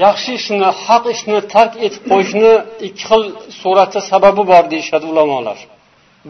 Yaxshi 0.05 0.31
ishni 0.41 0.69
haq 0.85 1.05
ishni 1.15 1.39
tark 1.55 1.73
etib 1.87 2.03
qo'yishni 2.11 2.53
ikki 2.89 3.05
xil 3.09 3.23
suratda 3.61 4.01
sababi 4.11 4.43
bor 4.53 4.65
deyishadi 4.73 5.07
ulamolar. 5.13 5.59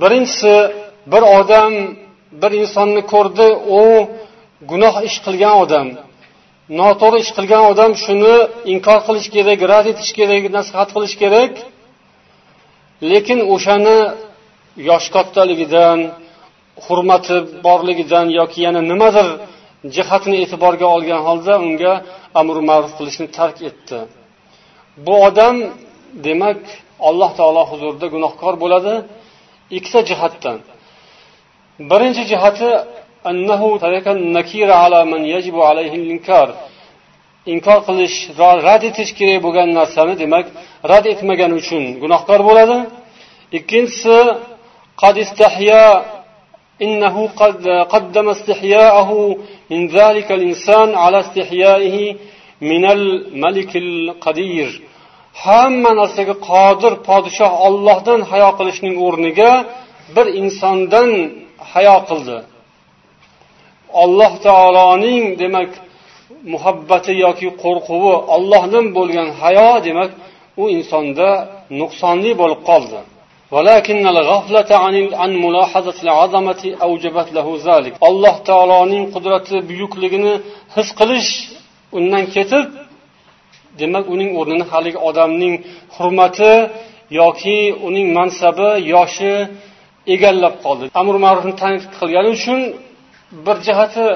Birinchisi 0.03 0.55
bir 1.13 1.23
odam 1.39 1.73
bir 2.43 2.53
insonni 2.63 3.03
ko'rdi 3.13 3.47
u 3.81 3.83
gunoh 4.71 4.97
ish 5.09 5.19
qilgan 5.27 5.55
odam. 5.65 5.87
Noto'g'ri 6.81 7.19
ish 7.25 7.33
qilgan 7.37 7.65
odam 7.73 7.93
shuni 8.05 8.37
inkor 8.73 8.99
qilish 9.07 9.29
kerak 9.37 9.61
rad 9.71 9.87
etish 9.93 10.13
kerak 10.19 10.43
nasihat 10.57 10.89
qilish 10.97 11.17
kerak. 11.23 11.53
Lekin 13.11 13.39
o'shani 13.55 13.99
yosh 14.89 15.07
kattaligidan 15.15 15.99
hurmati 16.87 17.37
borligidan 17.67 18.27
yoki 18.41 18.59
yana 18.67 18.81
nimadir 18.93 19.29
jihatini 19.97 20.37
e'tiborga 20.45 20.87
olgan 20.97 21.21
holda 21.29 21.55
unga 21.67 21.93
amr 22.41 22.57
ma'ruf 22.71 22.93
qilishni 22.99 23.27
tark 23.39 23.59
etdi. 23.71 23.99
Bu 25.07 25.15
odam 25.29 25.57
demak 26.27 26.61
alloh 27.09 27.31
taolo 27.39 27.63
huzurida 27.71 28.07
gunohkor 28.15 28.55
bo'ladi 28.63 28.95
ikkita 29.77 30.01
jihatdan. 30.11 30.59
Birinchi 31.91 32.23
jihati 32.33 32.71
inkor 37.53 37.79
qilish 37.89 38.17
rad 38.67 38.83
etish 38.91 39.13
kerak 39.19 39.39
bo'lgan 39.47 39.69
narsani 39.79 40.15
demak 40.23 40.47
rad 40.91 41.05
etmagani 41.13 41.55
uchun 41.61 41.83
gunohkor 42.03 42.41
bo'ladi. 42.49 42.77
Ikkinchisi 43.59 44.17
إنه 46.82 47.30
قد 47.42 47.68
قدم 47.68 48.30
استحياءه 48.30 49.38
من 49.72 49.88
ذلك 49.88 50.32
الإنسان 50.32 50.96
على 50.96 51.20
استحيائه 51.20 52.16
من 52.62 52.86
الملك 52.86 53.76
القدير 53.76 54.82
hamma 55.46 55.92
narsaga 56.02 56.36
qodir 56.50 56.94
podshoh 57.10 57.52
ollohdan 57.68 58.20
hayo 58.32 58.50
qilishning 58.60 58.96
o'rniga 59.06 59.52
bir 60.16 60.28
insondan 60.42 61.10
hayo 61.72 61.98
qildi 62.10 62.38
alloh 64.04 64.32
taoloning 64.48 65.24
demak 65.42 65.72
muhabbati 66.54 67.14
yoki 67.26 67.48
qo'rquvi 67.64 68.14
ollohdan 68.36 68.86
bo'lgan 68.98 69.30
hayo 69.42 69.72
demak 69.88 70.12
u 70.62 70.64
insonda 70.78 71.30
nuqsonli 71.80 72.32
bo'lib 72.42 72.62
qoldi 72.70 73.00
ولكن 73.56 74.08
الغفلة 74.08 74.70
عن 74.84 74.96
عن 75.22 75.32
ملاحظة 75.46 75.98
العظمة 76.06 76.62
أوجبت 76.86 77.28
له 77.38 77.48
ذلك 77.70 77.94
alloh 78.10 78.36
taoloning 78.50 79.04
qudrati 79.16 79.56
buyukligini 79.70 80.34
his 80.76 80.88
qilish 81.00 81.30
undan 81.98 82.24
ketib 82.36 82.66
demak 83.80 84.06
uning 84.14 84.30
o'rnini 84.40 84.66
haligi 84.72 85.00
odamning 85.10 85.56
hurmati 85.96 86.54
yoki 87.22 87.60
uning 87.88 88.08
mansabi 88.18 88.70
yoshi 88.94 89.34
egallab 90.16 90.56
qoldi 90.66 90.86
amr 91.02 91.16
ma'rufni 91.26 91.54
tanqid 91.64 91.92
qilgani 92.00 92.30
uchun 92.38 92.60
bir 93.46 93.58
jihati 93.68 94.08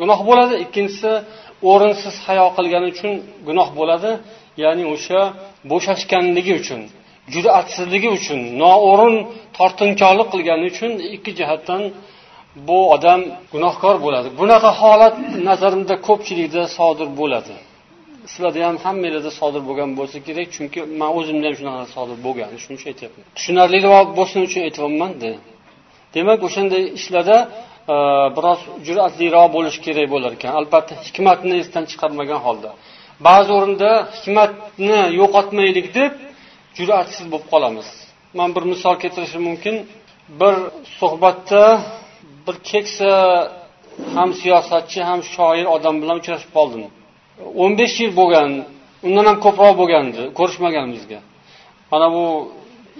gunoh 0.00 0.20
bo'ladi 0.28 0.54
ikkinchisi 0.64 1.12
o'rinsiz 1.70 2.14
hayo 2.26 2.46
qilgani 2.56 2.86
uchun 2.94 3.12
gunoh 3.48 3.68
bo'ladi 3.78 4.10
ya'ni 4.62 4.84
o'sha 4.94 5.20
bo'shashganligi 5.70 6.52
uchun 6.60 6.80
Jur'atsizligi 7.33 8.09
uchun 8.17 8.39
noo'rin 8.63 9.15
tortinkorlik 9.57 10.27
qilgani 10.33 10.65
uchun 10.71 10.91
ikki 11.15 11.31
jihatdan 11.39 11.81
bu 12.67 12.79
odam 12.95 13.21
gunohkor 13.53 13.95
bo'ladi. 14.05 14.27
Bunaqa 14.41 14.71
holat 14.81 15.15
nazarimda 15.49 15.95
ko'pchilikda 16.07 16.63
sodir 16.77 17.09
bo'ladi. 17.19 17.55
Sizlarda 18.31 18.59
ham 18.67 18.77
hammanglarda 18.85 19.31
sodir 19.39 19.61
bo'lgan 19.69 19.89
bo'lsa 19.99 20.17
kerak 20.27 20.47
chunki 20.55 20.79
man 21.01 21.11
o'zimda 21.19 21.45
ham 21.49 21.55
shunaqa 21.59 21.85
sodir 21.95 22.17
bo'lgan 22.25 22.47
shuning 22.63 22.77
uchun 22.79 22.89
aytyapman. 22.93 23.23
Tushunarli 23.37 23.79
bo'lsin 24.19 24.39
uchun 24.47 24.61
aytyapmanda. 24.67 25.31
Demak 26.15 26.39
o'shanday 26.47 26.83
ishlarda 26.99 27.37
e, 27.93 27.95
biroz 28.37 28.59
jur'atliroq 28.87 29.47
bo'lish 29.55 29.77
kerak 29.85 30.07
bo'lar 30.13 30.31
ekan. 30.37 30.51
Albatta 30.59 30.93
hikmatni 31.07 31.55
esdan 31.63 31.83
chiqarmagan 31.91 32.39
holda. 32.45 32.69
Ba'zi 33.27 33.49
o'rinda 33.57 33.89
hikmatni 34.15 34.99
yo'qotmaylik 35.19 35.87
deb 35.99 36.11
jur'atsiz 36.77 37.25
bo'lib 37.31 37.47
qolamiz. 37.53 37.87
Man 38.37 38.49
bir 38.55 38.63
misol 38.71 38.95
keltirishim 39.03 39.43
mumkin. 39.49 39.75
Bir 40.39 40.55
suhbatda 40.97 41.63
bir 42.45 42.55
keksa 42.71 43.11
ham 44.15 44.29
siyosatchi 44.41 44.99
ham 45.09 45.19
shoir 45.33 45.65
odam 45.75 45.95
bilan 46.01 46.17
uchrashib 46.21 46.51
qoldim. 46.57 46.81
O'n 47.63 47.71
besh 47.79 47.95
yil 48.01 48.11
bo'lgan 48.19 48.49
undan 49.07 49.25
ham 49.29 49.37
ko'proq 49.45 49.73
bo'lgandi 49.81 50.21
ko'rishmaganimizga. 50.39 51.19
Mana 51.91 52.07
bu 52.15 52.25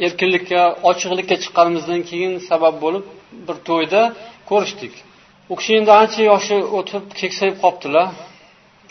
erkinlikka 0.06 0.62
ochiqlikka 0.90 1.36
chiqqanimizdan 1.44 2.02
keyin 2.10 2.34
sabab 2.50 2.76
bo'lib 2.84 3.06
bir 3.48 3.58
to'yda 3.70 4.02
ko'rishdik. 4.50 4.94
U 5.52 5.54
kishi 5.60 5.72
endi 5.80 5.92
ancha 6.02 6.22
yoshi 6.32 6.58
o'tib 6.78 7.04
keksayib 7.20 7.56
qolibdilar 7.64 8.08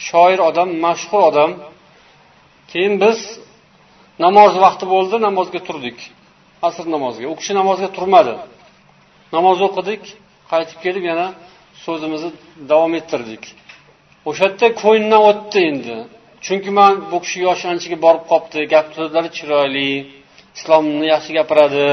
shoir 0.09 0.39
odam 0.49 0.69
mashhur 0.85 1.23
odam. 1.31 1.51
Keyin 2.71 2.95
biz 3.03 3.19
namoz 4.25 4.53
vaqti 4.65 4.85
bo'ldi 4.95 5.17
namozga 5.27 5.61
turdik. 5.69 5.99
Asr 6.69 6.85
namoziga. 6.95 7.27
U 7.33 7.37
kishi 7.41 7.53
namozga 7.61 7.89
turmadi. 7.97 8.35
Namoz 9.37 9.59
o'qidik 9.69 10.03
qaytib 10.53 10.79
kelib 10.85 11.05
yana 11.11 11.27
so'zimizni 11.85 12.31
davom 12.71 12.93
ettirdik. 13.01 13.43
O'sha 14.29 14.45
yerda 14.47 14.67
ko'nglimdan 14.83 15.23
o'tdi 15.31 15.59
endi. 15.71 15.97
Chunki 16.45 16.71
man 16.79 16.93
bu 17.11 17.19
kishi 17.25 17.39
yoshi 17.49 17.67
anchaga 17.73 17.99
borib 18.05 18.25
qolibdi 18.31 18.61
gap 18.75 18.87
so'zlari 18.97 19.31
chiroyli 19.37 19.91
islomni 20.57 21.07
yaxshi 21.15 21.31
gapiradi 21.39 21.87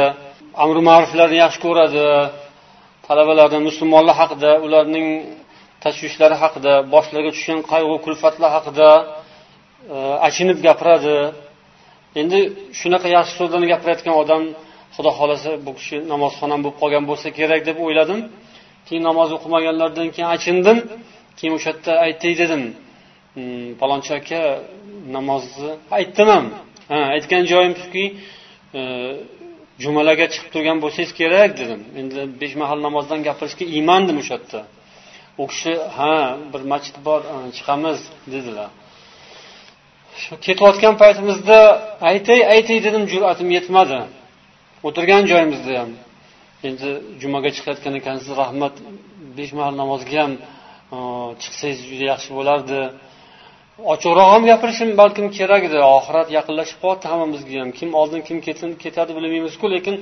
amri 0.64 0.82
ma'ruflarni 0.90 1.38
yaxshi 1.44 1.60
ko'radi 1.66 2.06
talabalarni 3.08 3.60
musulmonlar 3.70 4.16
haqida 4.22 4.52
ularning 4.66 5.08
tashvishlari 5.84 6.36
haqida 6.44 6.74
boshlariga 6.94 7.32
tushgan 7.36 7.60
qayg'u 7.72 7.96
kulfatlar 8.06 8.50
haqida 8.58 8.90
e, 9.94 9.98
achinib 10.28 10.58
gapiradi. 10.68 11.18
Endi 12.20 12.40
shunaqa 12.80 13.08
yaxshi 13.18 13.34
so'zlarni 13.40 13.68
gapirayotgan 13.74 14.16
odam 14.24 14.44
xudo 14.96 15.12
xohlasa 15.18 15.50
bu 15.66 15.72
kishi 15.80 15.98
namozxonam 16.14 16.60
bo'lib 16.64 16.78
qolgan 16.82 17.04
bo'lsa 17.10 17.28
kerak 17.40 17.62
deb 17.70 17.78
o'yladim. 17.86 18.20
Keyin 18.88 19.04
namoz 19.10 19.30
o'qimaganlardan 19.38 20.08
keyin 20.16 20.30
achindim. 20.36 20.78
Keyin 21.38 21.54
o'sha 21.58 21.70
yerda 21.72 21.92
aytay 22.06 22.34
dedim 22.42 22.64
hmm, 23.36 23.68
palonchi 23.82 24.12
aka 24.20 24.42
namozni 25.16 25.72
aytdim 25.98 26.28
ham. 26.36 26.46
Ha 26.92 26.98
aytgan 27.16 27.44
joyim 27.52 27.74
shuki 27.82 28.06
e, 28.80 28.82
jumalaga 29.84 30.26
jumalarga 30.26 30.26
chiqib 30.34 30.50
turgan 30.54 30.78
bo'lsangiz 30.84 31.12
kerak 31.20 31.52
dedim. 31.62 31.82
Endi 32.00 32.20
besh 32.42 32.56
mahal 32.62 32.80
namozdan 32.88 33.20
gapirishga 33.28 33.66
iymandim 33.76 34.18
o'sha 34.22 34.36
yerda. 34.38 34.62
U 35.42 35.44
kishi 35.52 35.74
ha 35.98 36.16
bir 36.54 36.62
masjid 36.72 36.96
bor 37.08 37.22
e, 37.34 37.36
chiqamiz 37.58 38.00
dedilar. 38.34 38.70
Shu 40.24 40.34
ketayotgan 40.46 40.94
paytimizda 41.02 41.60
aytay 42.12 42.40
aytay 42.54 42.78
dedim 42.86 43.04
jur'atim 43.14 43.50
yetmadi. 43.58 44.00
O'tirgan 44.88 45.24
joyimizda 45.32 45.72
ham. 45.82 45.92
Endi 46.68 46.90
jumaga 47.22 47.50
chiqayotgan 47.56 47.94
ekansiz 48.02 48.30
rahmat. 48.42 48.74
Besh 49.38 49.54
mahal 49.58 49.74
namozga 49.82 50.18
ham 50.24 50.34
chiqsangiz 51.42 51.80
juda 51.90 52.06
yaxshi 52.12 52.32
bo'lardi. 52.38 52.80
Ochiqroq 53.94 54.28
ham 54.34 54.44
gapirishim 54.52 54.90
balkim 55.02 55.28
kerak 55.38 55.62
edi. 55.68 55.78
Oxirat 55.98 56.28
yaqinlashib 56.38 56.78
qolyapti 56.84 57.08
hammamizga 57.12 57.56
ham. 57.62 57.70
Kim 57.80 57.90
oldin 58.02 58.22
kim 58.28 58.38
ketadi 58.84 59.12
bilmaymizku 59.18 59.66
lekin 59.76 59.96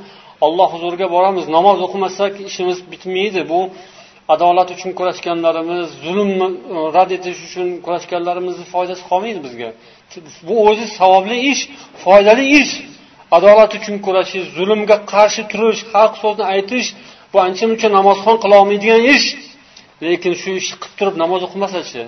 olloh 0.46 0.70
huzuriga 0.74 1.08
boramiz. 1.16 1.46
Namoz 1.58 1.78
o'qimasak 1.86 2.34
ishimiz 2.50 2.78
bitmaydi. 2.92 3.42
Bu 3.52 3.60
adolat 4.34 4.70
uchun 4.76 4.92
kurashganlarimiz 5.00 5.88
zulmni 6.04 6.48
rad 6.96 7.10
etish 7.18 7.40
uchun 7.48 7.68
kurashganlarimizni 7.86 8.66
foydasi 8.74 9.04
qolmaydi 9.10 9.40
bizga. 9.48 9.70
Bu 10.48 10.56
o'zi 10.70 10.86
savobli 11.00 11.38
ish 11.52 11.62
foydali 12.04 12.46
ish. 12.62 12.74
Adolat 13.38 13.72
uchun 13.80 13.96
kurashish 14.06 14.46
zulmga 14.58 14.98
qarshi 15.14 15.44
turish 15.52 15.82
haq 15.94 16.12
so'zni 16.22 16.46
aytish 16.54 16.88
bu 17.32 17.38
ancha 17.48 17.66
muncha 17.72 17.88
namozxon 17.98 18.36
qilolmaydigan 18.44 19.02
ish. 19.16 19.28
Lekin 20.06 20.34
shu 20.42 20.50
ishni 20.60 20.76
qilib 20.82 20.96
turib 21.00 21.16
namoz 21.24 21.42
o'qimasachi 21.48 22.02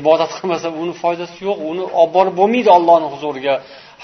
ibodat 0.00 0.30
qilmasa 0.36 0.68
uni 0.82 0.94
foydasi 1.02 1.38
yo'q 1.48 1.58
uni 1.70 1.84
olib 2.00 2.12
borib 2.16 2.34
bo'lmaydi 2.40 2.70
ollohni 2.78 3.08
huzuriga. 3.14 3.54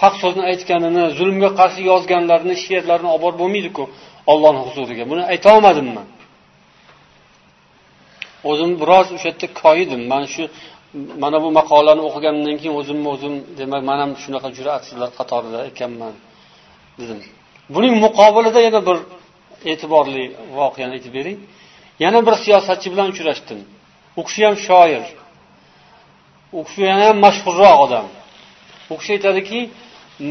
Haq 0.02 0.14
so'zni 0.22 0.42
aytganini 0.50 1.04
zulmga 1.18 1.50
qarshi 1.60 1.80
yozganlarini 1.90 2.56
she'rlarini 2.64 3.08
olib 3.14 3.22
borib 3.24 3.38
bo'lmaydiku 3.42 3.84
ollohni 4.32 4.60
huzuriga. 4.66 5.04
Buni 5.10 5.22
aytolmadim 5.32 5.88
man 5.96 6.06
o'zim 8.50 8.70
biroz 8.80 9.06
o'sha 9.16 9.28
yerda 9.30 9.46
koyidim. 9.62 10.02
Mana 10.12 10.26
shu 10.34 10.44
mana 11.22 11.38
bu 11.44 11.48
maqolani 11.58 12.02
o'qigandan 12.08 12.56
keyin 12.60 12.74
o'zimni 12.80 13.08
o'zim 13.14 13.34
demak 13.60 13.82
man 13.88 13.98
ham 14.02 14.10
shunaqa 14.22 14.48
jur'atsizlar 14.58 15.10
qatorida 15.18 15.60
ekanman 15.70 16.14
dedim. 17.00 17.18
Buning 17.74 17.94
muqobilida 18.04 18.60
yana 18.68 18.80
bir 18.88 18.98
e'tiborli 19.70 20.24
voqeani 20.58 20.92
aytib 20.96 21.12
bering. 21.18 21.38
Yana 22.04 22.20
bir 22.26 22.34
siyosatchi 22.44 22.88
bilan 22.92 23.06
uchrashdim. 23.12 23.60
U 24.20 24.22
kishi 24.26 24.40
ham 24.46 24.56
shoir. 24.66 25.04
U 26.58 26.60
kishi 26.66 26.82
yana 26.90 27.04
ham 27.08 27.18
mashhurroq 27.26 27.78
odam. 27.84 28.06
U 28.92 28.94
kishi 29.00 29.12
aytadiki 29.16 29.60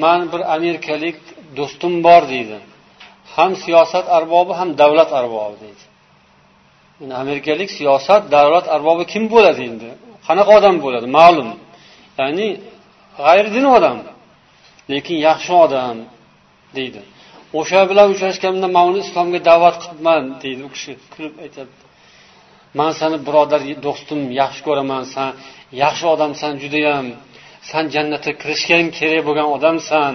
man 0.04 0.20
bir 0.32 0.42
amerikalik 0.56 1.18
do'stim 1.58 1.94
bor 2.06 2.22
deydi. 2.34 2.58
Ham 3.36 3.52
siyosat 3.64 4.06
arbobi 4.18 4.54
ham 4.60 4.70
davlat 4.82 5.10
arbobi 5.20 5.56
deydi. 5.64 5.84
Amerikalik 7.24 7.70
siyosat 7.78 8.24
davlat 8.36 8.66
arbobi 8.76 9.04
kim 9.14 9.24
bo'ladi 9.34 9.62
endi? 9.70 9.90
Qanaqa 10.28 10.52
odam 10.60 10.76
bo'ladi? 10.84 11.08
Ma'lum. 11.18 11.50
Ya'ni 12.20 12.48
g'ayridin 13.20 13.66
odam. 13.78 13.98
Lekin 14.92 15.18
yaxshi 15.28 15.54
odam 15.66 15.98
deydi. 16.78 17.02
O'sha 17.60 17.82
bilan 17.90 18.08
uchrashganimda 18.14 18.68
man 18.76 18.86
uni 18.92 19.00
islomga 19.06 19.40
da'vat 19.50 19.76
qilibman 19.84 20.24
deydi. 20.44 20.62
U 20.68 20.70
kishi 20.76 20.92
kulib 21.14 21.36
aytyapti. 21.46 21.84
Man 22.80 22.92
seni 23.00 23.18
birodar 23.28 23.62
do'stim 23.86 24.22
yaxshi 24.42 24.62
ko'raman. 24.68 25.04
San 25.14 25.30
yaxshi 25.84 26.06
odamsan 26.14 26.52
judayam. 26.64 27.06
San 27.70 27.84
jannatga 27.96 28.34
kirishgan 28.42 28.86
kerak 28.98 29.22
bo'lgan 29.28 29.48
odamsan. 29.56 30.14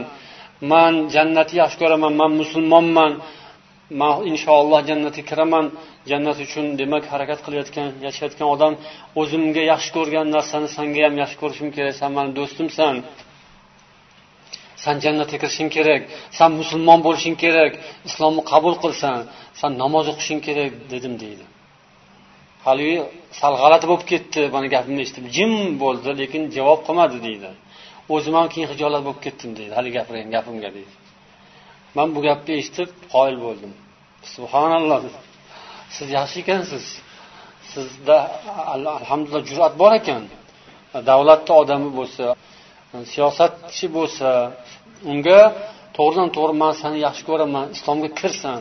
Man 0.72 0.92
jannatni 1.14 1.56
yaxshi 1.62 1.78
ko'raman. 1.82 2.12
Man 2.20 2.32
musulmonman. 2.40 3.12
Man 4.00 4.14
inshaalloh 4.30 4.80
jannatga 4.90 5.22
kiraman. 5.30 5.66
Jannat 6.10 6.38
uchun 6.46 6.66
demak 6.80 7.04
harakat 7.12 7.40
qilayotgan 7.46 7.88
yashayotgan 8.06 8.48
odam 8.54 8.72
o'zimga 9.20 9.62
yaxshi 9.72 9.90
ko'rgan 9.96 10.26
narsani 10.36 10.68
sanga 10.76 11.00
ham 11.06 11.14
yaxshi 11.22 11.36
ko'rishim 11.42 11.68
kerak 11.76 11.94
san 12.00 12.10
mani 12.16 12.30
do'stimsan. 12.38 12.94
San 14.84 14.96
jannatga 15.04 15.36
kirishing 15.42 15.70
kerak 15.76 16.02
san 16.38 16.50
musulmon 16.60 17.00
bo'lishing 17.06 17.36
kerak 17.44 17.72
islomni 18.08 18.42
qabul 18.52 18.74
qilsan 18.82 19.18
san 19.60 19.72
namoz 19.82 20.06
o'qishing 20.12 20.40
kerak 20.46 20.72
dedim 20.92 21.14
deydi. 21.22 21.44
Haligi 22.66 22.96
sal 23.40 23.54
g'alati 23.62 23.86
bo'lib 23.90 24.04
ketdi 24.12 24.40
mani 24.54 24.68
gapimni 24.74 25.00
eshitib 25.06 25.26
jim 25.36 25.52
bo'ldi 25.82 26.10
lekin 26.20 26.42
javob 26.56 26.80
qilmadi 26.86 27.18
deydi. 27.26 27.50
O'zim 28.14 28.34
ham 28.38 28.46
keyin 28.52 28.68
hijolat 28.72 29.02
bo'lib 29.06 29.20
ketdim 29.26 29.50
deydi 29.58 29.72
haligi 29.78 29.94
gapirgan 29.98 30.30
gapimga 30.36 30.70
deydi. 30.76 30.92
Man 31.96 32.08
bu 32.14 32.20
gapni 32.28 32.52
eshitib 32.60 32.90
qoyil 33.14 33.36
bo'ldim. 33.46 33.72
Subhanalloh. 34.34 35.00
Siz 35.94 36.08
yaxshi 36.18 36.36
ekansiz. 36.44 36.84
Sizda 37.72 38.16
alhamdulillah 38.74 39.44
jur'at 39.50 39.74
bor 39.82 39.92
ekan. 40.00 40.22
Davlatni 41.10 41.52
odami 41.62 41.90
bo'lsa 41.98 42.24
siyosatchi 43.12 43.86
bo'lsa 43.96 44.28
unga 45.12 45.40
to'g'ridan 45.96 46.28
to'g'ri 46.36 46.54
man 46.62 46.72
seni 46.82 46.98
yaxshi 47.06 47.22
ko'raman 47.30 47.66
islomga 47.76 48.08
kirsan 48.20 48.60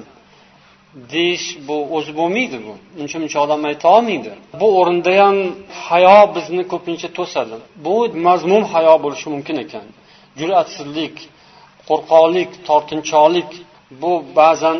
deyish 1.13 1.47
bu 1.67 1.77
o'zi 1.97 2.11
bo'lmaydi 2.19 2.57
bu. 2.65 2.73
Uncha 3.01 3.17
muncha 3.23 3.37
odam 3.45 3.61
ayta 3.69 3.87
olmaydi. 3.95 4.31
Bu 4.61 4.67
o'rinda 4.79 5.11
ham 5.21 5.37
hayo 5.87 6.17
bizni 6.35 6.63
ko'pincha 6.71 7.09
to'sadi. 7.17 7.55
Bu 7.85 7.95
mazmun 8.27 8.63
hayo 8.73 8.93
bo'lishi 9.03 9.27
mumkin 9.35 9.57
ekan. 9.65 9.85
Jur'atsizlik 10.39 11.15
qo'rqoqlik 11.89 12.51
tortinchoqlik 12.67 13.49
bu 14.01 14.11
ba'zan 14.39 14.77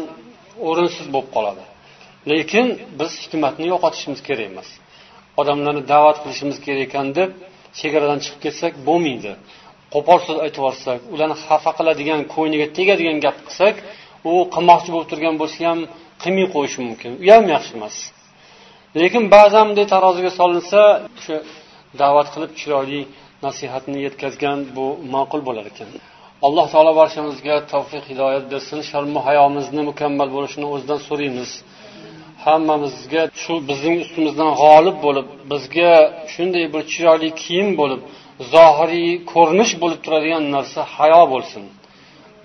o'rinsiz 0.67 1.07
bo'lib 1.13 1.29
qoladi. 1.35 1.63
Lekin 2.31 2.67
biz 2.99 3.11
hikmatni 3.23 3.65
yo'qotishimiz 3.73 4.19
kerak 4.27 4.45
emas. 4.51 4.69
Odamlarni 5.41 5.83
da'vat 5.93 6.17
qilishimiz 6.23 6.57
kerak 6.65 6.81
ekan 6.87 7.07
deb 7.19 7.29
chegaradan 7.79 8.19
chiqib 8.23 8.39
ketsak 8.45 8.73
bo'lmaydi. 8.87 9.31
Qo'pol 9.93 10.19
so'z 10.25 10.37
aytib 10.45 10.59
yuborsak 10.61 10.99
ularni 11.13 11.35
xafa 11.45 11.71
qiladigan 11.79 12.21
ko'ngliga 12.33 12.67
tegadigan 12.77 13.17
gap 13.25 13.37
qilsak 13.47 13.75
u 14.31 14.33
qilmoqchi 14.53 14.89
bo'lib 14.93 15.09
turgan 15.11 15.35
bo'lsa 15.41 15.59
ham 15.69 15.79
qilmay 16.23 16.47
qo'yishi 16.55 16.79
mumkin. 16.87 17.11
U 17.25 17.27
ham 17.35 17.45
yaxshi 17.55 17.73
emas. 17.77 17.95
Lekin 19.01 19.23
ba'zan 19.35 19.63
bunday 19.69 19.87
taroziga 19.93 20.31
solinsa 20.39 20.79
o'sha 21.17 21.37
da'vat 22.01 22.27
qilib 22.33 22.51
chiroyli 22.59 23.01
nasihatni 23.45 23.97
yetkazgan 24.05 24.59
bu 24.75 24.85
ma'qul 25.13 25.41
bo'lar 25.47 25.65
ekan. 25.71 25.89
Alloh 26.47 26.65
taolo 26.73 26.91
barchamizga 27.01 27.55
tavfiq 27.73 28.03
hidoyat 28.11 28.45
bersin. 28.53 28.79
Sharmu 28.91 29.19
hayomizni 29.27 29.81
mukammal 29.89 30.29
bo'lishini 30.35 30.67
o'zidan 30.73 30.99
so'raymiz. 31.07 31.51
Hammamizga 32.45 33.23
shu 33.41 33.53
bizning 33.69 33.95
ustimizdan 34.03 34.51
g'olib 34.61 34.97
bo'lib 35.05 35.27
bizga 35.51 35.93
shunday 36.33 36.65
bir 36.73 36.81
chiroyli 36.93 37.29
kiyim 37.41 37.69
bo'lib 37.81 38.01
zohiriy 38.53 39.09
ko'rinish 39.33 39.73
bo'lib 39.81 39.99
turadigan 40.05 40.43
narsa 40.55 40.79
hayo 40.95 41.23
bo'lsin. 41.33 41.63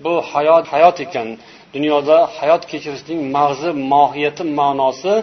Bu 0.03 0.13
hayot 0.31 0.65
hayot 0.73 0.97
ekan. 1.05 1.27
Dunyoda 1.75 2.17
hayot 2.37 2.63
kechirishning 2.71 3.21
mag'zi 3.37 3.69
mohiyati 3.93 4.43
ma'nosi 4.59 5.13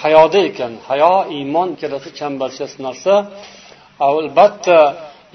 hayoda 0.00 0.38
ekan. 0.48 0.72
Hayo 0.88 1.14
iymon 1.36 1.68
ikkalasi 1.74 2.08
chambarchas 2.18 2.72
narsa. 2.86 3.14
Albatta 4.08 4.78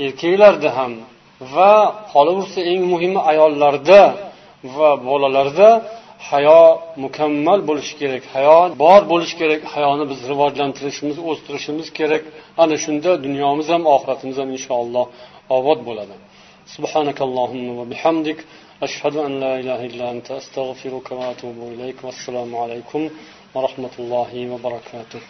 erkaklarda 0.06 0.70
ham 0.78 0.94
va 1.54 1.74
qolaversa 2.14 2.60
eng 2.72 2.82
muhimi 2.92 3.22
ayollarda 3.32 4.02
va 4.76 4.90
bolalarda 5.08 5.70
hayo 6.31 6.61
mukammal 7.05 7.61
bo'lishi 7.69 7.95
kerak 8.01 8.25
hayo 8.35 8.59
bor 8.85 9.01
bo'lishi 9.13 9.35
kerak 9.41 9.63
hayoni 9.75 10.05
biz 10.11 10.21
rivojlantirishimiz 10.31 11.17
o'stirishimiz 11.31 11.89
kerak 11.99 12.23
ana 12.63 12.77
shunda 12.85 13.11
dunyomiz 13.27 13.67
ham 13.75 13.83
oxiratimiz 13.95 14.37
ham 14.43 14.51
inshaalloh 14.57 15.07
obod 15.59 15.81
bo'ladi 15.89 16.17
سبحانك 16.77 17.19
اللهم 17.29 17.67
وبحمدك 17.79 18.39
أشهد 18.87 19.15
أن 19.27 19.33
لا 19.41 19.53
إله 19.61 19.81
إلا 19.91 20.11
أنت 20.15 20.29
أستغفرك 20.41 21.13
وأتوب 21.19 21.59
إليك 21.75 21.99
والسلام 22.07 22.51
عليكم 22.63 23.03
ورحمة 23.55 23.95
الله 23.99 24.31
وبركاته 24.53 25.21